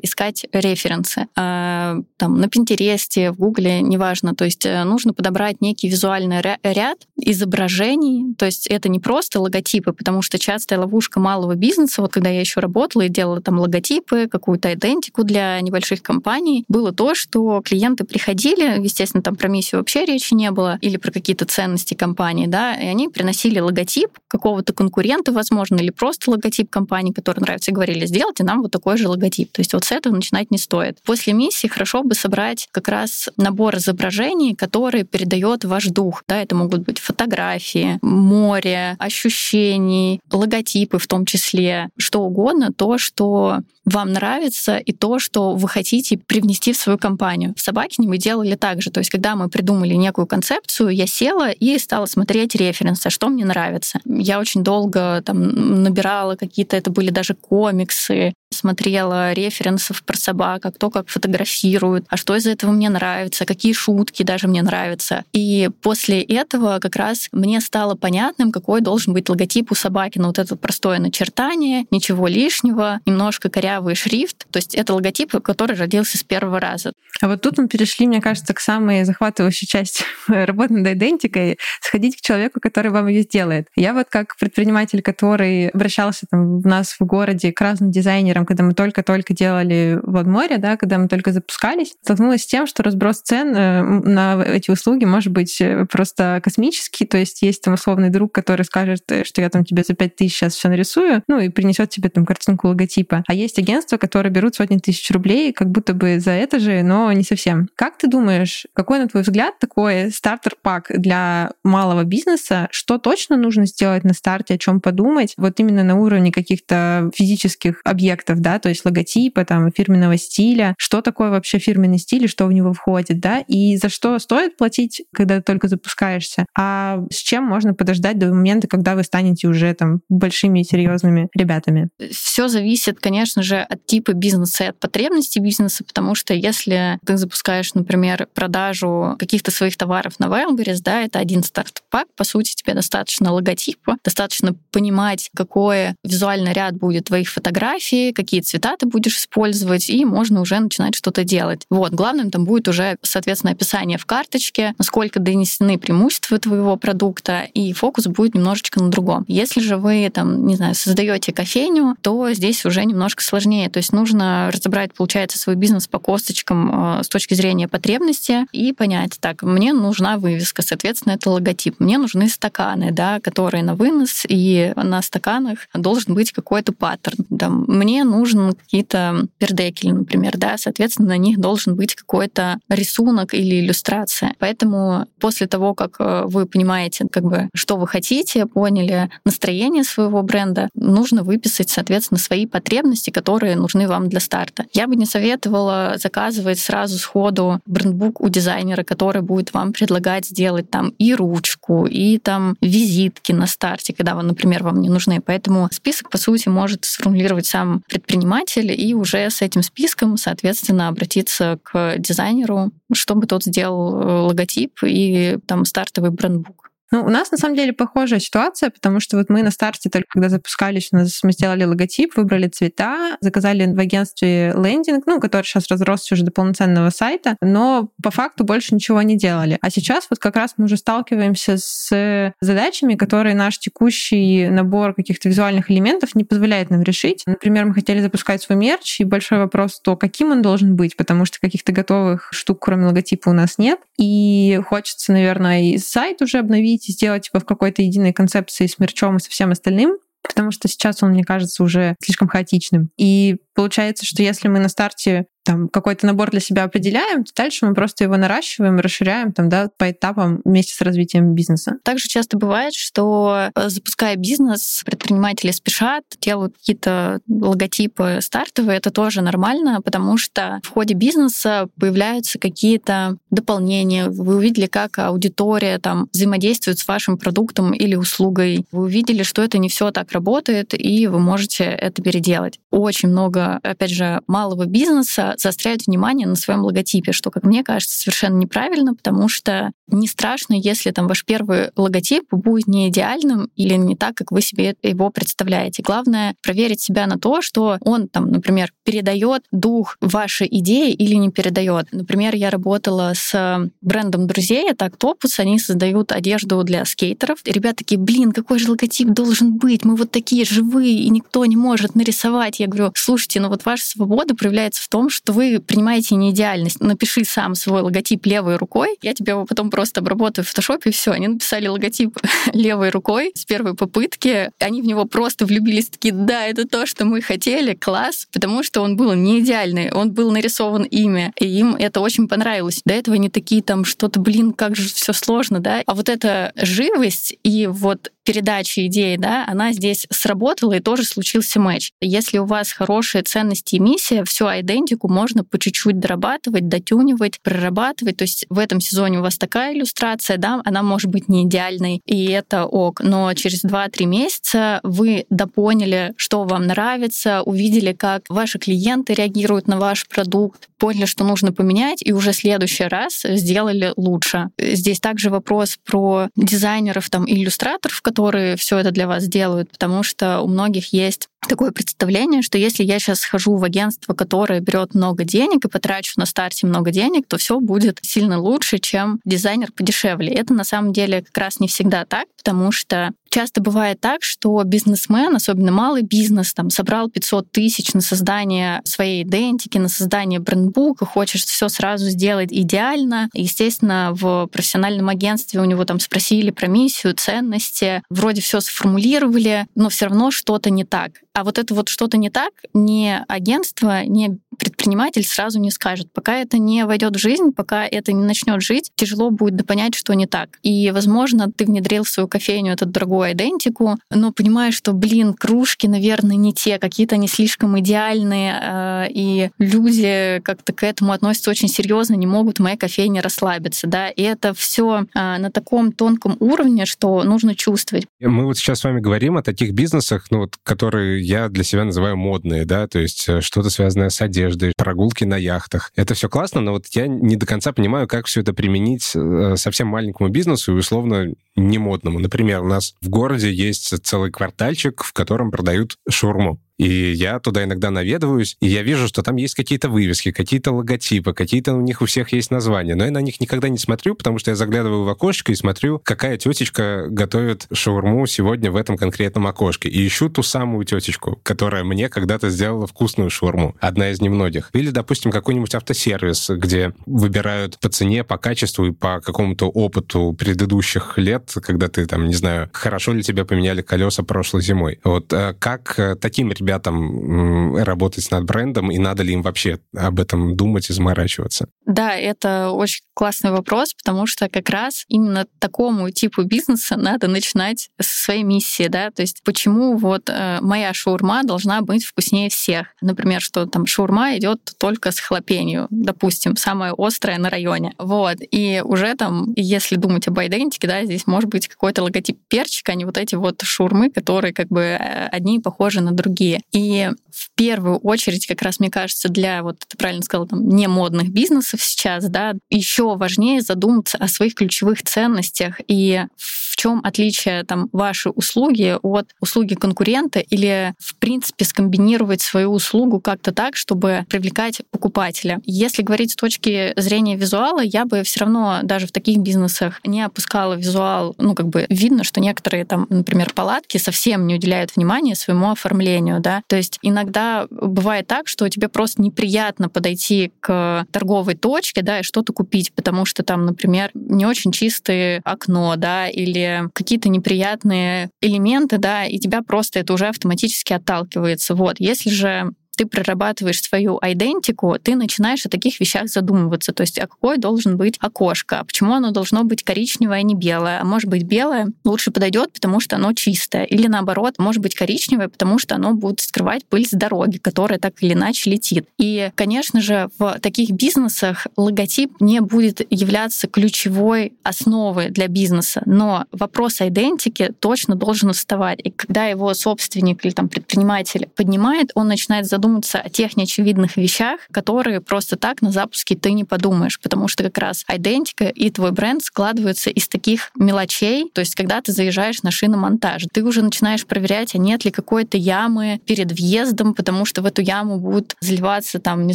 искать 0.02 0.47
референсы. 0.52 1.26
А, 1.37 1.97
там, 2.17 2.41
на 2.41 2.49
Пинтересте, 2.49 3.33
в 3.33 3.37
Гугле, 3.37 3.81
неважно. 3.81 4.35
То 4.35 4.45
есть 4.45 4.64
э, 4.67 4.85
нужно 4.85 5.12
подобрать 5.12 5.61
некий 5.61 5.88
визуальный 5.88 6.41
ряд 6.41 6.99
изображений. 7.17 8.12
То 8.38 8.47
есть 8.47 8.66
это 8.66 8.88
не 8.88 8.99
просто 8.99 9.40
логотипы, 9.40 9.92
потому 9.92 10.23
что 10.23 10.38
частая 10.38 10.78
ловушка 10.78 11.21
малого 11.21 11.54
бизнеса, 11.54 12.02
вот 12.02 12.12
когда 12.12 12.31
я 12.31 12.40
еще 12.40 12.61
работала 12.61 13.02
и 13.02 13.09
делала 13.09 13.40
там 13.40 13.59
логотипы, 13.59 14.28
какую-то 14.28 14.73
идентику 14.75 15.25
для 15.25 15.61
небольших 15.61 16.02
компаний, 16.02 16.64
было 16.69 16.92
то, 16.92 17.14
что 17.14 17.61
клиенты 17.64 18.04
приходили, 18.04 18.83
естественно, 18.83 19.23
там 19.23 19.37
про 19.37 19.49
миссию 19.49 19.81
вообще 19.81 20.04
речи 20.04 20.35
не 20.35 20.50
было, 20.50 20.78
или 20.81 20.97
про 20.97 21.11
какие-то 21.11 21.45
ценности 21.45 21.95
компании, 21.95 22.47
да, 22.47 22.75
и 22.75 22.87
они 22.87 23.09
приносили 23.09 23.61
логотип 23.61 24.19
какого-то 24.28 24.73
конкурента, 24.73 25.33
возможно, 25.33 25.76
или 25.76 25.90
просто 25.90 26.31
логотип 26.31 26.71
компании, 26.71 27.12
который 27.12 27.40
нравится, 27.40 27.71
и 27.71 27.75
говорили, 27.75 28.07
сделайте 28.07 28.45
нам 28.45 28.62
вот 28.62 28.71
такой 28.71 28.97
же 28.97 29.09
логотип. 29.09 29.52
То 29.52 29.61
есть 29.61 29.73
вот 29.75 29.85
с 29.85 29.92
этого 29.92 30.14
начинать 30.14 30.50
не 30.50 30.59
стоит. 30.59 30.99
После 31.04 31.33
миссии 31.33 31.69
хорошо 31.69 32.02
бы 32.02 32.14
собрать 32.14 32.69
как 32.73 32.88
раз 32.88 33.28
набор 33.37 33.76
изображений, 33.76 34.54
который 34.54 35.04
передает 35.04 35.64
ваш 35.64 35.87
дух. 35.87 36.25
Да, 36.28 36.40
это 36.40 36.54
могут 36.54 36.83
быть 36.83 36.99
фотографии, 36.99 37.99
море, 38.02 38.97
ощущений, 38.99 40.21
логотипы 40.30 40.99
в 40.99 41.06
том 41.06 41.25
числе, 41.25 41.88
что 41.97 42.23
угодно, 42.23 42.73
то, 42.73 42.99
что 42.99 43.61
вам 43.85 44.12
нравится 44.12 44.76
и 44.76 44.92
то, 44.92 45.18
что 45.18 45.54
вы 45.54 45.68
хотите 45.68 46.18
привнести 46.18 46.73
в 46.73 46.76
свою 46.76 46.99
компанию. 46.99 47.54
В 47.56 47.61
Собакине 47.61 48.09
мы 48.09 48.18
делали 48.18 48.54
так 48.54 48.82
же. 48.82 48.90
То 48.90 49.00
есть, 49.00 49.11
когда 49.11 49.35
мы 49.35 49.49
придумали 49.49 49.94
некую 49.94 50.26
концепцию, 50.26 50.90
я 50.90 51.06
села 51.06 51.50
и 51.50 51.78
стала 51.78 52.06
смотреть 52.06 52.54
референсы, 52.54 53.11
что 53.11 53.28
мне 53.28 53.44
нравится. 53.44 54.00
Я 54.04 54.38
очень 54.40 54.62
долго 54.62 55.23
там 55.25 55.82
набирала 55.82 56.37
какие-то, 56.37 56.76
это 56.76 56.90
были 56.90 57.11
даже 57.11 57.35
комиксы, 57.35 58.35
смотрела 58.52 59.32
референсов 59.32 60.02
про 60.04 60.16
собак, 60.16 60.64
а 60.66 60.73
кто 60.73 60.90
как 60.90 61.09
фотографирует, 61.09 62.04
а 62.09 62.16
что 62.16 62.37
из 62.37 62.47
этого 62.47 62.71
мне 62.71 62.88
нравится, 62.88 63.44
какие 63.44 63.73
шутки 63.73 64.23
даже 64.23 64.49
мне 64.49 64.62
нравятся. 64.62 65.25
И 65.32 65.71
после 65.80 66.23
этого 66.23 66.78
как 66.78 66.97
раз 66.97 67.28
мне 67.32 67.61
стало 67.61 67.94
понятным, 67.94 68.52
какой 68.52 68.80
должен 68.80 69.12
быть 69.12 69.28
логотип 69.28 69.73
у 69.73 69.75
собаки. 69.75 70.18
Ну, 70.18 70.28
вот 70.28 70.38
это 70.38 70.56
простое 70.56 70.99
начертание, 70.99 71.87
ничего 71.90 72.28
лишнего, 72.28 73.00
немножко 73.06 73.49
корявый 73.49 73.94
шрифт. 73.94 74.47
То 74.50 74.59
есть 74.59 74.75
это 74.75 74.94
логотип, 74.94 75.32
который 75.42 75.76
родился 75.76 76.18
с 76.18 76.25
первого 76.25 76.61
раза. 76.61 76.92
А 77.21 77.28
вот 77.28 77.40
тут 77.40 77.59
мы 77.59 77.68
перешли, 77.68 78.06
мне 78.06 78.21
кажется, 78.21 78.54
к 78.54 78.61
самой 78.61 79.04
захватывающей 79.04 79.66
части 79.66 80.04
работы 80.28 80.75
над 80.75 80.97
идентикой, 80.97 81.59
сходить 81.80 82.16
к 82.16 82.21
человеку, 82.21 82.61
который 82.61 82.90
вам 82.90 83.06
ее 83.09 83.23
сделает. 83.23 83.68
Я 83.76 83.94
вот 83.94 84.09
как 84.09 84.37
предприниматель, 84.37 85.02
который 85.02 85.68
обращался 85.68 86.26
там 86.30 86.56
у 86.56 86.68
нас 86.68 86.97
в 86.99 87.04
городе 87.04 87.52
к 87.52 87.61
разным 87.61 87.90
дизайнерам, 87.90 88.42
когда 88.45 88.65
мы 88.65 88.75
только-только 88.75 89.35
делали 89.35 90.01
море, 90.33 90.59
да, 90.59 90.77
когда 90.77 90.99
мы 90.99 91.09
только 91.09 91.33
запускались, 91.33 91.95
столкнулась 92.03 92.43
с 92.43 92.47
тем, 92.47 92.67
что 92.67 92.83
разброс 92.83 93.21
цен 93.21 93.55
э, 93.55 93.83
на 93.83 94.43
эти 94.43 94.71
услуги 94.71 95.05
может 95.05 95.33
быть 95.33 95.61
э, 95.61 95.87
просто 95.87 96.41
космический. 96.43 97.05
То 97.05 97.19
есть 97.19 97.43
есть 97.43 97.63
там 97.63 97.75
условный 97.75 98.11
друг, 98.11 98.33
который 98.33 98.65
скажет, 98.65 99.03
э, 99.11 99.25
что 99.25 99.41
я 99.41 99.51
там 99.51 99.65
тебе 99.65 99.85
за 99.85 99.95
5 99.95 100.17
тысяч 100.17 100.37
сейчас 100.37 100.55
все 100.55 100.69
нарисую, 100.69 101.23
ну 101.29 101.39
и 101.39 101.49
принесет 101.49 101.91
тебе 101.91 102.09
там 102.09 102.27
картинку 102.27 102.69
логотипа. 102.69 103.25
А 103.27 103.35
есть 103.35 103.59
агентства, 103.59 103.97
которые 103.97 104.33
берут 104.33 104.55
сотни 104.55 104.79
тысяч 104.79 105.11
рублей, 105.11 105.53
как 105.53 105.71
будто 105.71 105.95
бы 105.95 106.19
за 106.19 106.33
это 106.33 106.59
же, 106.59 106.83
но 106.83 107.13
не 107.13 107.25
совсем. 107.25 107.69
Как 107.77 107.99
ты 107.99 108.09
думаешь, 108.09 108.67
какой, 108.73 108.99
на 108.99 109.09
твой 109.09 109.23
взгляд, 109.23 109.59
такой 109.59 110.11
стартер-пак 110.11 110.87
для 110.91 111.53
малого 111.63 112.05
бизнеса? 112.05 112.69
Что 112.71 112.99
точно 112.99 113.37
нужно 113.37 113.67
сделать 113.67 114.05
на 114.05 114.15
старте, 114.15 114.55
о 114.55 114.59
чем 114.59 114.81
подумать? 114.81 115.35
Вот 115.37 115.61
именно 115.61 115.85
на 115.85 115.99
уровне 115.99 116.33
каких-то 116.33 117.11
физических 117.15 117.81
объектов, 117.85 118.32
да, 118.41 118.59
то 118.59 118.69
есть 118.69 118.85
логотипа, 118.85 119.45
там, 119.45 119.71
фирменного 119.73 120.17
стиля, 120.17 120.75
что 120.79 121.01
такое 121.01 121.31
вообще 121.31 121.59
фирменный 121.59 121.99
стиль 121.99 122.25
и 122.25 122.29
что 122.29 122.47
в 122.47 122.53
него 122.53 122.73
входит, 122.73 123.21
да, 123.21 123.41
и 123.41 123.77
за 123.77 123.89
что 123.89 124.19
стоит 124.19 124.57
платить, 124.57 125.03
когда 125.15 125.37
ты 125.37 125.43
только 125.43 125.69
запускаешься, 125.69 126.47
а 126.57 127.01
с 127.11 127.17
чем 127.17 127.45
можно 127.45 127.75
подождать 127.75 128.19
до 128.19 128.29
момента, 128.29 128.69
когда 128.69 128.95
вы 128.95 129.03
станете 129.03 129.49
уже 129.49 129.73
там 129.75 130.01
большими 130.09 130.62
серьезными 130.62 131.29
ребятами? 131.35 131.89
Все 132.11 132.49
зависит, 132.49 132.99
конечно 133.01 133.43
же, 133.43 133.59
от 133.59 133.87
типа 133.87 134.12
бизнеса 134.12 134.65
и 134.65 134.67
от 134.69 134.79
потребностей 134.79 135.41
бизнеса, 135.41 135.85
потому 135.85 136.15
что 136.15 136.35
если 136.35 136.99
ты 137.05 137.17
запускаешь, 137.17 137.75
например, 137.75 138.29
продажу 138.35 139.17
каких-то 139.19 139.51
своих 139.51 139.77
товаров 139.77 140.19
на 140.19 140.27
Wildberries, 140.27 140.81
да, 140.83 141.03
это 141.03 141.19
один 141.19 141.43
старт-пак, 141.43 142.07
по 142.17 142.25
сути, 142.25 142.55
тебе 142.55 142.75
достаточно 142.75 143.33
логотипа, 143.33 143.97
достаточно 144.05 144.55
понимать, 144.71 145.31
какой 145.35 145.95
визуальный 146.04 146.52
ряд 146.52 146.75
будет 146.76 147.06
твоих 147.06 147.28
фотографий, 147.28 148.13
какие 148.23 148.41
цвета 148.41 148.76
ты 148.78 148.87
будешь 148.87 149.19
использовать, 149.19 149.91
и 149.91 150.04
можно 150.04 150.41
уже 150.41 150.58
начинать 150.58 150.95
что-то 150.95 151.25
делать. 151.25 151.67
Вот, 151.71 151.93
главным 151.93 152.30
там 152.30 152.45
будет 152.45 152.69
уже, 152.69 152.97
соответственно, 153.02 153.52
описание 153.52 153.99
в 153.99 154.06
карточке, 154.06 154.75
насколько 154.78 155.21
донесены 155.21 155.78
преимущества 155.78 156.39
твоего 156.39 156.76
продукта, 156.76 157.49
и 157.54 157.73
фокус 157.73 158.06
будет 158.06 158.35
немножечко 158.35 158.80
на 158.80 158.91
другом. 158.91 159.25
Если 159.28 159.61
же 159.61 159.76
вы 159.76 160.11
там, 160.13 160.47
не 160.47 160.56
знаю, 160.56 160.75
создаете 160.75 161.32
кофейню, 161.32 161.97
то 162.00 162.32
здесь 162.32 162.65
уже 162.65 162.85
немножко 162.85 163.23
сложнее. 163.23 163.69
То 163.69 163.78
есть 163.78 163.93
нужно 163.93 164.50
разобрать, 164.52 164.95
получается, 164.95 165.39
свой 165.39 165.56
бизнес 165.56 165.89
по 165.89 165.99
косточкам 165.99 166.99
э, 166.99 167.02
с 167.02 167.08
точки 167.08 167.35
зрения 167.35 167.69
потребности 167.69 168.47
и 168.52 168.73
понять, 168.73 169.19
так, 169.21 169.43
мне 169.43 169.73
нужна 169.73 170.17
вывеска, 170.17 170.63
соответственно, 170.63 171.15
это 171.15 171.30
логотип. 171.30 171.80
Мне 171.80 171.99
нужны 171.99 172.28
стаканы, 172.28 172.93
да, 172.93 173.21
которые 173.21 173.65
на 173.65 173.75
вынос, 173.75 174.25
и 174.28 174.73
на 174.76 175.02
стаканах 175.02 175.58
должен 175.75 176.15
быть 176.15 176.32
какой-то 176.32 176.73
паттерн. 176.73 177.25
Там, 177.39 177.65
мне 177.67 178.04
нужен 178.13 178.53
какие-то 178.53 179.27
пердекели, 179.39 179.93
например, 179.93 180.37
да, 180.37 180.57
соответственно, 180.59 181.09
на 181.09 181.17
них 181.17 181.39
должен 181.39 181.75
быть 181.75 181.95
какой-то 181.95 182.59
рисунок 182.69 183.35
или 183.35 183.61
иллюстрация. 183.61 184.35
Поэтому 184.39 185.07
после 185.19 185.47
того, 185.47 185.75
как 185.75 185.97
э, 185.99 186.25
вы 186.27 186.47
понимаете, 186.47 187.07
как 187.11 187.25
бы, 187.25 187.49
что 187.55 187.77
вы 187.77 187.87
хотите, 187.87 188.47
поняли 188.47 189.11
настроение 189.25 189.85
своего 189.85 190.23
бренда, 190.23 190.69
нужно 190.75 191.23
выписать, 191.23 191.71
соответственно, 191.71 192.19
свои 192.19 192.47
потребности, 192.47 193.11
которые 193.11 193.57
нужны 193.57 193.89
вам 193.89 194.09
для 194.09 194.21
старта. 194.21 194.67
Я 194.73 194.87
бы 194.87 194.97
не 194.97 195.07
советовала 195.07 195.95
заказывать 195.97 196.59
сразу 196.59 196.99
сходу 196.99 197.61
брендбук 197.67 198.21
у 198.21 198.29
дизайнера, 198.29 198.85
который 198.85 199.23
будет 199.23 199.55
вам 199.55 199.73
предлагать 199.73 200.27
сделать 200.27 200.71
там 200.71 200.91
и 200.99 201.15
ручку, 201.15 201.87
и 201.87 202.19
там 202.19 202.57
визитки 202.61 203.33
на 203.33 203.47
старте, 203.47 203.95
когда, 203.95 204.15
вы, 204.15 204.23
например, 204.23 204.63
вам 204.63 204.81
не 204.81 204.89
нужны. 204.89 205.21
Поэтому 205.25 205.69
список, 205.73 206.11
по 206.11 206.19
сути, 206.19 206.49
может 206.49 206.85
сформулировать 206.85 207.47
сам 207.47 207.83
предприниматель 207.89 208.01
предприниматель 208.02 208.73
и 208.73 208.95
уже 208.95 209.30
с 209.30 209.43
этим 209.43 209.62
списком, 209.62 210.17
соответственно, 210.17 210.88
обратиться 210.88 211.58
к 211.62 211.97
дизайнеру, 211.99 212.73
чтобы 212.93 213.26
тот 213.26 213.45
сделал 213.45 214.00
э, 214.00 214.21
логотип 214.26 214.78
и 214.84 215.38
там 215.47 215.65
стартовый 215.65 216.10
брендбук. 216.10 216.72
Ну, 216.93 217.02
у 217.02 217.09
нас 217.09 217.31
на 217.33 217.39
самом 217.39 217.57
деле 217.57 217.73
похожая 217.73 218.21
ситуация, 218.21 218.71
потому 218.71 219.00
что 219.00 219.17
вот 219.17 219.31
мы 219.31 219.43
на 219.43 219.50
старте 219.50 219.89
только 219.89 220.07
когда 220.11 220.28
запускались, 220.28 220.91
у 220.93 220.97
нас 220.97 221.21
мы 221.23 221.33
сделали 221.33 221.65
логотип, 221.65 222.17
выбрали 222.17 222.49
цвета, 222.49 223.17
заказали 223.21 223.67
в 223.67 223.78
агентстве 223.78 224.52
лендинг, 224.55 225.07
ну, 225.07 225.19
который 225.19 225.45
сейчас 225.45 225.69
разросся 225.69 226.15
уже 226.15 226.25
до 226.25 226.31
полноценного 226.31 226.91
сайта, 226.91 227.37
но 227.41 227.89
по 228.02 228.11
факту 228.11 228.45
больше 228.45 228.75
ничего 228.75 229.00
не 229.00 229.17
делали. 229.17 229.59
А 229.63 229.71
сейчас 229.71 230.07
вот 230.11 230.19
как 230.19 230.37
раз 230.37 230.55
мы 230.59 230.67
уже 230.67 230.76
сталкиваемся 230.76 231.57
с 231.57 232.35
задачами, 232.41 232.95
которые 232.95 233.35
наш 233.35 233.59
текущий 233.59 234.49
набор 234.49 234.95
каких-то 234.95 235.31
визуальных 235.31 235.71
элементов 235.71 236.15
не 236.15 236.25
позволяет 236.25 236.69
нам 236.69 236.83
решить. 236.83 237.23
Например, 237.26 237.65
мы 237.65 237.75
хотели 237.75 238.00
запускать 238.00 238.43
свой 238.43 238.59
мерч, 238.59 239.00
и 239.00 239.05
большой 239.05 239.39
вопрос 239.39 239.81
то, 239.81 239.97
каким 239.97 240.31
он 240.31 240.43
должен 240.43 240.76
быть, 240.76 240.97
потому 240.97 241.25
что 241.25 241.41
каких-то 241.41 241.73
готовых 241.73 242.28
штук, 242.33 242.59
кроме 242.61 242.87
логотипа, 242.87 243.31
у 243.31 243.33
нас 243.33 243.57
нет. 243.57 243.81
И 243.99 244.61
хочется, 244.67 245.13
наверное, 245.13 245.63
и 245.63 245.78
сайт 245.78 246.21
уже 246.21 246.39
обновить, 246.39 246.81
объединить 246.82 246.88
и 246.88 246.92
сделать 246.92 247.30
его 247.32 247.40
в 247.40 247.47
какой-то 247.47 247.82
единой 247.82 248.12
концепции 248.12 248.66
с 248.66 248.78
мерчом 248.78 249.16
и 249.16 249.21
со 249.21 249.30
всем 249.30 249.50
остальным, 249.50 249.97
потому 250.23 250.50
что 250.50 250.68
сейчас 250.68 251.02
он, 251.02 251.10
мне 251.10 251.25
кажется, 251.25 251.62
уже 251.62 251.97
слишком 252.02 252.28
хаотичным. 252.28 252.90
И 252.97 253.36
получается, 253.54 254.04
что 254.06 254.23
если 254.23 254.49
мы 254.49 254.58
на 254.58 254.68
старте 254.68 255.26
там 255.45 255.69
какой-то 255.69 256.07
набор 256.07 256.31
для 256.31 256.41
себя 256.41 256.65
определяем, 256.65 257.25
дальше 257.37 257.67
мы 257.67 257.75
просто 257.75 258.05
его 258.05 258.17
наращиваем, 258.17 258.78
расширяем 258.78 259.33
там, 259.33 259.49
да, 259.49 259.71
по 259.76 259.91
этапам 259.91 260.41
вместе 260.45 260.75
с 260.75 260.81
развитием 260.81 261.35
бизнеса. 261.35 261.76
Также 261.85 262.09
часто 262.09 262.37
бывает, 262.37 262.75
что 262.75 263.50
э, 263.55 263.69
запуская 263.69 264.17
бизнес, 264.17 264.83
предприниматели 264.85 265.50
спешат, 265.50 266.05
делают 266.21 266.57
какие-то 266.57 267.21
логотипы 267.28 268.19
стартовые, 268.21 268.78
это 268.78 268.91
тоже 268.91 269.21
нормально, 269.23 269.81
потому 269.83 270.17
что 270.19 270.61
в 270.63 270.69
ходе 270.69 270.95
бизнеса 270.95 271.69
появляются 271.78 272.39
какие-то 272.39 273.17
дополнения. 273.31 274.09
Вы 274.09 274.37
увидели, 274.37 274.67
как 274.67 274.99
аудитория 274.99 275.78
там 275.78 276.09
взаимодействует 276.13 276.78
с 276.78 276.87
вашим 276.87 277.19
продуктом 277.19 277.73
или 277.73 277.95
услугой. 277.95 278.67
Вы 278.73 278.83
увидели, 278.83 279.23
что 279.23 279.43
это 279.43 279.59
не 279.59 279.69
все 279.69 279.91
так 279.91 280.13
работает, 280.13 280.75
и 280.75 281.07
вы 281.07 281.19
можете 281.19 281.65
это 281.65 282.02
переделать. 282.02 282.59
Очень 282.71 283.09
много, 283.11 283.59
опять 283.63 283.91
же, 283.91 284.21
малого 284.26 284.67
бизнеса 284.67 285.31
заостряют 285.38 285.86
внимание 285.86 286.26
на 286.26 286.36
своем 286.36 286.60
логотипе, 286.60 287.12
что, 287.12 287.30
как 287.30 287.45
мне 287.45 287.62
кажется, 287.64 287.99
совершенно 287.99 288.36
неправильно, 288.36 288.95
потому 288.95 289.28
что 289.28 289.73
не 289.93 290.09
страшно, 290.09 290.55
если 290.55 290.91
там 290.91 291.07
ваш 291.07 291.25
первый 291.25 291.71
логотип 291.76 292.25
будет 292.31 292.67
не 292.67 292.89
идеальным 292.89 293.50
или 293.57 293.75
не 293.75 293.97
так, 293.97 294.15
как 294.15 294.33
вы 294.33 294.41
себе 294.41 294.75
его 294.83 295.11
представляете. 295.11 295.83
Главное 295.83 296.35
проверить 296.43 296.81
себя 296.81 297.07
на 297.07 297.19
то, 297.19 297.43
что 297.43 297.78
он 297.83 298.09
там, 298.09 298.31
например, 298.31 298.73
передает 298.85 299.45
дух 299.52 299.97
вашей 300.00 300.49
идеи 300.50 300.93
или 300.93 301.15
не 301.15 301.31
передает. 301.31 301.89
Например, 301.93 302.35
я 302.35 302.50
работала 302.50 303.13
с 303.15 303.71
брендом 303.81 304.26
друзей, 304.26 304.71
это 304.71 304.87
Octopus, 304.87 305.39
они 305.39 305.59
создают 305.59 306.13
одежду 306.13 306.63
для 306.65 306.85
скейтеров. 306.85 307.41
Ребята 307.45 307.76
такие, 307.76 307.99
блин, 307.99 308.33
какой 308.33 308.59
же 308.59 308.71
логотип 308.71 309.09
должен 309.09 309.59
быть? 309.59 309.85
Мы 309.85 309.97
вот 309.97 310.11
такие 310.11 310.45
живые, 310.45 311.00
и 311.00 311.11
никто 311.11 311.45
не 311.45 311.57
может 311.57 311.95
нарисовать. 311.95 312.61
Я 312.61 312.67
говорю, 312.67 312.93
слушайте, 312.95 313.41
ну 313.41 313.49
вот 313.49 313.65
ваша 313.65 313.85
свобода 313.85 314.35
проявляется 314.35 314.83
в 314.83 314.89
том, 314.89 315.11
что 315.11 315.33
вы 315.33 315.61
принимаете 315.61 316.15
неидеальность. 316.15 316.81
Напиши 316.81 317.25
сам 317.25 317.55
свой 317.55 317.83
логотип 317.83 318.25
левой 318.26 318.57
рукой, 318.57 318.97
я 319.02 319.15
тебе 319.15 319.33
его 319.33 319.45
потом 319.45 319.71
просто 319.71 319.81
обработаю 320.00 320.45
в 320.45 320.49
фотошопе, 320.49 320.90
и 320.90 320.92
все. 320.92 321.12
Они 321.12 321.28
написали 321.28 321.66
логотип 321.66 322.16
левой 322.52 322.90
рукой 322.90 323.32
с 323.34 323.45
первой 323.45 323.75
попытки. 323.75 324.50
Они 324.58 324.82
в 324.82 324.86
него 324.86 325.04
просто 325.04 325.47
влюбились, 325.47 325.88
такие, 325.88 326.14
да, 326.14 326.47
это 326.47 326.66
то, 326.66 326.86
что 326.86 327.04
мы 327.04 327.21
хотели, 327.21 327.75
класс, 327.75 328.28
потому 328.32 328.62
что 328.62 328.82
он 328.82 328.97
был 328.97 329.12
не 329.14 329.40
идеальный, 329.40 329.92
он 329.92 330.12
был 330.12 330.30
нарисован 330.30 330.84
ими, 330.84 331.32
и 331.38 331.47
им 331.47 331.75
это 331.75 332.00
очень 332.00 332.28
понравилось. 332.28 332.82
До 332.84 332.95
этого 332.95 333.16
они 333.16 333.28
такие 333.28 333.62
там 333.62 333.84
что-то, 333.84 334.21
блин, 334.21 334.52
как 334.52 334.76
же 334.76 334.88
все 334.88 335.12
сложно, 335.12 335.60
да. 335.60 335.82
А 335.86 335.95
вот 335.95 336.08
эта 336.08 336.52
живость 336.56 337.36
и 337.42 337.66
вот 337.66 338.10
передачи 338.25 338.86
идеи, 338.86 339.16
да, 339.16 339.45
она 339.47 339.73
здесь 339.73 340.06
сработала, 340.10 340.75
и 340.75 340.80
тоже 340.80 341.04
случился 341.04 341.60
матч. 341.60 341.92
Если 342.00 342.38
у 342.38 342.45
вас 342.45 342.73
хорошие 342.73 343.23
ценности 343.23 343.76
и 343.76 343.78
миссия, 343.80 344.25
всю 344.25 344.47
идентику 344.47 345.08
можно 345.08 345.45
по 345.45 345.58
чуть-чуть 345.58 345.99
дорабатывать, 345.99 346.68
дотюнивать, 346.68 347.40
прорабатывать. 347.42 348.16
То 348.16 348.23
есть 348.23 348.47
в 348.49 348.58
этом 348.58 348.80
сезоне 348.80 349.18
у 349.18 349.23
вас 349.23 349.38
такая 349.38 349.72
иллюстрация, 349.73 350.37
да, 350.39 350.61
она 350.65 350.82
может 350.82 351.11
быть 351.11 351.28
не 351.28 351.45
идеальной, 351.45 352.00
и 352.06 352.26
это 352.26 352.65
ок. 352.65 353.00
Но 353.00 353.32
через 353.35 353.65
2-3 353.65 354.04
месяца 354.06 354.80
вы 354.82 355.26
допоняли, 355.30 356.13
что 356.17 356.45
вам 356.45 356.67
нравится, 356.67 357.43
увидели, 357.43 357.93
как 357.93 358.23
ваши 358.28 358.58
клиенты 358.58 359.15
реагируют 359.15 359.69
на 359.69 359.78
ваш 359.78 360.06
продукт, 360.08 360.69
поняли, 360.82 361.04
что 361.04 361.23
нужно 361.23 361.52
поменять, 361.52 362.02
и 362.04 362.12
уже 362.12 362.32
в 362.32 362.36
следующий 362.36 362.82
раз 362.82 363.23
сделали 363.25 363.92
лучше. 363.97 364.49
Здесь 364.58 364.99
также 364.99 365.30
вопрос 365.30 365.78
про 365.84 366.26
дизайнеров, 366.34 367.08
там, 367.08 367.25
иллюстраторов, 367.25 368.02
которые 368.02 368.56
все 368.56 368.78
это 368.78 368.90
для 368.90 369.06
вас 369.06 369.28
делают, 369.28 369.71
потому 369.71 370.02
что 370.02 370.40
у 370.40 370.49
многих 370.49 370.92
есть 370.92 371.28
такое 371.49 371.71
представление, 371.71 372.42
что 372.42 372.58
если 372.58 372.82
я 372.82 372.99
сейчас 372.99 373.21
схожу 373.21 373.56
в 373.56 373.62
агентство, 373.62 374.12
которое 374.12 374.58
берет 374.58 374.95
много 374.95 375.23
денег 375.23 375.64
и 375.64 375.68
потрачу 375.68 376.14
на 376.16 376.26
старте 376.26 376.66
много 376.66 376.90
денег, 376.90 377.26
то 377.28 377.38
все 377.38 377.60
будет 377.60 378.00
сильно 378.02 378.40
лучше, 378.40 378.78
чем 378.78 379.21
дизайнер 379.25 379.71
подешевле. 379.71 380.32
Это 380.32 380.52
на 380.52 380.64
самом 380.64 380.92
деле 380.92 381.23
как 381.23 381.38
раз 381.38 381.60
не 381.60 381.68
всегда 381.68 382.04
так, 382.04 382.26
потому 382.36 382.73
что 382.73 383.12
часто 383.32 383.62
бывает 383.62 384.00
так, 384.00 384.23
что 384.23 384.62
бизнесмен, 384.62 385.34
особенно 385.34 385.73
малый 385.73 386.02
бизнес, 386.02 386.52
там 386.52 386.71
собрал 386.71 387.08
500 387.08 387.50
тысяч 387.50 387.95
на 387.95 388.02
создание 388.02 388.82
своей 388.84 389.23
идентики, 389.23 389.78
на 389.78 389.88
создание 389.88 390.38
брендбука, 390.38 391.06
хочет 391.06 391.40
все 391.40 391.68
сразу 391.68 392.08
сделать 392.10 392.50
идеально. 392.52 393.28
Естественно, 393.32 394.10
в 394.12 394.47
профессиональном 394.49 395.08
агентстве 395.08 395.60
у 395.60 395.64
него 395.64 395.84
там 395.84 395.99
спросили 395.99 396.50
про 396.50 396.66
миссию, 396.66 397.14
ценности, 397.14 398.02
вроде 398.10 398.42
все 398.42 398.60
сформулировали, 398.60 399.66
но 399.75 399.88
все 399.88 400.06
равно 400.06 400.30
что-то 400.30 400.71
не 400.71 400.84
так. 400.84 401.12
А 401.34 401.45
вот 401.45 401.58
это 401.58 401.75
вот 401.75 401.88
что-то 401.88 402.18
не 402.18 402.28
так, 402.28 402.52
ни 402.75 403.18
агентство, 403.28 404.04
ни 404.04 404.38
предприниматель 404.58 405.25
сразу 405.25 405.58
не 405.58 405.71
скажет. 405.71 406.12
Пока 406.12 406.36
это 406.36 406.58
не 406.58 406.84
войдет 406.84 407.17
в 407.17 407.19
жизнь, 407.19 407.52
пока 407.52 407.86
это 407.86 408.12
не 408.12 408.25
начнет 408.25 408.62
жить, 408.62 408.91
тяжело 408.95 409.30
будет 409.30 409.67
понять, 409.67 409.95
что 409.95 410.15
не 410.15 410.26
так. 410.26 410.58
И, 410.62 410.91
возможно, 410.91 411.50
ты 411.50 411.65
внедрил 411.65 412.04
в 412.04 412.08
свою 412.08 412.28
кофейню 412.28 412.73
этот 412.73 412.91
дорогую 412.91 413.32
идентику, 413.32 413.99
но 414.10 414.32
понимаешь, 414.32 414.75
что, 414.75 414.93
блин, 414.93 415.34
кружки, 415.34 415.86
наверное, 415.86 416.36
не 416.36 416.52
те, 416.52 416.78
какие-то 416.78 417.17
не 417.17 417.28
слишком 417.28 417.78
идеальные, 417.78 418.60
э, 418.62 419.06
и 419.10 419.50
люди 419.58 420.41
как-то 420.45 420.73
к 420.73 420.82
этому 420.82 421.12
относятся 421.12 421.50
очень 421.50 421.69
серьезно, 421.69 422.15
не 422.15 422.26
могут 422.26 422.58
в 422.58 422.62
моей 422.62 422.76
кофейне 422.76 423.21
расслабиться, 423.21 423.86
да, 423.86 424.08
и 424.08 424.23
это 424.23 424.54
все 424.54 425.06
э, 425.15 425.38
на 425.38 425.50
таком 425.50 425.93
тонком 425.93 426.36
уровне, 426.41 426.86
что 426.86 427.23
нужно 427.23 427.54
чувствовать. 427.54 428.06
Мы 428.21 428.45
вот 428.45 428.58
сейчас 428.58 428.80
с 428.80 428.84
вами 428.84 429.00
говорим 429.00 429.36
о 429.36 429.43
таких 429.43 429.73
бизнесах, 429.73 430.26
ну 430.30 430.41
вот, 430.41 430.56
которые 430.62 431.23
я 431.23 431.49
для 431.49 431.65
себя 431.65 431.84
называю 431.84 432.17
модные, 432.17 432.65
да, 432.65 432.86
то 432.86 432.99
есть 432.99 433.28
э, 433.28 433.41
что-то 433.41 433.71
связанное 433.71 434.10
с 434.10 434.21
одеждой, 434.21 434.51
прогулки 434.76 435.25
на 435.25 435.36
яхтах. 435.36 435.93
Это 435.97 436.15
все 436.15 436.28
классно, 436.28 436.60
но 436.60 436.73
вот 436.73 436.86
я 436.93 437.06
не 437.06 437.36
до 437.36 437.47
конца 437.47 437.73
понимаю, 437.73 438.08
как 438.08 438.26
все 438.26 438.41
это 438.41 438.52
применить 438.52 439.12
э, 439.15 439.54
совсем 439.56 439.88
маленькому 439.88 440.28
бизнесу 440.28 440.73
и 440.73 440.78
условно 440.78 441.32
не 441.56 441.78
модному. 441.78 442.19
Например, 442.19 442.62
у 442.62 442.69
нас 442.69 442.95
в 443.00 443.08
городе 443.08 443.52
есть 443.52 443.95
целый 444.04 444.30
квартальчик, 444.30 445.02
в 445.02 445.12
котором 445.12 445.50
продают 445.50 445.97
шаурму. 446.08 446.60
И 446.82 447.12
я 447.12 447.38
туда 447.38 447.62
иногда 447.62 447.92
наведываюсь, 447.92 448.56
и 448.60 448.66
я 448.66 448.82
вижу, 448.82 449.06
что 449.06 449.23
там 449.23 449.36
есть 449.36 449.54
какие-то 449.54 449.88
вывески, 449.88 450.32
какие-то 450.32 450.73
логотипы, 450.73 451.32
какие-то 451.32 451.75
у 451.75 451.80
них 451.80 452.02
у 452.02 452.06
всех 452.06 452.32
есть 452.32 452.50
названия. 452.50 452.97
Но 452.97 453.04
я 453.04 453.12
на 453.12 453.21
них 453.21 453.40
никогда 453.40 453.68
не 453.68 453.78
смотрю, 453.78 454.16
потому 454.16 454.40
что 454.40 454.50
я 454.50 454.56
заглядываю 454.56 455.04
в 455.04 455.08
окошечко 455.08 455.52
и 455.52 455.54
смотрю, 455.54 456.00
какая 456.00 456.36
тетечка 456.38 457.06
готовит 457.08 457.68
шаурму 457.73 458.26
сегодня 458.26 458.73
в 458.73 458.76
этом 458.76 458.97
конкретном 458.97 459.47
окошке. 459.47 459.88
И 459.88 460.04
ищу 460.04 460.28
ту 460.28 460.42
самую 460.42 460.84
тетечку, 460.84 461.38
которая 461.45 461.84
мне 461.84 462.08
когда-то 462.08 462.50
сделала 462.50 462.88
вкусную 462.88 463.30
шаурму. 463.30 463.76
Одна 463.78 464.10
из 464.10 464.21
немногих. 464.21 464.68
Или, 464.73 464.90
допустим, 464.90 465.30
какой-нибудь 465.30 465.76
автосервис, 465.76 466.50
где 466.50 466.95
выбирают 467.06 467.78
по 467.78 467.90
цене, 467.90 468.25
по 468.25 468.38
качеству 468.38 468.86
и 468.86 468.90
по 468.90 469.21
какому-то 469.21 469.68
опыту 469.68 470.34
предыдущих 470.36 471.16
лет, 471.16 471.54
когда 471.62 471.86
ты 471.86 472.06
там, 472.06 472.26
не 472.26 472.34
знаю, 472.34 472.71
хорошо 472.73 473.12
ли 473.12 473.23
тебе 473.23 473.45
поменяли 473.45 473.82
колеса 473.82 474.25
прошлой 474.25 474.62
зимой. 474.62 474.99
Вот 475.04 475.32
э, 475.32 475.54
как 475.60 475.95
э, 475.97 476.16
таким 476.16 476.50
ребятам 476.50 476.72
ребятам 476.73 477.76
работать 477.76 478.30
над 478.30 478.45
брендом, 478.45 478.91
и 478.91 478.99
надо 478.99 479.23
ли 479.23 479.32
им 479.32 479.43
вообще 479.43 479.78
об 479.97 480.21
этом 480.21 480.56
думать 480.56 480.89
и 480.91 480.93
заморачиваться? 480.93 481.69
Да, 481.87 482.15
это 482.15 482.71
очень 482.71 483.02
классный 483.15 483.50
вопрос, 483.50 483.95
потому 483.95 484.26
что 484.26 484.49
как 484.49 484.71
раз 484.71 485.04
именно 485.08 485.47
такому 485.58 486.11
типу 486.11 486.43
бизнеса 486.43 486.97
надо 486.97 487.28
начинать 487.28 487.91
со 488.00 488.25
своей 488.25 488.43
миссии, 488.43 488.89
да, 488.89 489.11
то 489.11 489.23
есть 489.23 489.43
почему 489.45 489.97
вот 489.97 490.30
э, 490.30 490.58
моя 490.61 490.93
шаурма 490.95 491.43
должна 491.45 491.82
быть 491.82 492.04
вкуснее 492.04 492.49
всех. 492.49 492.89
Например, 493.00 493.41
что 493.41 493.67
там 493.67 493.87
шаурма 493.87 494.37
идет 494.39 494.73
только 494.78 495.11
с 495.13 495.21
хлопенью, 495.21 495.87
допустим, 495.91 496.56
самая 496.56 496.95
острая 496.97 497.39
на 497.39 497.50
районе. 497.50 497.95
Вот. 497.99 498.37
И 498.41 498.82
уже 498.85 499.15
там, 499.15 499.52
если 499.56 499.97
думать 499.97 500.28
об 500.28 500.39
идентике, 500.41 500.87
да, 500.87 501.04
здесь 501.04 501.26
может 501.26 501.50
быть 501.50 501.69
какой-то 501.69 502.02
логотип 502.02 502.39
перчика, 502.49 502.93
а 502.93 502.95
не 502.95 503.04
вот 503.04 503.19
эти 503.19 503.35
вот 503.35 503.61
шаурмы, 503.63 504.11
которые 504.11 504.54
как 504.54 504.69
бы 504.69 504.80
э, 504.80 505.28
одни 505.28 505.61
похожи 505.61 506.00
на 506.00 506.13
другие. 506.13 506.51
И 506.73 507.10
в 507.30 507.50
первую 507.54 507.99
очередь, 507.99 508.47
как 508.47 508.62
раз 508.62 508.80
мне 508.80 508.91
кажется, 508.91 509.28
для, 509.28 509.62
вот 509.62 509.78
ты 509.86 509.97
правильно 509.97 510.23
сказал, 510.23 510.47
там, 510.47 510.69
не 510.69 510.86
модных 510.86 511.30
бизнесов 511.30 511.82
сейчас, 511.82 512.28
да, 512.28 512.54
еще 512.71 513.17
важнее 513.17 513.60
задуматься 513.60 514.19
о 514.19 514.28
своих 514.28 514.54
ключевых 514.54 515.02
ценностях. 515.02 515.80
И 515.88 516.23
в 516.36 516.62
чем 516.76 517.00
отличие 517.04 517.65
там 517.65 517.89
вашей 517.93 518.32
услуги 518.35 518.97
от 519.02 519.30
услуги 519.41 519.75
конкурента 519.75 520.41
или 520.41 520.95
в 520.99 521.15
принципе 521.17 521.65
скомбинировать 521.65 522.41
свою 522.41 522.73
услугу 522.73 523.21
как-то 523.21 523.52
так, 523.52 523.76
чтобы 523.76 524.25
привлекать 524.28 524.82
покупателя. 524.91 525.61
Если 525.65 526.02
говорить 526.02 526.32
с 526.32 526.37
точки 526.37 526.93
зрения 526.97 527.37
визуала, 527.37 527.80
я 527.80 528.04
бы 528.04 528.23
все 528.23 528.41
равно 528.41 528.80
даже 528.82 529.06
в 529.06 529.13
таких 529.13 529.39
бизнесах 529.39 530.00
не 530.04 530.23
опускала 530.23 530.75
визуал. 530.75 531.35
Ну 531.39 531.54
как 531.54 531.69
бы 531.69 531.87
видно, 531.89 532.25
что 532.25 532.41
некоторые 532.41 532.85
там, 532.85 533.06
например, 533.08 533.52
палатки 533.54 533.99
совсем 533.99 534.47
не 534.47 534.54
уделяют 534.54 534.97
внимания 534.97 535.35
своему 535.35 535.71
оформлению, 535.71 536.41
да. 536.41 536.63
То 536.67 536.76
есть 536.76 536.99
иногда 537.02 537.67
бывает 537.71 538.26
так, 538.26 538.49
что 538.49 538.69
тебе 538.69 538.89
просто 538.89 539.23
неприятно 539.23 539.89
подойти 539.89 540.52
к 540.61 541.06
торговой 541.11 541.54
точке, 541.54 542.02
да, 542.02 542.21
и 542.21 542.23
что-то 542.23 542.52
купить, 542.52 542.93
потому 542.93 543.25
что 543.25 543.43
там, 543.43 543.67
например, 543.67 544.11
не 544.15 544.47
очень 544.47 544.73
чистое 544.73 545.41
окно, 545.45 545.95
да, 545.97 546.28
или 546.28 546.62
какие-то 546.95 547.29
неприятные 547.29 548.31
элементы, 548.41 548.99
да, 548.99 549.25
и 549.25 549.39
тебя 549.39 549.63
просто 549.63 550.01
это 550.01 550.13
уже 550.13 550.29
автоматически 550.29 550.93
отталкивается. 550.93 551.75
Вот. 551.75 551.97
Если 551.99 552.31
же 552.31 552.73
ты 552.97 553.07
прорабатываешь 553.07 553.81
свою 553.81 554.19
идентику, 554.23 554.97
ты 555.02 555.17
начинаешь 555.17 555.65
о 555.67 555.69
таких 555.69 555.99
вещах 556.00 556.28
задумываться. 556.28 556.93
То 556.93 557.02
есть, 557.02 557.19
а 557.19 557.26
какой 557.26 557.59
должен 557.59 557.97
быть 557.97 558.17
окошко? 558.21 558.81
А 558.81 558.85
почему 558.85 559.15
оно 559.15 559.31
должно 559.31 559.65
быть 559.65 559.83
коричневое, 559.83 560.39
а 560.39 560.43
не 560.43 560.55
белое? 560.55 561.00
А 561.00 561.05
может 561.05 561.28
быть, 561.28 561.45
белое 561.45 561.89
лучше 562.05 562.31
подойдет, 562.31 562.73
потому 562.73 563.00
что 563.00 563.17
оно 563.17 563.33
чистое. 563.33 563.85
Или 563.85 564.07
наоборот, 564.07 564.55
может 564.59 564.83
быть, 564.83 564.95
коричневое, 564.95 565.49
потому 565.49 565.78
что 565.78 565.95
оно 565.95 566.15
будет 566.15 566.41
скрывать 566.41 566.85
пыль 566.87 567.07
с 567.07 567.13
дороги, 567.13 567.59
которая 567.59 567.99
так 567.99 568.23
или 568.23 568.35
иначе 568.35 568.71
летит. 568.71 569.07
И, 569.19 569.50
конечно 569.55 570.00
же, 570.00 570.28
в 570.39 570.59
таких 570.61 570.91
бизнесах 570.91 571.67
логотип 571.76 572.41
не 572.41 572.61
будет 572.61 573.07
являться 573.11 573.69
ключевой 573.69 574.52
основой 574.63 575.31
для 575.31 575.49
бизнеса, 575.49 576.02
но 576.07 576.45
вопрос 576.52 577.00
идентики 577.00 577.73
точно 577.81 578.15
должен 578.15 578.52
вставать. 578.52 579.00
И 579.02 579.11
когда 579.11 579.47
его 579.47 579.73
собственник 579.75 580.45
или 580.45 580.52
там 580.52 580.69
предприниматель 580.69 581.49
поднимает, 581.57 582.11
он 582.15 582.28
начинает 582.28 582.67
задуматься 582.82 583.21
о 583.21 583.28
тех 583.28 583.56
неочевидных 583.56 584.16
вещах, 584.16 584.58
которые 584.73 585.21
просто 585.21 585.56
так 585.56 585.82
на 585.82 585.92
запуске 585.92 586.34
ты 586.34 586.50
не 586.52 586.64
подумаешь, 586.64 587.21
потому 587.21 587.47
что 587.47 587.62
как 587.62 587.78
раз 587.78 588.04
идентика 588.08 588.64
и 588.64 588.90
твой 588.90 589.12
бренд 589.12 589.45
складываются 589.45 590.10
из 590.10 590.26
таких 590.26 590.73
мелочей. 590.76 591.49
То 591.54 591.60
есть, 591.60 591.76
когда 591.76 592.00
ты 592.00 592.12
заезжаешь 592.12 592.62
на 592.62 592.73
шиномонтаж, 592.73 593.45
ты 593.52 593.62
уже 593.62 593.82
начинаешь 593.82 594.26
проверять, 594.26 594.75
а 594.75 594.78
нет 594.78 595.04
ли 595.04 595.12
какой-то 595.12 595.56
ямы 595.56 596.21
перед 596.26 596.50
въездом, 596.50 597.14
потому 597.14 597.45
что 597.45 597.62
в 597.62 597.66
эту 597.66 597.82
яму 597.82 598.18
будет 598.18 598.56
заливаться 598.60 599.21
там, 599.21 599.47
не 599.47 599.54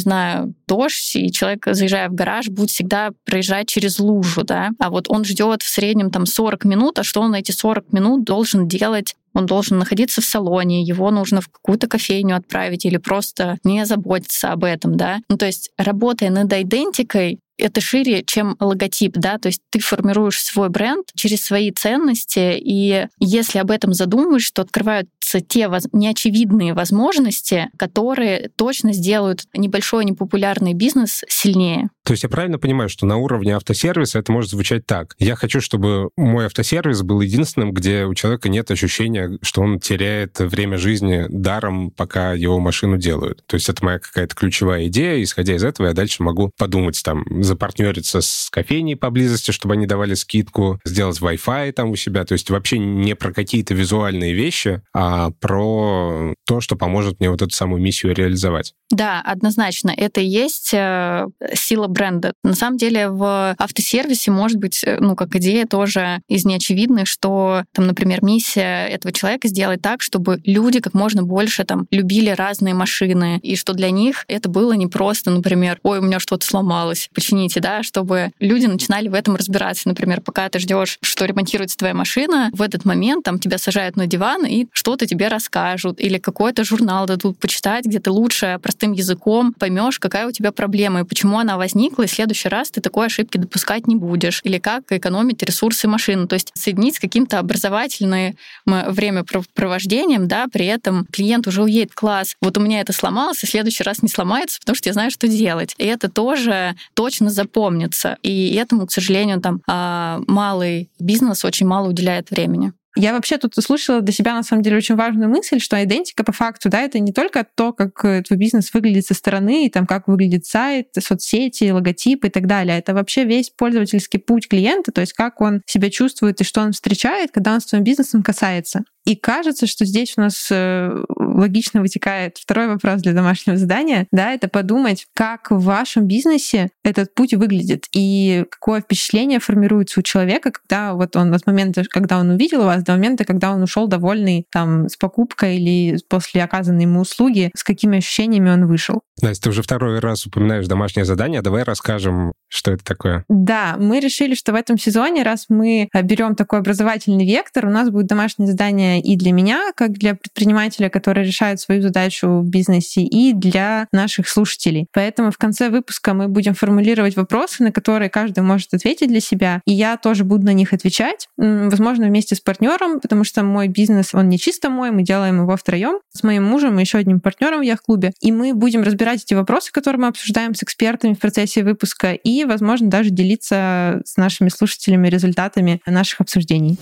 знаю, 0.00 0.54
дождь, 0.66 1.16
и 1.16 1.30
человек, 1.30 1.66
заезжая 1.70 2.08
в 2.08 2.14
гараж, 2.14 2.48
будет 2.48 2.70
всегда 2.70 3.10
проезжать 3.26 3.68
через 3.68 3.98
лужу, 3.98 4.42
да. 4.42 4.70
А 4.78 4.88
вот 4.88 5.06
он 5.08 5.24
ждет 5.26 5.62
в 5.62 5.68
среднем 5.68 6.10
там 6.10 6.24
40 6.24 6.64
минут, 6.64 6.98
а 6.98 7.04
что 7.04 7.20
он 7.20 7.34
эти 7.34 7.52
40 7.52 7.92
минут 7.92 8.24
должен 8.24 8.68
делать 8.68 9.16
он 9.34 9.46
должен 9.46 9.78
находиться 9.78 10.20
в 10.20 10.24
салоне, 10.24 10.82
его 10.82 11.10
нужно 11.10 11.40
в 11.40 11.48
какую-то 11.48 11.88
кофейню 11.88 12.36
отправить 12.36 12.84
или 12.84 12.96
просто 12.96 13.58
не 13.64 13.84
заботиться 13.86 14.52
об 14.52 14.64
этом, 14.64 14.96
да. 14.96 15.18
Ну, 15.28 15.36
то 15.36 15.46
есть, 15.46 15.70
работая 15.76 16.30
над 16.30 16.52
идентикой, 16.52 17.40
это 17.58 17.80
шире, 17.80 18.22
чем 18.24 18.56
логотип, 18.60 19.14
да, 19.16 19.38
то 19.38 19.48
есть 19.48 19.60
ты 19.70 19.80
формируешь 19.80 20.40
свой 20.40 20.68
бренд 20.68 21.08
через 21.14 21.44
свои 21.44 21.72
ценности, 21.72 22.56
и 22.56 23.06
если 23.18 23.58
об 23.58 23.70
этом 23.70 23.92
задумаешь, 23.92 24.50
то 24.52 24.62
открываются 24.62 25.40
те 25.46 25.68
воз... 25.68 25.88
неочевидные 25.92 26.72
возможности, 26.72 27.68
которые 27.76 28.50
точно 28.56 28.92
сделают 28.92 29.42
небольшой 29.54 30.04
непопулярный 30.04 30.72
бизнес 30.72 31.24
сильнее. 31.28 31.90
То 32.08 32.12
есть 32.12 32.22
я 32.22 32.30
правильно 32.30 32.58
понимаю, 32.58 32.88
что 32.88 33.04
на 33.04 33.18
уровне 33.18 33.54
автосервиса 33.54 34.18
это 34.18 34.32
может 34.32 34.48
звучать 34.48 34.86
так. 34.86 35.14
Я 35.18 35.36
хочу, 35.36 35.60
чтобы 35.60 36.08
мой 36.16 36.46
автосервис 36.46 37.02
был 37.02 37.20
единственным, 37.20 37.72
где 37.72 38.06
у 38.06 38.14
человека 38.14 38.48
нет 38.48 38.70
ощущения, 38.70 39.36
что 39.42 39.60
он 39.60 39.78
теряет 39.78 40.40
время 40.40 40.78
жизни 40.78 41.26
даром, 41.28 41.90
пока 41.90 42.32
его 42.32 42.60
машину 42.60 42.96
делают. 42.96 43.44
То 43.44 43.56
есть 43.56 43.68
это 43.68 43.84
моя 43.84 43.98
какая-то 43.98 44.34
ключевая 44.34 44.86
идея, 44.86 45.22
исходя 45.22 45.54
из 45.54 45.62
этого 45.62 45.88
я 45.88 45.92
дальше 45.92 46.22
могу 46.22 46.50
подумать, 46.56 46.98
там, 47.04 47.26
запартнериться 47.42 48.22
с 48.22 48.48
кофейней 48.50 48.96
поблизости, 48.96 49.50
чтобы 49.50 49.74
они 49.74 49.84
давали 49.84 50.14
скидку, 50.14 50.80
сделать 50.86 51.20
Wi-Fi 51.20 51.72
там 51.72 51.90
у 51.90 51.96
себя. 51.96 52.24
То 52.24 52.32
есть 52.32 52.48
вообще 52.48 52.78
не 52.78 53.16
про 53.16 53.34
какие-то 53.34 53.74
визуальные 53.74 54.32
вещи, 54.32 54.80
а 54.94 55.30
про 55.40 56.32
то, 56.46 56.62
что 56.62 56.74
поможет 56.74 57.20
мне 57.20 57.28
вот 57.28 57.42
эту 57.42 57.54
самую 57.54 57.82
миссию 57.82 58.14
реализовать. 58.14 58.72
Да, 58.90 59.20
однозначно. 59.20 59.92
Это 59.94 60.22
и 60.22 60.26
есть 60.26 60.72
э, 60.72 61.26
сила 61.52 61.86
бренда. 61.98 62.32
На 62.44 62.54
самом 62.54 62.78
деле 62.78 63.08
в 63.08 63.54
автосервисе 63.58 64.30
может 64.30 64.58
быть, 64.58 64.82
э, 64.84 64.98
ну, 65.00 65.16
как 65.16 65.34
идея 65.34 65.66
тоже 65.66 66.20
из 66.28 66.44
неочевидных, 66.44 67.08
что, 67.08 67.64
там, 67.72 67.86
например, 67.88 68.22
миссия 68.22 68.86
этого 68.86 69.12
человека 69.12 69.48
сделать 69.48 69.82
так, 69.82 70.00
чтобы 70.00 70.40
люди 70.44 70.80
как 70.80 70.94
можно 70.94 71.24
больше 71.24 71.64
там 71.64 71.86
любили 71.90 72.30
разные 72.30 72.74
машины, 72.74 73.40
и 73.42 73.56
что 73.56 73.72
для 73.72 73.90
них 73.90 74.24
это 74.28 74.48
было 74.48 74.74
не 74.74 74.86
просто, 74.86 75.30
например, 75.30 75.80
ой, 75.82 75.98
у 75.98 76.02
меня 76.02 76.20
что-то 76.20 76.46
сломалось, 76.46 77.08
почините, 77.12 77.60
да, 77.60 77.82
чтобы 77.82 78.30
люди 78.38 78.66
начинали 78.66 79.08
в 79.08 79.14
этом 79.14 79.34
разбираться. 79.34 79.88
Например, 79.88 80.20
пока 80.20 80.48
ты 80.48 80.60
ждешь, 80.60 80.98
что 81.02 81.24
ремонтируется 81.24 81.76
твоя 81.76 81.94
машина, 81.94 82.50
в 82.52 82.62
этот 82.62 82.84
момент 82.84 83.24
там 83.24 83.40
тебя 83.40 83.58
сажают 83.58 83.96
на 83.96 84.06
диван 84.06 84.46
и 84.46 84.66
что-то 84.72 85.06
тебе 85.06 85.26
расскажут, 85.28 86.00
или 86.00 86.18
какой-то 86.18 86.62
журнал 86.62 87.06
дадут 87.06 87.38
почитать, 87.38 87.86
где 87.86 87.98
ты 87.98 88.10
лучше 88.10 88.60
простым 88.62 88.92
языком 88.92 89.52
поймешь, 89.52 89.98
какая 89.98 90.28
у 90.28 90.32
тебя 90.32 90.52
проблема 90.52 91.00
и 91.00 91.04
почему 91.04 91.38
она 91.38 91.56
возникла, 91.56 91.77
и 91.86 92.06
в 92.06 92.10
следующий 92.10 92.48
раз 92.48 92.70
ты 92.70 92.80
такой 92.80 93.06
ошибки 93.06 93.38
допускать 93.38 93.86
не 93.86 93.96
будешь. 93.96 94.40
Или 94.44 94.58
как 94.58 94.90
экономить 94.90 95.42
ресурсы 95.42 95.88
машины. 95.88 96.26
То 96.26 96.34
есть 96.34 96.52
соединить 96.54 96.96
с 96.96 97.00
каким-то 97.00 97.38
образовательным 97.38 98.36
времяпровождением, 98.66 100.28
да, 100.28 100.46
при 100.52 100.66
этом 100.66 101.06
клиент 101.12 101.46
уже 101.46 101.62
уедет 101.62 101.94
класс. 101.94 102.34
Вот 102.40 102.56
у 102.58 102.60
меня 102.60 102.80
это 102.80 102.92
сломалось, 102.92 103.42
и 103.42 103.46
в 103.46 103.50
следующий 103.50 103.84
раз 103.84 104.02
не 104.02 104.08
сломается, 104.08 104.58
потому 104.60 104.76
что 104.76 104.88
я 104.88 104.92
знаю, 104.92 105.10
что 105.10 105.28
делать. 105.28 105.74
И 105.78 105.84
это 105.84 106.10
тоже 106.10 106.74
точно 106.94 107.30
запомнится. 107.30 108.16
И 108.22 108.54
этому, 108.54 108.86
к 108.86 108.92
сожалению, 108.92 109.40
там 109.40 109.60
а, 109.68 110.20
малый 110.26 110.90
бизнес 110.98 111.44
очень 111.44 111.66
мало 111.66 111.88
уделяет 111.88 112.30
времени. 112.30 112.72
Я 113.00 113.12
вообще 113.12 113.38
тут 113.38 113.56
услышала 113.56 114.00
для 114.00 114.12
себя, 114.12 114.34
на 114.34 114.42
самом 114.42 114.64
деле, 114.64 114.76
очень 114.76 114.96
важную 114.96 115.30
мысль, 115.30 115.60
что 115.60 115.82
идентика 115.84 116.24
по 116.24 116.32
факту, 116.32 116.68
да, 116.68 116.80
это 116.80 116.98
не 116.98 117.12
только 117.12 117.46
то, 117.54 117.72
как 117.72 118.04
э, 118.04 118.22
твой 118.22 118.36
бизнес 118.36 118.74
выглядит 118.74 119.06
со 119.06 119.14
стороны, 119.14 119.66
и 119.66 119.70
там, 119.70 119.86
как 119.86 120.08
выглядит 120.08 120.46
сайт, 120.46 120.88
соцсети, 120.98 121.70
логотипы 121.70 122.26
и 122.26 122.30
так 122.30 122.48
далее. 122.48 122.76
Это 122.76 122.94
вообще 122.94 123.22
весь 123.22 123.50
пользовательский 123.50 124.18
путь 124.18 124.48
клиента, 124.48 124.90
то 124.90 125.00
есть 125.00 125.12
как 125.12 125.40
он 125.40 125.62
себя 125.64 125.90
чувствует 125.90 126.40
и 126.40 126.44
что 126.44 126.60
он 126.60 126.72
встречает, 126.72 127.30
когда 127.30 127.54
он 127.54 127.60
с 127.60 127.66
твоим 127.66 127.84
бизнесом 127.84 128.24
касается. 128.24 128.82
И 129.04 129.16
кажется, 129.16 129.66
что 129.66 129.84
здесь 129.84 130.14
у 130.16 130.20
нас 130.20 130.48
э, 130.50 131.04
логично 131.16 131.80
вытекает 131.80 132.36
второй 132.38 132.68
вопрос 132.68 133.00
для 133.02 133.12
домашнего 133.12 133.56
задания, 133.56 134.06
да, 134.12 134.32
это 134.32 134.48
подумать, 134.48 135.06
как 135.14 135.50
в 135.50 135.62
вашем 135.62 136.06
бизнесе 136.06 136.70
этот 136.84 137.14
путь 137.14 137.34
выглядит 137.34 137.86
и 137.94 138.44
какое 138.50 138.80
впечатление 138.80 139.40
формируется 139.40 140.00
у 140.00 140.02
человека, 140.02 140.50
когда 140.50 140.94
вот 140.94 141.16
он 141.16 141.32
от 141.32 141.46
момента, 141.46 141.84
когда 141.88 142.18
он 142.18 142.30
увидел 142.30 142.64
вас, 142.64 142.82
до 142.82 142.92
момента, 142.92 143.24
когда 143.24 143.52
он 143.52 143.62
ушел 143.62 143.86
довольный 143.86 144.46
там 144.50 144.88
с 144.88 144.96
покупкой 144.96 145.56
или 145.56 145.98
после 146.08 146.42
оказанной 146.42 146.82
ему 146.82 147.00
услуги, 147.00 147.50
с 147.54 147.64
какими 147.64 147.98
ощущениями 147.98 148.50
он 148.50 148.66
вышел. 148.66 149.00
Настя, 149.20 149.44
ты 149.44 149.50
уже 149.50 149.62
второй 149.62 149.98
раз 149.98 150.26
упоминаешь 150.26 150.66
домашнее 150.66 151.04
задание. 151.04 151.42
Давай 151.42 151.62
расскажем, 151.62 152.32
что 152.48 152.72
это 152.72 152.84
такое. 152.84 153.24
Да, 153.28 153.76
мы 153.78 154.00
решили, 154.00 154.34
что 154.34 154.52
в 154.52 154.54
этом 154.54 154.78
сезоне, 154.78 155.22
раз 155.22 155.46
мы 155.48 155.88
берем 156.02 156.34
такой 156.34 156.60
образовательный 156.60 157.26
вектор, 157.26 157.66
у 157.66 157.70
нас 157.70 157.90
будет 157.90 158.06
домашнее 158.06 158.48
задание 158.48 158.97
и 159.00 159.16
для 159.16 159.32
меня, 159.32 159.72
как 159.74 159.92
для 159.92 160.14
предпринимателя, 160.14 160.88
который 160.88 161.24
решает 161.24 161.60
свою 161.60 161.82
задачу 161.82 162.40
в 162.40 162.48
бизнесе, 162.48 163.02
и 163.02 163.32
для 163.32 163.88
наших 163.92 164.28
слушателей. 164.28 164.86
Поэтому 164.92 165.30
в 165.30 165.38
конце 165.38 165.70
выпуска 165.70 166.14
мы 166.14 166.28
будем 166.28 166.54
формулировать 166.54 167.16
вопросы, 167.16 167.62
на 167.62 167.72
которые 167.72 168.10
каждый 168.10 168.40
может 168.40 168.74
ответить 168.74 169.08
для 169.08 169.20
себя, 169.20 169.60
и 169.66 169.72
я 169.72 169.96
тоже 169.96 170.24
буду 170.24 170.46
на 170.46 170.52
них 170.52 170.72
отвечать, 170.72 171.28
возможно, 171.36 172.06
вместе 172.06 172.34
с 172.34 172.40
партнером, 172.40 173.00
потому 173.00 173.24
что 173.24 173.42
мой 173.42 173.68
бизнес, 173.68 174.14
он 174.14 174.28
не 174.28 174.38
чисто 174.38 174.70
мой, 174.70 174.90
мы 174.90 175.02
делаем 175.02 175.40
его 175.42 175.56
втроем 175.56 176.00
с 176.12 176.22
моим 176.22 176.44
мужем 176.44 176.78
и 176.78 176.82
еще 176.82 176.98
одним 176.98 177.20
партнером 177.20 177.60
в 177.60 177.62
яхт-клубе, 177.62 178.12
и 178.20 178.32
мы 178.32 178.54
будем 178.54 178.82
разбирать 178.82 179.22
эти 179.22 179.34
вопросы, 179.34 179.72
которые 179.72 180.00
мы 180.00 180.08
обсуждаем 180.08 180.54
с 180.54 180.62
экспертами 180.62 181.14
в 181.14 181.18
процессе 181.18 181.62
выпуска, 181.62 182.12
и, 182.12 182.44
возможно, 182.44 182.88
даже 182.88 183.10
делиться 183.10 184.02
с 184.04 184.16
нашими 184.16 184.48
слушателями 184.48 185.08
результатами 185.08 185.80
наших 185.86 186.20
обсуждений. 186.20 186.78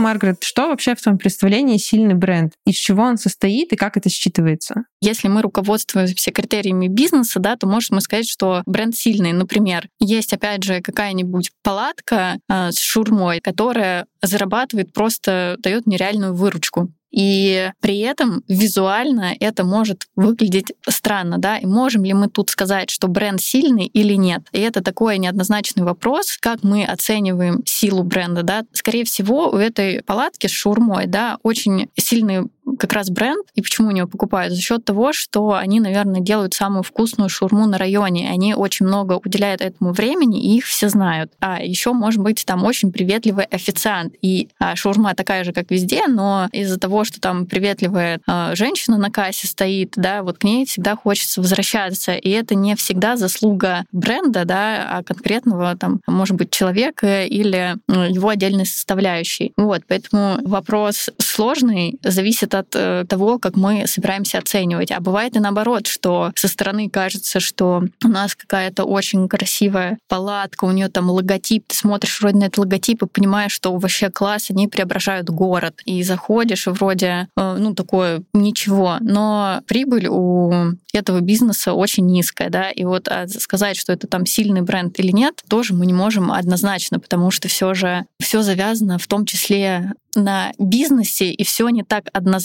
Маргарет, 0.00 0.42
что 0.42 0.68
вообще 0.68 0.94
в 0.94 1.00
твоем 1.02 1.18
представлении 1.18 1.76
сильный 1.76 2.14
бренд? 2.14 2.52
Из 2.66 2.74
чего 2.74 3.02
он 3.04 3.18
состоит 3.18 3.72
и 3.72 3.76
как 3.76 3.96
это 3.96 4.08
считывается? 4.08 4.82
Если 5.00 5.28
мы 5.28 5.42
руководствуемся 5.42 6.32
критериями 6.32 6.88
бизнеса, 6.88 7.38
да, 7.38 7.56
то 7.56 7.66
можем 7.66 8.00
сказать, 8.00 8.28
что 8.28 8.62
бренд 8.66 8.96
сильный. 8.96 9.32
Например, 9.32 9.88
есть, 10.00 10.32
опять 10.32 10.62
же, 10.64 10.80
какая-нибудь 10.80 11.50
палатка 11.62 12.38
э, 12.48 12.72
с 12.72 12.78
шурмой, 12.78 13.40
которая 13.40 14.06
зарабатывает 14.22 14.92
просто, 14.92 15.56
дает 15.60 15.86
нереальную 15.86 16.34
выручку. 16.34 16.92
И 17.10 17.70
при 17.80 17.98
этом 17.98 18.42
визуально 18.48 19.34
это 19.40 19.64
может 19.64 20.06
выглядеть 20.16 20.72
странно, 20.88 21.38
да, 21.38 21.58
и 21.58 21.66
можем 21.66 22.04
ли 22.04 22.12
мы 22.12 22.28
тут 22.28 22.50
сказать, 22.50 22.90
что 22.90 23.08
бренд 23.08 23.40
сильный 23.40 23.86
или 23.86 24.14
нет? 24.14 24.42
И 24.52 24.60
это 24.60 24.82
такой 24.82 25.18
неоднозначный 25.18 25.82
вопрос, 25.82 26.38
как 26.40 26.62
мы 26.62 26.84
оцениваем 26.84 27.62
силу 27.66 28.02
бренда, 28.04 28.42
да. 28.42 28.64
Скорее 28.72 29.04
всего, 29.04 29.50
у 29.50 29.56
этой 29.56 30.02
палатки 30.02 30.46
с 30.46 30.52
шурмой, 30.52 31.06
да, 31.06 31.38
очень 31.42 31.88
сильный 31.96 32.48
как 32.78 32.92
раз 32.92 33.10
бренд, 33.10 33.46
и 33.54 33.62
почему 33.62 33.88
у 33.88 33.90
него 33.90 34.08
покупают? 34.08 34.54
За 34.54 34.60
счет 34.60 34.84
того, 34.84 35.12
что 35.12 35.54
они, 35.54 35.80
наверное, 35.80 36.20
делают 36.20 36.54
самую 36.54 36.82
вкусную 36.82 37.28
шурму 37.28 37.66
на 37.66 37.78
районе. 37.78 38.30
Они 38.30 38.54
очень 38.54 38.86
много 38.86 39.20
уделяют 39.24 39.60
этому 39.60 39.92
времени, 39.92 40.42
и 40.42 40.56
их 40.56 40.64
все 40.64 40.88
знают. 40.88 41.32
А 41.40 41.62
еще, 41.62 41.92
может 41.92 42.20
быть, 42.20 42.44
там 42.46 42.64
очень 42.64 42.92
приветливый 42.92 43.44
официант. 43.44 44.14
И 44.22 44.48
а, 44.58 44.76
шаурма 44.76 45.14
такая 45.14 45.44
же, 45.44 45.52
как 45.52 45.70
везде, 45.70 46.06
но 46.06 46.48
из-за 46.52 46.78
того, 46.78 47.04
что 47.04 47.20
там 47.20 47.46
приветливая 47.46 48.20
а, 48.26 48.54
женщина 48.54 48.96
на 48.96 49.10
кассе 49.10 49.46
стоит, 49.46 49.94
да, 49.96 50.22
вот 50.22 50.38
к 50.38 50.44
ней 50.44 50.64
всегда 50.66 50.96
хочется 50.96 51.40
возвращаться. 51.40 52.14
И 52.14 52.30
это 52.30 52.54
не 52.54 52.76
всегда 52.76 53.16
заслуга 53.16 53.84
бренда, 53.92 54.44
да, 54.44 54.88
а 54.90 55.02
конкретного 55.02 55.76
там, 55.76 56.00
может 56.06 56.36
быть, 56.36 56.50
человека 56.50 57.24
или 57.24 57.76
его 57.88 58.28
отдельной 58.28 58.66
составляющей. 58.66 59.52
Вот, 59.56 59.82
поэтому 59.86 60.38
вопрос 60.44 61.10
сложный, 61.18 61.98
зависит 62.02 62.54
от 62.54 62.59
э, 62.74 63.04
того, 63.08 63.38
как 63.38 63.56
мы 63.56 63.86
собираемся 63.86 64.38
оценивать. 64.38 64.90
А 64.90 65.00
бывает 65.00 65.36
и 65.36 65.40
наоборот, 65.40 65.86
что 65.86 66.32
со 66.34 66.48
стороны 66.48 66.88
кажется, 66.88 67.40
что 67.40 67.82
у 68.04 68.08
нас 68.08 68.34
какая-то 68.34 68.84
очень 68.84 69.28
красивая 69.28 69.98
палатка, 70.08 70.64
у 70.64 70.70
нее 70.70 70.88
там 70.88 71.10
логотип, 71.10 71.64
ты 71.66 71.76
смотришь 71.76 72.20
вроде 72.20 72.38
на 72.38 72.44
этот 72.44 72.58
логотип 72.58 73.02
и 73.02 73.06
понимаешь, 73.06 73.52
что 73.52 73.76
вообще 73.76 74.10
класс, 74.10 74.50
они 74.50 74.68
преображают 74.68 75.30
город. 75.30 75.80
И 75.84 76.02
заходишь, 76.02 76.66
и 76.66 76.70
вроде, 76.70 77.28
э, 77.36 77.56
ну, 77.58 77.74
такое 77.74 78.22
ничего. 78.32 78.96
Но 79.00 79.60
прибыль 79.66 80.06
у 80.08 80.74
этого 80.92 81.20
бизнеса 81.20 81.72
очень 81.72 82.06
низкая, 82.06 82.50
да, 82.50 82.70
и 82.70 82.84
вот 82.84 83.08
а 83.08 83.26
сказать, 83.28 83.76
что 83.76 83.92
это 83.92 84.06
там 84.06 84.26
сильный 84.26 84.62
бренд 84.62 84.98
или 84.98 85.12
нет, 85.12 85.42
тоже 85.48 85.74
мы 85.74 85.86
не 85.86 85.92
можем 85.92 86.32
однозначно, 86.32 86.98
потому 86.98 87.30
что 87.30 87.48
все 87.48 87.74
же 87.74 88.06
все 88.20 88.42
завязано 88.42 88.98
в 88.98 89.06
том 89.06 89.24
числе 89.26 89.92
на 90.14 90.52
бизнесе, 90.58 91.30
и 91.30 91.44
все 91.44 91.68
не 91.68 91.82
так 91.82 92.06
однозначно, 92.12 92.39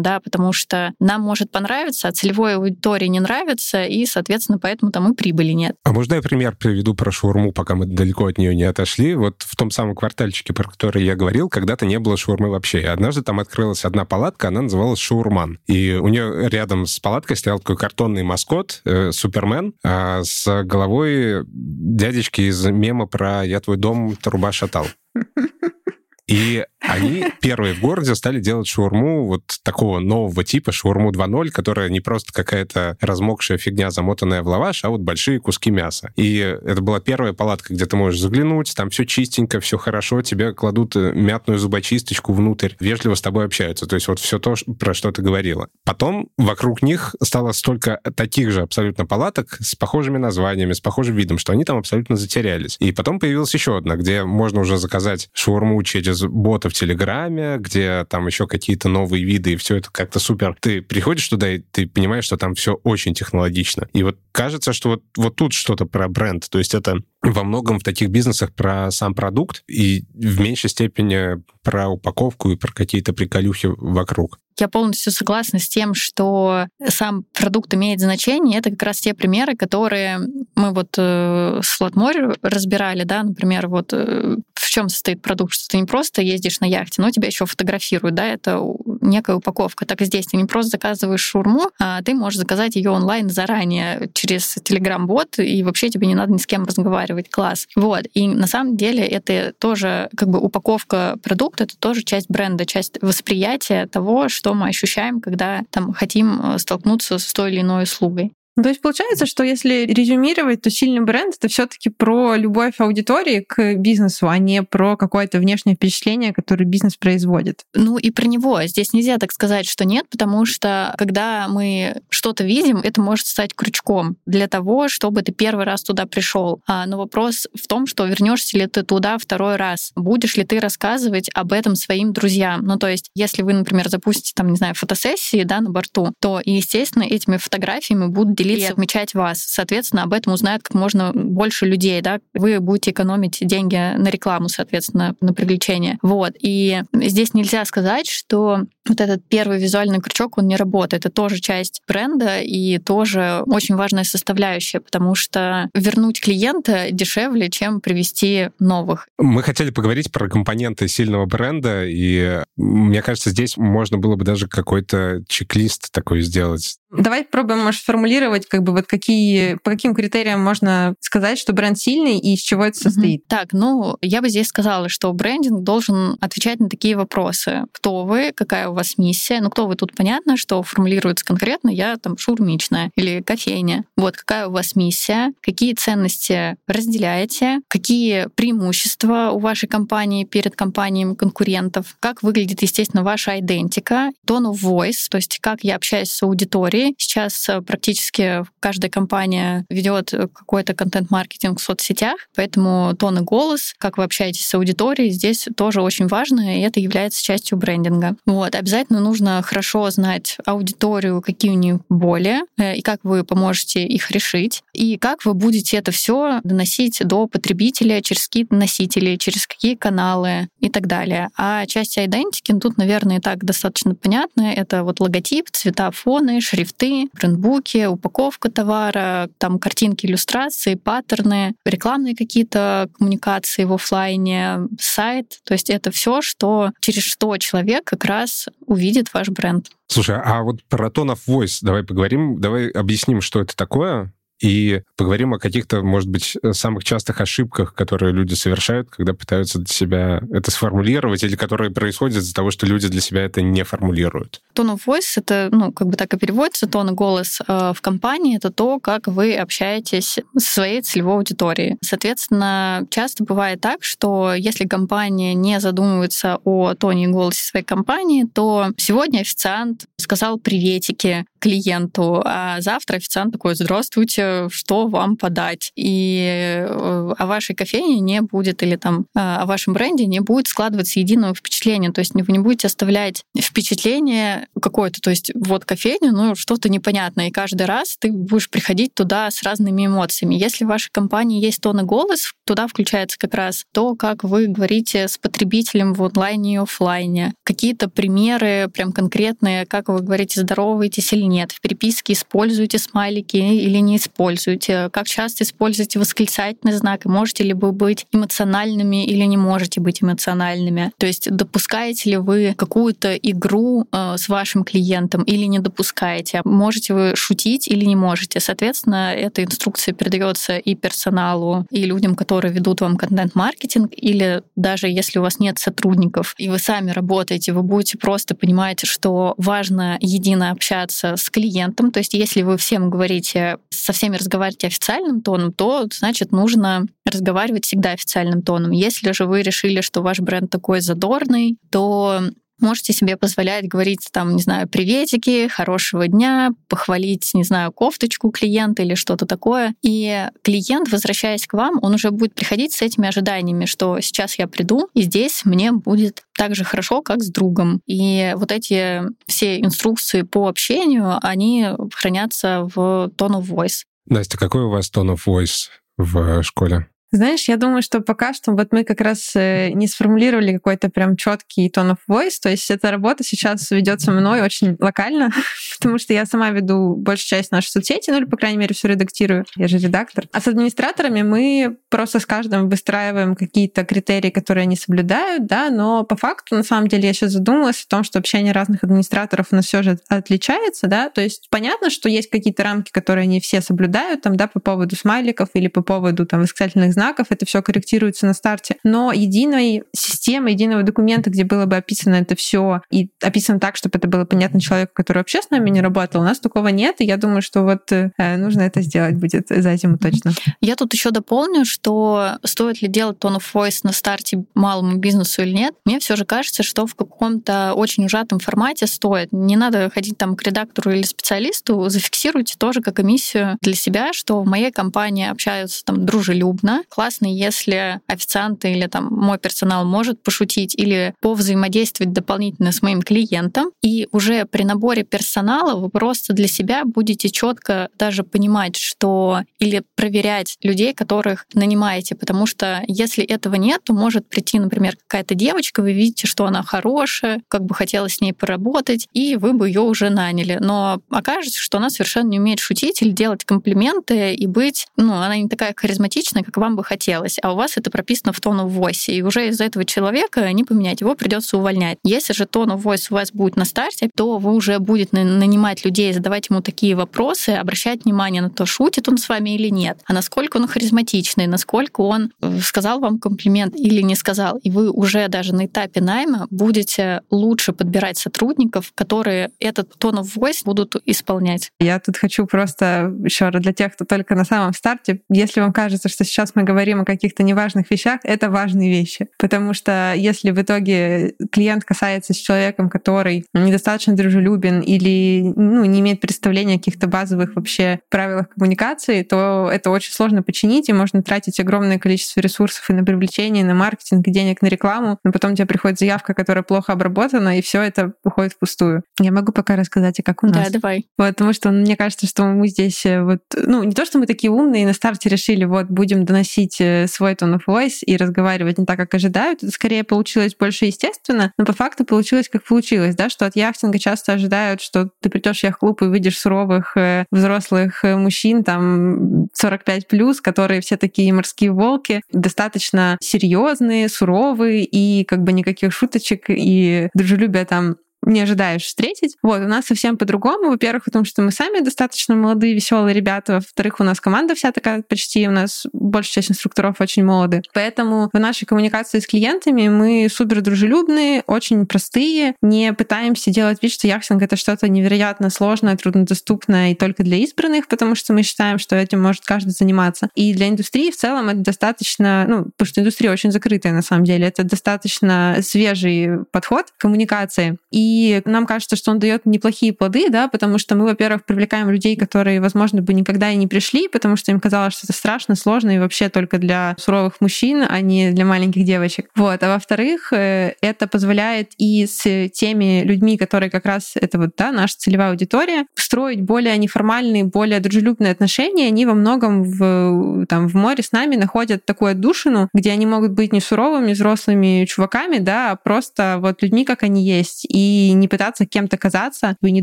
да, 0.00 0.20
потому 0.20 0.52
что 0.52 0.92
нам 1.00 1.20
может 1.22 1.50
понравиться, 1.50 2.08
а 2.08 2.12
целевой 2.12 2.56
аудитории 2.56 3.06
не 3.06 3.20
нравится, 3.20 3.84
и, 3.84 4.06
соответственно, 4.06 4.58
поэтому 4.58 4.92
там 4.92 5.12
и 5.12 5.14
прибыли 5.14 5.52
нет. 5.52 5.76
А 5.84 5.92
можно 5.92 6.14
я 6.14 6.22
пример 6.22 6.56
приведу 6.56 6.94
про 6.94 7.10
шаурму, 7.10 7.52
пока 7.52 7.74
мы 7.74 7.86
далеко 7.86 8.26
от 8.26 8.38
нее 8.38 8.54
не 8.54 8.64
отошли? 8.64 9.14
Вот 9.14 9.42
в 9.42 9.56
том 9.56 9.70
самом 9.70 9.94
квартальчике, 9.94 10.52
про 10.52 10.68
который 10.68 11.04
я 11.04 11.16
говорил, 11.16 11.48
когда-то 11.48 11.86
не 11.86 11.98
было 11.98 12.16
шаурмы 12.16 12.50
вообще. 12.50 12.82
И 12.82 12.86
однажды 12.86 13.22
там 13.22 13.40
открылась 13.40 13.84
одна 13.84 14.04
палатка, 14.04 14.48
она 14.48 14.62
называлась 14.62 14.98
Шаурман. 14.98 15.58
И 15.66 15.98
у 16.00 16.08
нее 16.08 16.48
рядом 16.48 16.86
с 16.86 16.98
палаткой 17.00 17.36
стоял 17.36 17.58
такой 17.58 17.76
картонный 17.76 18.22
маскот, 18.22 18.82
э, 18.84 19.12
Супермен, 19.12 19.74
э, 19.82 20.22
с 20.24 20.62
головой 20.64 21.44
дядечки 21.46 22.42
из 22.42 22.64
мема 22.66 23.06
про 23.06 23.44
«Я 23.44 23.60
твой 23.60 23.76
дом, 23.76 24.16
труба 24.16 24.52
шатал». 24.52 24.86
И 26.26 26.64
они 26.80 27.26
первые 27.40 27.74
в 27.74 27.80
городе 27.80 28.14
стали 28.14 28.40
делать 28.40 28.66
шаурму 28.66 29.26
вот 29.26 29.42
такого 29.62 29.98
нового 29.98 30.44
типа, 30.44 30.72
шаурму 30.72 31.10
2.0, 31.10 31.48
которая 31.50 31.88
не 31.88 32.00
просто 32.00 32.32
какая-то 32.32 32.96
размокшая 33.00 33.58
фигня, 33.58 33.90
замотанная 33.90 34.42
в 34.42 34.48
лаваш, 34.48 34.84
а 34.84 34.90
вот 34.90 35.00
большие 35.00 35.40
куски 35.40 35.70
мяса. 35.70 36.12
И 36.16 36.36
это 36.38 36.80
была 36.80 37.00
первая 37.00 37.32
палатка, 37.32 37.74
где 37.74 37.86
ты 37.86 37.96
можешь 37.96 38.20
заглянуть, 38.20 38.74
там 38.74 38.90
все 38.90 39.04
чистенько, 39.04 39.60
все 39.60 39.78
хорошо, 39.78 40.22
тебе 40.22 40.52
кладут 40.52 40.96
э, 40.96 41.12
мятную 41.14 41.58
зубочисточку 41.58 42.32
внутрь, 42.32 42.74
вежливо 42.80 43.14
с 43.14 43.22
тобой 43.22 43.46
общаются. 43.46 43.86
То 43.86 43.94
есть 43.94 44.08
вот 44.08 44.18
все 44.18 44.38
то, 44.38 44.54
про 44.78 44.94
что 44.94 45.12
ты 45.12 45.22
говорила. 45.22 45.68
Потом 45.84 46.28
вокруг 46.38 46.82
них 46.82 47.14
стало 47.22 47.52
столько 47.52 48.00
таких 48.16 48.50
же 48.50 48.62
абсолютно 48.62 49.06
палаток 49.06 49.56
с 49.60 49.74
похожими 49.74 50.18
названиями, 50.18 50.72
с 50.72 50.80
похожим 50.80 51.16
видом, 51.16 51.38
что 51.38 51.52
они 51.52 51.64
там 51.64 51.78
абсолютно 51.78 52.16
затерялись. 52.16 52.76
И 52.80 52.92
потом 52.92 53.18
появилась 53.18 53.52
еще 53.54 53.76
одна, 53.76 53.96
где 53.96 54.24
можно 54.24 54.60
уже 54.60 54.78
заказать 54.78 55.28
шаурму 55.32 55.82
через 55.82 56.13
ботов 56.22 56.72
Телеграме, 56.72 57.56
где 57.58 58.04
там 58.08 58.26
еще 58.26 58.46
какие-то 58.46 58.88
новые 58.88 59.24
виды, 59.24 59.52
и 59.52 59.56
все 59.56 59.76
это 59.76 59.90
как-то 59.90 60.18
супер. 60.18 60.56
Ты 60.60 60.82
приходишь 60.82 61.28
туда, 61.28 61.50
и 61.50 61.58
ты 61.58 61.86
понимаешь, 61.86 62.24
что 62.24 62.36
там 62.36 62.54
все 62.54 62.74
очень 62.84 63.14
технологично. 63.14 63.88
И 63.92 64.02
вот 64.02 64.18
кажется, 64.32 64.72
что 64.72 64.90
вот, 64.90 65.02
вот 65.16 65.36
тут 65.36 65.52
что-то 65.52 65.86
про 65.86 66.08
бренд. 66.08 66.48
То 66.48 66.58
есть 66.58 66.74
это 66.74 66.98
во 67.24 67.44
многом 67.44 67.78
в 67.78 67.82
таких 67.82 68.10
бизнесах 68.10 68.52
про 68.52 68.90
сам 68.90 69.14
продукт 69.14 69.64
и 69.66 70.04
в 70.12 70.40
меньшей 70.40 70.70
степени 70.70 71.42
про 71.62 71.88
упаковку 71.88 72.50
и 72.50 72.56
про 72.56 72.72
какие-то 72.72 73.12
приколюхи 73.12 73.68
вокруг. 73.76 74.38
Я 74.60 74.68
полностью 74.68 75.12
согласна 75.12 75.58
с 75.58 75.68
тем, 75.68 75.94
что 75.94 76.68
сам 76.86 77.24
продукт 77.32 77.74
имеет 77.74 77.98
значение. 77.98 78.58
Это 78.58 78.70
как 78.70 78.82
раз 78.84 79.00
те 79.00 79.12
примеры, 79.12 79.56
которые 79.56 80.20
мы 80.54 80.72
вот 80.72 80.94
э, 80.96 81.60
с 81.60 81.76
Флотморе 81.78 82.34
разбирали, 82.40 83.02
да, 83.02 83.24
например, 83.24 83.66
вот 83.66 83.92
э, 83.92 84.36
в 84.54 84.70
чем 84.70 84.88
состоит 84.88 85.22
продукт, 85.22 85.54
что 85.54 85.68
ты 85.68 85.78
не 85.78 85.86
просто 85.86 86.22
ездишь 86.22 86.60
на 86.60 86.66
яхте, 86.66 87.02
но 87.02 87.10
тебя 87.10 87.26
еще 87.26 87.46
фотографируют, 87.46 88.14
да, 88.14 88.26
это 88.26 88.60
некая 89.04 89.36
упаковка. 89.36 89.86
Так 89.86 90.02
и 90.02 90.04
здесь 90.04 90.26
ты 90.26 90.36
не 90.36 90.44
просто 90.44 90.70
заказываешь 90.72 91.20
шурму, 91.20 91.70
а 91.78 92.02
ты 92.02 92.14
можешь 92.14 92.38
заказать 92.38 92.76
ее 92.76 92.90
онлайн 92.90 93.30
заранее 93.30 94.10
через 94.14 94.56
Telegram-бот, 94.58 95.38
и 95.38 95.62
вообще 95.62 95.90
тебе 95.90 96.06
не 96.06 96.14
надо 96.14 96.32
ни 96.32 96.38
с 96.38 96.46
кем 96.46 96.64
разговаривать. 96.64 97.30
Класс. 97.30 97.66
Вот. 97.76 98.06
И 98.14 98.26
на 98.28 98.46
самом 98.46 98.76
деле 98.76 99.04
это 99.06 99.52
тоже 99.58 100.08
как 100.16 100.28
бы 100.28 100.40
упаковка 100.40 101.16
продукта, 101.22 101.64
это 101.64 101.76
тоже 101.78 102.02
часть 102.02 102.28
бренда, 102.28 102.66
часть 102.66 103.00
восприятия 103.02 103.86
того, 103.86 104.28
что 104.28 104.54
мы 104.54 104.68
ощущаем, 104.68 105.20
когда 105.20 105.62
там 105.70 105.92
хотим 105.92 106.40
э, 106.40 106.58
столкнуться 106.58 107.18
с 107.18 107.32
той 107.32 107.52
или 107.52 107.60
иной 107.60 107.84
услугой. 107.84 108.32
То 108.60 108.68
есть 108.68 108.80
получается, 108.80 109.26
что 109.26 109.42
если 109.42 109.84
резюмировать, 109.86 110.62
то 110.62 110.70
сильный 110.70 111.00
бренд 111.00 111.34
это 111.36 111.48
все-таки 111.48 111.90
про 111.90 112.36
любовь 112.36 112.74
аудитории 112.78 113.40
к 113.40 113.74
бизнесу, 113.74 114.28
а 114.28 114.38
не 114.38 114.62
про 114.62 114.96
какое-то 114.96 115.38
внешнее 115.38 115.74
впечатление, 115.74 116.32
которое 116.32 116.64
бизнес 116.64 116.96
производит. 116.96 117.64
Ну 117.74 117.98
и 117.98 118.10
про 118.10 118.26
него. 118.26 118.62
Здесь 118.64 118.92
нельзя 118.92 119.18
так 119.18 119.32
сказать, 119.32 119.68
что 119.68 119.84
нет, 119.84 120.06
потому 120.08 120.46
что 120.46 120.94
когда 120.98 121.48
мы 121.48 122.02
что-то 122.10 122.44
видим, 122.44 122.78
это 122.78 123.00
может 123.00 123.26
стать 123.26 123.54
крючком 123.54 124.16
для 124.26 124.46
того, 124.46 124.88
чтобы 124.88 125.22
ты 125.22 125.32
первый 125.32 125.64
раз 125.64 125.82
туда 125.82 126.06
пришел. 126.06 126.60
А, 126.66 126.86
но 126.86 126.98
вопрос 126.98 127.48
в 127.54 127.66
том, 127.66 127.86
что 127.86 128.06
вернешься 128.06 128.56
ли 128.56 128.66
ты 128.66 128.82
туда 128.82 129.18
второй 129.18 129.56
раз, 129.56 129.92
будешь 129.96 130.36
ли 130.36 130.44
ты 130.44 130.60
рассказывать 130.60 131.28
об 131.34 131.52
этом 131.52 131.74
своим 131.74 132.12
друзьям. 132.12 132.64
Ну 132.64 132.78
то 132.78 132.88
есть, 132.88 133.10
если 133.14 133.42
вы, 133.42 133.52
например, 133.52 133.88
запустите 133.88 134.32
там, 134.34 134.50
не 134.50 134.56
знаю, 134.56 134.74
фотосессии, 134.74 135.42
да, 135.42 135.60
на 135.60 135.70
борту, 135.70 136.12
то, 136.20 136.40
естественно, 136.44 137.02
этими 137.02 137.36
фотографиями 137.36 138.06
будут 138.06 138.34
делиться, 138.44 138.68
и 138.68 138.72
отмечать 138.72 139.14
вас. 139.14 139.40
Соответственно, 139.40 140.04
об 140.04 140.12
этом 140.12 140.32
узнают 140.32 140.62
как 140.62 140.74
можно 140.74 141.12
больше 141.12 141.66
людей, 141.66 142.00
да. 142.00 142.20
Вы 142.32 142.60
будете 142.60 142.92
экономить 142.92 143.38
деньги 143.40 143.74
на 143.74 144.08
рекламу, 144.08 144.48
соответственно, 144.48 145.14
на 145.20 145.34
привлечение. 145.34 145.98
Вот. 146.02 146.32
И 146.38 146.82
здесь 146.92 147.34
нельзя 147.34 147.64
сказать, 147.64 148.08
что 148.08 148.60
вот 148.88 149.00
этот 149.00 149.24
первый 149.28 149.58
визуальный 149.58 150.00
крючок, 150.00 150.38
он 150.38 150.46
не 150.46 150.56
работает. 150.56 151.06
Это 151.06 151.14
тоже 151.14 151.40
часть 151.40 151.82
бренда 151.86 152.40
и 152.40 152.78
тоже 152.78 153.42
очень 153.46 153.76
важная 153.76 154.04
составляющая, 154.04 154.80
потому 154.80 155.14
что 155.14 155.70
вернуть 155.74 156.20
клиента 156.20 156.88
дешевле, 156.90 157.50
чем 157.50 157.80
привести 157.80 158.50
новых. 158.58 159.08
Мы 159.18 159.42
хотели 159.42 159.70
поговорить 159.70 160.12
про 160.12 160.28
компоненты 160.28 160.88
сильного 160.88 161.26
бренда, 161.26 161.84
и 161.86 162.42
мне 162.56 163.02
кажется, 163.02 163.30
здесь 163.30 163.56
можно 163.56 163.98
было 163.98 164.16
бы 164.16 164.24
даже 164.24 164.48
какой-то 164.48 165.22
чек-лист 165.28 165.90
такой 165.92 166.22
сделать. 166.22 166.78
Давай 166.96 167.24
попробуем, 167.24 167.60
может, 167.60 167.80
сформулировать, 167.80 168.46
как 168.46 168.62
бы 168.62 168.72
вот 168.72 168.86
какие, 168.86 169.54
по 169.64 169.72
каким 169.72 169.94
критериям 169.94 170.40
можно 170.40 170.94
сказать, 171.00 171.38
что 171.38 171.52
бренд 171.52 171.76
сильный 171.76 172.18
и 172.18 172.34
из 172.34 172.40
чего 172.40 172.64
это 172.64 172.78
состоит. 172.78 173.22
Mm-hmm. 173.22 173.28
Так, 173.28 173.52
ну, 173.52 173.96
я 174.00 174.22
бы 174.22 174.28
здесь 174.28 174.46
сказала, 174.46 174.88
что 174.88 175.12
брендинг 175.12 175.62
должен 175.62 176.16
отвечать 176.20 176.60
на 176.60 176.68
такие 176.68 176.96
вопросы. 176.96 177.64
Кто 177.72 178.04
вы, 178.04 178.32
какая 178.32 178.68
у 178.74 178.76
вас 178.76 178.98
миссия? 178.98 179.40
Ну, 179.40 179.50
кто 179.50 179.66
вы 179.66 179.76
тут 179.76 179.94
понятно, 179.94 180.36
что 180.36 180.62
формулируется 180.62 181.24
конкретно, 181.24 181.70
я 181.70 181.96
там 181.96 182.18
шурмичная 182.18 182.90
или 182.96 183.22
кофейня. 183.22 183.84
Вот, 183.96 184.16
какая 184.16 184.48
у 184.48 184.50
вас 184.50 184.76
миссия, 184.76 185.32
какие 185.40 185.74
ценности 185.74 186.56
разделяете, 186.66 187.60
какие 187.68 188.28
преимущества 188.34 189.30
у 189.32 189.38
вашей 189.38 189.68
компании 189.68 190.24
перед 190.24 190.56
компаниями 190.56 191.14
конкурентов, 191.14 191.96
как 192.00 192.22
выглядит, 192.22 192.62
естественно, 192.62 193.02
ваша 193.02 193.38
идентика, 193.38 194.10
tone 194.26 194.52
of 194.52 194.60
voice, 194.60 195.06
то 195.08 195.16
есть 195.16 195.38
как 195.40 195.62
я 195.62 195.76
общаюсь 195.76 196.10
с 196.10 196.22
аудиторией, 196.22 196.94
Сейчас 197.14 197.48
э, 197.48 197.60
практически 197.60 198.44
каждая 198.60 198.90
компания 198.90 199.64
ведет 199.68 200.10
какой-то 200.10 200.74
контент-маркетинг 200.74 201.60
в 201.60 201.62
соцсетях, 201.62 202.16
поэтому 202.34 202.94
тон 202.98 203.18
и 203.18 203.20
голос, 203.20 203.74
как 203.78 203.98
вы 203.98 204.04
общаетесь 204.04 204.46
с 204.46 204.54
аудиторией, 204.54 205.10
здесь 205.10 205.46
тоже 205.56 205.80
очень 205.80 206.08
важно, 206.08 206.58
и 206.58 206.62
это 206.62 206.80
является 206.80 207.22
частью 207.22 207.56
брендинга. 207.56 208.16
Вот. 208.26 208.54
Обязательно 208.64 209.00
нужно 209.00 209.42
хорошо 209.42 209.90
знать 209.90 210.38
аудиторию, 210.46 211.20
какие 211.20 211.50
у 211.50 211.54
них 211.54 211.80
боли, 211.90 212.40
э, 212.56 212.76
и 212.76 212.80
как 212.80 213.00
вы 213.02 213.22
поможете 213.22 213.84
их 213.84 214.10
решить, 214.10 214.62
и 214.72 214.96
как 214.96 215.26
вы 215.26 215.34
будете 215.34 215.76
это 215.76 215.92
все 215.92 216.40
доносить 216.44 217.06
до 217.06 217.26
потребителя 217.26 218.00
через 218.00 218.26
какие 218.26 218.46
носители, 218.48 219.16
через 219.16 219.46
какие 219.46 219.74
каналы 219.74 220.48
и 220.60 220.70
так 220.70 220.86
далее. 220.86 221.28
А 221.36 221.66
часть 221.66 221.98
идентики, 221.98 222.52
ну, 222.52 222.58
тут, 222.58 222.78
наверное, 222.78 223.18
и 223.18 223.20
так 223.20 223.44
достаточно 223.44 223.94
понятно. 223.94 224.50
Это 224.54 224.82
вот 224.82 224.98
логотип, 224.98 225.50
цвета 225.52 225.90
фоны, 225.90 226.40
шрифты, 226.40 227.10
брендбуки, 227.12 227.84
упаковка 227.84 228.50
товара, 228.50 229.28
там 229.36 229.58
картинки, 229.58 230.06
иллюстрации, 230.06 230.76
паттерны, 230.76 231.54
рекламные 231.66 232.16
какие-то 232.16 232.88
коммуникации 232.96 233.64
в 233.64 233.74
офлайне, 233.74 234.60
сайт. 234.80 235.40
То 235.44 235.52
есть 235.52 235.68
это 235.68 235.90
все, 235.90 236.22
что 236.22 236.70
через 236.80 237.02
что 237.02 237.36
человек 237.36 237.84
как 237.84 238.06
раз 238.06 238.48
увидит 238.66 239.12
ваш 239.12 239.28
бренд. 239.28 239.70
Слушай, 239.86 240.20
а 240.22 240.42
вот 240.42 240.62
про 240.64 240.88
tone 240.88 241.14
of 241.14 241.48
давай 241.62 241.84
поговорим, 241.84 242.40
давай 242.40 242.68
объясним, 242.68 243.20
что 243.20 243.40
это 243.40 243.56
такое, 243.56 244.12
и 244.44 244.82
поговорим 244.96 245.32
о 245.32 245.38
каких-то, 245.38 245.82
может 245.82 246.10
быть, 246.10 246.36
самых 246.52 246.84
частых 246.84 247.20
ошибках, 247.22 247.74
которые 247.74 248.12
люди 248.12 248.34
совершают, 248.34 248.90
когда 248.90 249.14
пытаются 249.14 249.58
для 249.58 249.72
себя 249.72 250.20
это 250.30 250.50
сформулировать, 250.50 251.24
или 251.24 251.34
которые 251.34 251.70
происходят 251.70 252.18
из-за 252.18 252.34
того, 252.34 252.50
что 252.50 252.66
люди 252.66 252.88
для 252.88 253.00
себя 253.00 253.22
это 253.22 253.40
не 253.40 253.62
формулируют. 253.62 254.42
Tone 254.54 254.74
of 254.74 254.80
voice— 254.86 255.12
это, 255.16 255.48
ну, 255.50 255.72
как 255.72 255.88
бы 255.88 255.96
так 255.96 256.12
и 256.12 256.18
переводится, 256.18 256.66
тон 256.66 256.90
и 256.90 256.92
голос 256.92 257.40
э, 257.40 257.72
в 257.74 257.80
компании— 257.80 258.36
это 258.38 258.50
то, 258.50 258.78
как 258.80 259.06
вы 259.06 259.34
общаетесь 259.34 260.18
со 260.36 260.52
своей 260.52 260.82
целевой 260.82 261.14
аудиторией. 261.14 261.78
Соответственно, 261.80 262.86
часто 262.90 263.24
бывает 263.24 263.62
так, 263.62 263.82
что 263.82 264.34
если 264.34 264.66
компания 264.66 265.32
не 265.32 265.58
задумывается 265.58 266.38
о 266.44 266.74
тоне 266.74 267.04
и 267.04 267.08
голосе 267.08 267.42
своей 267.42 267.64
компании, 267.64 268.24
то 268.24 268.68
сегодня 268.76 269.20
официант 269.20 269.86
сказал 269.96 270.38
приветики 270.38 271.24
клиенту, 271.44 272.22
а 272.24 272.62
завтра 272.62 272.96
официант 272.96 273.34
такой 273.34 273.54
«Здравствуйте, 273.54 274.48
что 274.50 274.88
вам 274.88 275.18
подать. 275.18 275.72
И 275.76 276.64
э, 276.66 277.14
о 277.18 277.26
вашей 277.26 277.54
кофейне 277.54 278.00
не 278.00 278.22
будет, 278.22 278.62
или 278.62 278.76
там 278.76 279.04
э, 279.14 279.20
о 279.20 279.44
вашем 279.44 279.74
бренде 279.74 280.06
не 280.06 280.20
будет 280.20 280.48
складываться 280.48 280.98
единого 281.00 281.34
впечатления. 281.34 281.92
То 281.92 281.98
есть 281.98 282.14
вы 282.14 282.24
не 282.28 282.38
будете 282.38 282.68
оставлять 282.68 283.24
впечатление 283.38 284.48
какое-то, 284.58 285.02
то 285.02 285.10
есть 285.10 285.32
вот 285.34 285.66
кофейня, 285.66 286.12
ну 286.12 286.34
что-то 286.34 286.70
непонятное. 286.70 287.28
И 287.28 287.30
каждый 287.30 287.66
раз 287.66 287.98
ты 287.98 288.10
будешь 288.10 288.48
приходить 288.48 288.94
туда 288.94 289.30
с 289.30 289.42
разными 289.42 289.84
эмоциями. 289.84 290.36
Если 290.36 290.64
в 290.64 290.68
вашей 290.68 290.90
компании 290.92 291.44
есть 291.44 291.60
тон 291.60 291.80
и 291.80 291.82
голос, 291.82 292.32
туда 292.46 292.66
включается 292.68 293.18
как 293.18 293.34
раз 293.34 293.66
то, 293.72 293.94
как 293.96 294.24
вы 294.24 294.46
говорите 294.46 295.08
с 295.08 295.18
потребителем 295.18 295.92
в 295.92 296.02
онлайне 296.02 296.54
и 296.54 296.56
офлайне. 296.56 297.34
Какие-то 297.44 297.90
примеры 297.90 298.70
прям 298.72 298.92
конкретные, 298.92 299.66
как 299.66 299.88
вы 299.88 300.00
говорите, 300.00 300.40
здороваетесь 300.40 301.12
или 301.12 301.33
нет. 301.34 301.52
В 301.52 301.60
переписке 301.60 302.12
используете 302.12 302.78
смайлики 302.78 303.36
или 303.36 303.78
не 303.78 303.96
используете 303.96 304.88
как 304.90 305.06
часто 305.06 305.44
используете 305.44 305.98
восклицательный 305.98 306.72
знак, 306.72 307.04
и 307.04 307.08
можете 307.08 307.44
ли 307.44 307.52
вы 307.52 307.72
быть 307.72 308.06
эмоциональными 308.12 309.04
или 309.04 309.24
не 309.24 309.36
можете 309.36 309.80
быть 309.80 310.02
эмоциональными. 310.02 310.92
То 310.98 311.06
есть 311.06 311.30
допускаете 311.30 312.10
ли 312.10 312.16
вы 312.16 312.54
какую-то 312.56 313.14
игру 313.16 313.86
э, 313.90 314.14
с 314.16 314.28
вашим 314.28 314.64
клиентом 314.64 315.22
или 315.22 315.44
не 315.44 315.58
допускаете, 315.58 316.42
можете 316.44 316.94
вы 316.94 317.16
шутить 317.16 317.68
или 317.68 317.84
не 317.84 317.96
можете. 317.96 318.40
Соответственно, 318.40 319.12
эта 319.14 319.44
инструкция 319.44 319.94
передается 319.94 320.56
и 320.58 320.74
персоналу, 320.74 321.66
и 321.70 321.84
людям, 321.84 322.14
которые 322.14 322.52
ведут 322.52 322.80
вам 322.80 322.96
контент-маркетинг, 322.96 323.92
или 323.96 324.42
даже 324.56 324.88
если 324.88 325.18
у 325.18 325.22
вас 325.22 325.40
нет 325.40 325.58
сотрудников, 325.58 326.34
и 326.38 326.48
вы 326.48 326.58
сами 326.58 326.90
работаете, 326.90 327.52
вы 327.52 327.62
будете 327.62 327.98
просто 327.98 328.34
понимать, 328.34 328.86
что 328.86 329.34
важно 329.38 329.98
едино 330.00 330.50
общаться 330.50 331.16
клиентом. 331.30 331.90
То 331.92 331.98
есть 331.98 332.14
если 332.14 332.42
вы 332.42 332.56
всем 332.56 332.88
говорите 332.88 333.58
со 333.70 333.92
всеми 333.92 334.14
вами 334.14 334.18
разговаривать 334.18 334.64
официальным 334.64 335.20
тоном, 335.20 335.52
то, 335.52 335.86
значит, 335.92 336.32
нужно 336.32 336.86
разговаривать 337.04 337.64
всегда 337.64 337.92
официальным 337.92 338.42
тоном. 338.42 338.70
Если 338.70 339.12
же 339.12 339.26
вы 339.26 339.42
решили, 339.42 339.80
что 339.80 340.02
ваш 340.02 340.20
бренд 340.20 340.50
такой 340.50 340.80
задорный, 340.80 341.58
то 341.70 342.20
можете 342.60 342.92
себе 342.92 343.16
позволять 343.16 343.68
говорить 343.68 344.08
там, 344.12 344.36
не 344.36 344.42
знаю, 344.42 344.68
приветики, 344.68 345.48
хорошего 345.48 346.08
дня, 346.08 346.50
похвалить, 346.68 347.30
не 347.34 347.44
знаю, 347.44 347.72
кофточку 347.72 348.30
клиента 348.30 348.82
или 348.82 348.94
что-то 348.94 349.26
такое. 349.26 349.74
И 349.82 350.28
клиент, 350.42 350.90
возвращаясь 350.90 351.46
к 351.46 351.54
вам, 351.54 351.78
он 351.82 351.94
уже 351.94 352.10
будет 352.10 352.34
приходить 352.34 352.72
с 352.72 352.82
этими 352.82 353.08
ожиданиями, 353.08 353.64
что 353.64 354.00
сейчас 354.00 354.38
я 354.38 354.46
приду, 354.46 354.88
и 354.94 355.02
здесь 355.02 355.44
мне 355.44 355.72
будет 355.72 356.24
так 356.36 356.54
же 356.54 356.64
хорошо, 356.64 357.02
как 357.02 357.22
с 357.22 357.30
другом. 357.30 357.80
И 357.86 358.32
вот 358.36 358.52
эти 358.52 359.02
все 359.26 359.60
инструкции 359.60 360.22
по 360.22 360.48
общению, 360.48 361.18
они 361.22 361.68
хранятся 361.92 362.68
в 362.74 363.10
tone 363.16 363.40
of 363.40 363.46
voice. 363.46 363.84
Настя, 364.06 364.36
какой 364.36 364.62
у 364.62 364.70
вас 364.70 364.90
tone 364.90 365.14
of 365.14 365.20
voice 365.26 365.68
в 365.96 366.42
школе? 366.42 366.88
Знаешь, 367.14 367.48
я 367.48 367.56
думаю, 367.56 367.80
что 367.80 368.00
пока 368.00 368.34
что 368.34 368.50
вот 368.50 368.72
мы 368.72 368.82
как 368.82 369.00
раз 369.00 369.36
э, 369.36 369.70
не 369.70 369.86
сформулировали 369.86 370.54
какой-то 370.54 370.88
прям 370.88 371.16
четкий 371.16 371.68
tone 371.68 371.92
of 371.92 371.98
voice, 372.10 372.38
то 372.42 372.48
есть 372.48 372.68
эта 372.72 372.90
работа 372.90 373.22
сейчас 373.22 373.70
ведется 373.70 374.10
мной 374.10 374.42
очень 374.42 374.76
локально, 374.80 375.30
потому 375.78 375.98
что 375.98 376.12
я 376.12 376.26
сама 376.26 376.50
веду 376.50 376.96
большую 376.96 377.28
часть 377.28 377.52
нашей 377.52 377.68
соцсети, 377.68 378.10
ну 378.10 378.16
или, 378.16 378.24
по 378.24 378.36
крайней 378.36 378.58
мере, 378.58 378.74
все 378.74 378.88
редактирую, 378.88 379.44
я 379.54 379.68
же 379.68 379.78
редактор. 379.78 380.26
А 380.32 380.40
с 380.40 380.48
администраторами 380.48 381.22
мы 381.22 381.76
просто 381.88 382.18
с 382.18 382.26
каждым 382.26 382.68
выстраиваем 382.68 383.36
какие-то 383.36 383.84
критерии, 383.84 384.30
которые 384.30 384.62
они 384.62 384.74
соблюдают, 384.74 385.46
да, 385.46 385.70
но 385.70 386.02
по 386.02 386.16
факту, 386.16 386.56
на 386.56 386.64
самом 386.64 386.88
деле, 386.88 387.06
я 387.06 387.12
сейчас 387.12 387.30
задумалась 387.30 387.84
о 387.84 387.88
том, 387.88 388.02
что 388.02 388.18
общение 388.18 388.52
разных 388.52 388.82
администраторов 388.82 389.48
у 389.52 389.54
нас 389.54 389.66
все 389.66 389.84
же 389.84 390.00
отличается, 390.08 390.88
да, 390.88 391.10
то 391.10 391.20
есть 391.20 391.46
понятно, 391.48 391.90
что 391.90 392.08
есть 392.08 392.28
какие-то 392.28 392.64
рамки, 392.64 392.90
которые 392.90 393.22
они 393.22 393.40
все 393.40 393.60
соблюдают, 393.60 394.22
там, 394.22 394.36
да, 394.36 394.48
по 394.48 394.58
поводу 394.58 394.96
смайликов 394.96 395.50
или 395.54 395.68
по 395.68 395.80
поводу 395.80 396.26
там 396.26 396.40
восклицательных 396.40 396.92
знаков, 396.92 397.03
знаков, 397.04 397.26
это 397.30 397.44
все 397.44 397.62
корректируется 397.62 398.26
на 398.26 398.34
старте. 398.34 398.76
Но 398.82 399.12
единой 399.12 399.84
системы, 399.94 400.50
единого 400.50 400.82
документа, 400.82 401.30
где 401.30 401.44
было 401.44 401.66
бы 401.66 401.76
описано 401.76 402.14
это 402.14 402.34
все 402.34 402.80
и 402.90 403.10
описано 403.22 403.60
так, 403.60 403.76
чтобы 403.76 403.98
это 403.98 404.08
было 404.08 404.24
понятно 404.24 404.60
человеку, 404.60 404.92
который 404.94 405.18
вообще 405.18 405.42
с 405.42 405.50
нами 405.50 405.70
не 405.70 405.80
работал, 405.80 406.22
у 406.22 406.24
нас 406.24 406.40
такого 406.40 406.68
нет, 406.68 406.96
и 407.00 407.04
я 407.04 407.16
думаю, 407.16 407.42
что 407.42 407.62
вот 407.62 407.92
э, 407.92 408.10
нужно 408.36 408.62
это 408.62 408.80
сделать 408.80 409.16
будет 409.16 409.48
за 409.48 409.76
зиму 409.76 409.98
точно. 409.98 410.32
Я 410.60 410.76
тут 410.76 410.94
еще 410.94 411.10
дополню, 411.10 411.64
что 411.64 412.38
стоит 412.42 412.80
ли 412.80 412.88
делать 412.88 413.18
tone 413.18 413.36
of 413.36 413.44
voice 413.52 413.80
на 413.82 413.92
старте 413.92 414.44
малому 414.54 414.96
бизнесу 414.96 415.42
или 415.42 415.52
нет, 415.52 415.74
мне 415.84 415.98
все 415.98 416.16
же 416.16 416.24
кажется, 416.24 416.62
что 416.62 416.86
в 416.86 416.94
каком-то 416.94 417.74
очень 417.74 418.06
ужатом 418.06 418.38
формате 418.38 418.86
стоит. 418.86 419.32
Не 419.32 419.56
надо 419.56 419.90
ходить 419.90 420.16
там 420.16 420.36
к 420.36 420.42
редактору 420.42 420.92
или 420.92 421.02
специалисту, 421.02 421.88
зафиксируйте 421.88 422.54
тоже 422.58 422.80
как 422.80 423.00
эмиссию 423.00 423.58
для 423.60 423.74
себя, 423.74 424.12
что 424.12 424.40
в 424.40 424.46
моей 424.46 424.72
компании 424.72 425.28
общаются 425.28 425.84
там 425.84 426.06
дружелюбно, 426.06 426.82
классно, 426.94 427.26
если 427.26 428.00
официанты 428.06 428.70
или 428.70 428.86
там 428.86 429.08
мой 429.10 429.38
персонал 429.38 429.84
может 429.84 430.22
пошутить 430.22 430.76
или 430.76 431.12
повзаимодействовать 431.20 432.12
дополнительно 432.12 432.70
с 432.70 432.82
моим 432.82 433.02
клиентом. 433.02 433.72
И 433.82 434.06
уже 434.12 434.44
при 434.44 434.62
наборе 434.62 435.02
персонала 435.02 435.74
вы 435.74 435.88
просто 435.88 436.34
для 436.34 436.46
себя 436.46 436.84
будете 436.84 437.30
четко 437.30 437.88
даже 437.98 438.22
понимать, 438.22 438.76
что 438.76 439.40
или 439.58 439.82
проверять 439.96 440.56
людей, 440.62 440.94
которых 440.94 441.46
нанимаете, 441.52 442.14
потому 442.14 442.46
что 442.46 442.84
если 442.86 443.24
этого 443.24 443.56
нет, 443.56 443.82
то 443.82 443.92
может 443.92 444.28
прийти, 444.28 444.60
например, 444.60 444.96
какая-то 444.96 445.34
девочка, 445.34 445.82
вы 445.82 445.94
видите, 445.94 446.28
что 446.28 446.46
она 446.46 446.62
хорошая, 446.62 447.42
как 447.48 447.64
бы 447.64 447.74
хотела 447.74 448.08
с 448.08 448.20
ней 448.20 448.32
поработать, 448.32 449.08
и 449.12 449.34
вы 449.34 449.52
бы 449.52 449.66
ее 449.66 449.80
уже 449.80 450.10
наняли. 450.10 450.58
Но 450.60 451.00
окажется, 451.10 451.58
что 451.58 451.78
она 451.78 451.90
совершенно 451.90 452.28
не 452.28 452.38
умеет 452.38 452.60
шутить 452.60 453.02
или 453.02 453.10
делать 453.10 453.44
комплименты 453.44 454.32
и 454.34 454.46
быть, 454.46 454.86
ну, 454.96 455.14
она 455.14 455.36
не 455.36 455.48
такая 455.48 455.74
харизматичная, 455.76 456.44
как 456.44 456.56
вам 456.56 456.76
бы 456.76 456.83
хотелось, 456.84 457.38
а 457.42 457.52
у 457.52 457.56
вас 457.56 457.76
это 457.76 457.90
прописано 457.90 458.32
в 458.32 458.40
тону 458.40 458.68
voice, 458.68 459.12
и 459.12 459.22
уже 459.22 459.48
из-за 459.48 459.64
этого 459.64 459.84
человека 459.84 460.52
не 460.52 460.64
поменять, 460.64 461.00
его 461.00 461.14
придется 461.14 461.56
увольнять. 461.56 461.98
Если 462.04 462.32
же 462.32 462.46
тон 462.46 462.76
в 462.76 462.86
voice 462.86 463.06
у 463.10 463.14
вас 463.14 463.32
будет 463.32 463.56
на 463.56 463.64
старте, 463.64 464.10
то 464.14 464.38
вы 464.38 464.52
уже 464.52 464.78
будете 464.78 465.16
нанимать 465.16 465.84
людей, 465.84 466.12
задавать 466.12 466.48
ему 466.50 466.60
такие 466.60 466.94
вопросы, 466.94 467.50
обращать 467.50 468.04
внимание 468.04 468.42
на 468.42 468.50
то, 468.50 468.66
шутит 468.66 469.08
он 469.08 469.18
с 469.18 469.28
вами 469.28 469.54
или 469.54 469.68
нет, 469.68 469.98
а 470.06 470.12
насколько 470.12 470.56
он 470.56 470.66
харизматичный, 470.66 471.46
насколько 471.46 472.02
он 472.02 472.32
э, 472.40 472.58
сказал 472.60 473.00
вам 473.00 473.18
комплимент 473.18 473.74
или 473.76 474.02
не 474.02 474.14
сказал. 474.14 474.58
И 474.58 474.70
вы 474.70 474.90
уже 474.90 475.28
даже 475.28 475.54
на 475.54 475.66
этапе 475.66 476.00
найма 476.00 476.46
будете 476.50 477.22
лучше 477.30 477.72
подбирать 477.72 478.18
сотрудников, 478.18 478.92
которые 478.94 479.50
этот 479.60 479.94
тон 479.98 480.22
в 480.22 480.36
voice 480.36 480.62
будут 480.64 480.96
исполнять. 481.06 481.70
Я 481.80 481.98
тут 482.00 482.16
хочу 482.16 482.46
просто 482.46 483.14
еще 483.24 483.48
раз 483.48 483.62
для 483.62 483.72
тех, 483.72 483.94
кто 483.94 484.04
только 484.04 484.34
на 484.34 484.44
самом 484.44 484.74
старте, 484.74 485.20
если 485.30 485.60
вам 485.60 485.72
кажется, 485.72 486.08
что 486.08 486.24
сейчас 486.24 486.52
мы 486.54 486.63
говорим 486.64 487.00
о 487.00 487.04
каких-то 487.04 487.42
неважных 487.42 487.90
вещах, 487.90 488.20
это 488.24 488.50
важные 488.50 488.90
вещи. 488.90 489.28
Потому 489.38 489.74
что 489.74 490.14
если 490.16 490.50
в 490.50 490.60
итоге 490.60 491.34
клиент 491.50 491.84
касается 491.84 492.34
с 492.34 492.36
человеком, 492.36 492.88
который 492.88 493.46
недостаточно 493.54 494.14
дружелюбен 494.14 494.80
или 494.80 495.52
ну, 495.56 495.84
не 495.84 496.00
имеет 496.00 496.20
представления 496.20 496.74
о 496.74 496.78
каких-то 496.78 497.06
базовых 497.06 497.54
вообще 497.56 498.00
правилах 498.10 498.48
коммуникации, 498.50 499.22
то 499.22 499.68
это 499.72 499.90
очень 499.90 500.12
сложно 500.12 500.42
починить, 500.42 500.88
и 500.88 500.92
можно 500.92 501.22
тратить 501.22 501.60
огромное 501.60 501.98
количество 501.98 502.40
ресурсов 502.40 502.88
и 502.90 502.92
на 502.92 503.04
привлечение, 503.04 503.62
и 503.62 503.66
на 503.66 503.74
маркетинг, 503.74 504.26
и 504.26 504.30
денег 504.30 504.62
на 504.62 504.66
рекламу, 504.66 505.18
но 505.24 505.32
потом 505.32 505.54
тебе 505.54 505.66
приходит 505.66 505.98
заявка, 505.98 506.34
которая 506.34 506.62
плохо 506.62 506.92
обработана, 506.92 507.58
и 507.58 507.62
все 507.62 507.82
это 507.82 508.14
уходит 508.24 508.52
впустую. 508.52 509.02
Я 509.20 509.32
могу 509.32 509.52
пока 509.52 509.76
рассказать, 509.76 510.20
а 510.20 510.22
как 510.22 510.42
у 510.42 510.46
нас. 510.46 510.70
Да, 510.70 510.78
давай. 510.78 511.06
Вот, 511.18 511.28
потому 511.28 511.52
что 511.52 511.70
мне 511.70 511.96
кажется, 511.96 512.26
что 512.26 512.44
мы 512.44 512.68
здесь 512.68 513.04
э, 513.06 513.22
вот, 513.22 513.40
ну, 513.54 513.82
не 513.82 513.92
то, 513.92 514.04
что 514.04 514.18
мы 514.18 514.26
такие 514.26 514.50
умные, 514.50 514.86
на 514.86 514.92
старте 514.92 515.28
решили, 515.28 515.64
вот, 515.64 515.86
будем 515.86 516.24
доносить 516.24 516.53
изменить 516.64 516.80
э, 516.80 517.06
свой 517.06 517.32
tone 517.32 517.56
of 517.56 517.62
voice 517.66 517.98
и 518.04 518.16
разговаривать 518.16 518.78
не 518.78 518.86
так, 518.86 518.96
как 518.96 519.14
ожидают. 519.14 519.62
Это 519.62 519.72
скорее 519.72 520.04
получилось 520.04 520.54
больше 520.58 520.86
естественно, 520.86 521.52
но 521.58 521.64
по 521.64 521.72
факту 521.72 522.04
получилось, 522.04 522.48
как 522.48 522.64
получилось, 522.64 523.14
да, 523.14 523.28
что 523.28 523.46
от 523.46 523.56
яхтинга 523.56 523.98
часто 523.98 524.32
ожидают, 524.32 524.80
что 524.80 525.10
ты 525.20 525.30
придешь 525.30 525.60
в 525.60 525.64
яхт-клуб 525.64 526.02
и 526.02 526.06
видишь 526.06 526.38
суровых 526.38 526.96
э, 526.96 527.24
взрослых 527.30 528.04
э, 528.04 528.16
мужчин, 528.16 528.64
там 528.64 529.48
45 529.54 530.08
плюс, 530.08 530.40
которые 530.40 530.80
все 530.80 530.96
такие 530.96 531.32
морские 531.32 531.72
волки, 531.72 532.22
достаточно 532.32 533.16
серьезные, 533.20 534.08
суровые 534.08 534.84
и 534.84 535.24
как 535.24 535.42
бы 535.42 535.52
никаких 535.52 535.92
шуточек 535.92 536.44
и 536.48 537.08
дружелюбия 537.14 537.64
там 537.64 537.96
не 538.26 538.40
ожидаешь 538.40 538.82
встретить. 538.82 539.36
Вот, 539.42 539.60
у 539.60 539.66
нас 539.66 539.86
совсем 539.86 540.16
по-другому. 540.16 540.70
Во-первых, 540.70 541.04
потому 541.04 541.24
что 541.24 541.42
мы 541.42 541.52
сами 541.52 541.80
достаточно 541.80 542.34
молодые, 542.34 542.74
веселые 542.74 543.14
ребята. 543.14 543.54
Во-вторых, 543.54 544.00
у 544.00 544.04
нас 544.04 544.20
команда 544.20 544.54
вся 544.54 544.72
такая 544.72 545.02
почти, 545.02 545.46
у 545.48 545.50
нас 545.50 545.86
большая 545.92 546.34
часть 546.34 546.50
инструкторов 546.52 547.00
очень 547.00 547.24
молоды. 547.24 547.62
Поэтому 547.72 548.30
в 548.32 548.38
нашей 548.38 548.66
коммуникации 548.66 549.20
с 549.20 549.26
клиентами 549.26 549.88
мы 549.88 550.28
супер 550.30 550.60
дружелюбные, 550.60 551.42
очень 551.46 551.86
простые, 551.86 552.54
не 552.62 552.92
пытаемся 552.92 553.50
делать 553.50 553.82
вид, 553.82 553.92
что 553.92 554.06
яхтинг— 554.06 554.42
это 554.44 554.56
что-то 554.56 554.88
невероятно 554.88 555.50
сложное, 555.50 555.96
труднодоступное 555.96 556.92
и 556.92 556.94
только 556.94 557.22
для 557.22 557.38
избранных, 557.38 557.88
потому 557.88 558.14
что 558.14 558.32
мы 558.32 558.42
считаем, 558.42 558.78
что 558.78 558.96
этим 558.96 559.22
может 559.22 559.44
каждый 559.44 559.70
заниматься. 559.70 560.28
И 560.34 560.54
для 560.54 560.68
индустрии 560.68 561.10
в 561.10 561.16
целом 561.16 561.48
это 561.48 561.58
достаточно, 561.58 562.44
ну, 562.48 562.64
потому 562.64 562.86
что 562.86 563.00
индустрия 563.00 563.30
очень 563.30 563.50
закрытая 563.50 563.92
на 563.92 564.02
самом 564.02 564.24
деле, 564.24 564.46
это 564.46 564.64
достаточно 564.64 565.58
свежий 565.62 566.44
подход 566.50 566.86
к 566.90 567.00
коммуникации. 567.00 567.78
И 567.90 568.13
нам 568.44 568.66
кажется, 568.66 568.96
что 568.96 569.10
он 569.10 569.18
дает 569.18 569.46
неплохие 569.46 569.92
плоды, 569.92 570.28
да, 570.28 570.48
потому 570.48 570.78
что 570.78 570.94
мы, 570.94 571.04
во-первых, 571.04 571.44
привлекаем 571.44 571.90
людей, 571.90 572.16
которые, 572.16 572.60
возможно, 572.60 573.02
бы 573.02 573.14
никогда 573.14 573.50
и 573.50 573.56
не 573.56 573.66
пришли, 573.66 574.08
потому 574.08 574.36
что 574.36 574.50
им 574.52 574.60
казалось, 574.60 574.94
что 574.94 575.06
это 575.06 575.12
страшно, 575.12 575.54
сложно 575.54 575.90
и 575.94 575.98
вообще 575.98 576.28
только 576.28 576.58
для 576.58 576.94
суровых 576.98 577.40
мужчин, 577.40 577.84
а 577.88 578.00
не 578.00 578.30
для 578.30 578.44
маленьких 578.44 578.84
девочек. 578.84 579.30
Вот. 579.36 579.62
А 579.62 579.74
во-вторых, 579.74 580.32
э, 580.32 580.74
это 580.80 581.06
позволяет 581.06 581.72
и 581.78 582.06
с 582.06 582.48
теми 582.50 583.02
людьми, 583.04 583.36
которые 583.36 583.70
как 583.70 583.86
раз 583.86 584.12
это 584.14 584.38
вот, 584.38 584.50
да, 584.56 584.72
наша 584.72 584.96
целевая 584.98 585.30
аудитория, 585.30 585.86
строить 585.94 586.42
более 586.42 586.76
неформальные, 586.78 587.44
более 587.44 587.80
дружелюбные 587.80 588.32
отношения. 588.32 588.88
Они 588.88 589.06
во 589.06 589.14
многом 589.14 589.62
в, 589.62 590.46
там, 590.46 590.68
в 590.68 590.74
море 590.74 591.02
с 591.02 591.12
нами 591.12 591.36
находят 591.36 591.84
такую 591.84 592.12
отдушину, 592.12 592.68
где 592.72 592.92
они 592.92 593.06
могут 593.06 593.32
быть 593.32 593.52
не 593.52 593.60
суровыми 593.60 594.12
взрослыми 594.12 594.84
чуваками, 594.86 595.38
да, 595.38 595.72
а 595.72 595.76
просто 595.76 596.38
вот 596.40 596.62
людьми, 596.62 596.84
как 596.84 597.02
они 597.02 597.24
есть, 597.24 597.66
и 597.68 598.03
не 598.12 598.28
пытаться 598.28 598.66
кем-то 598.66 598.96
казаться, 598.96 599.56
и 599.62 599.70
не 599.70 599.82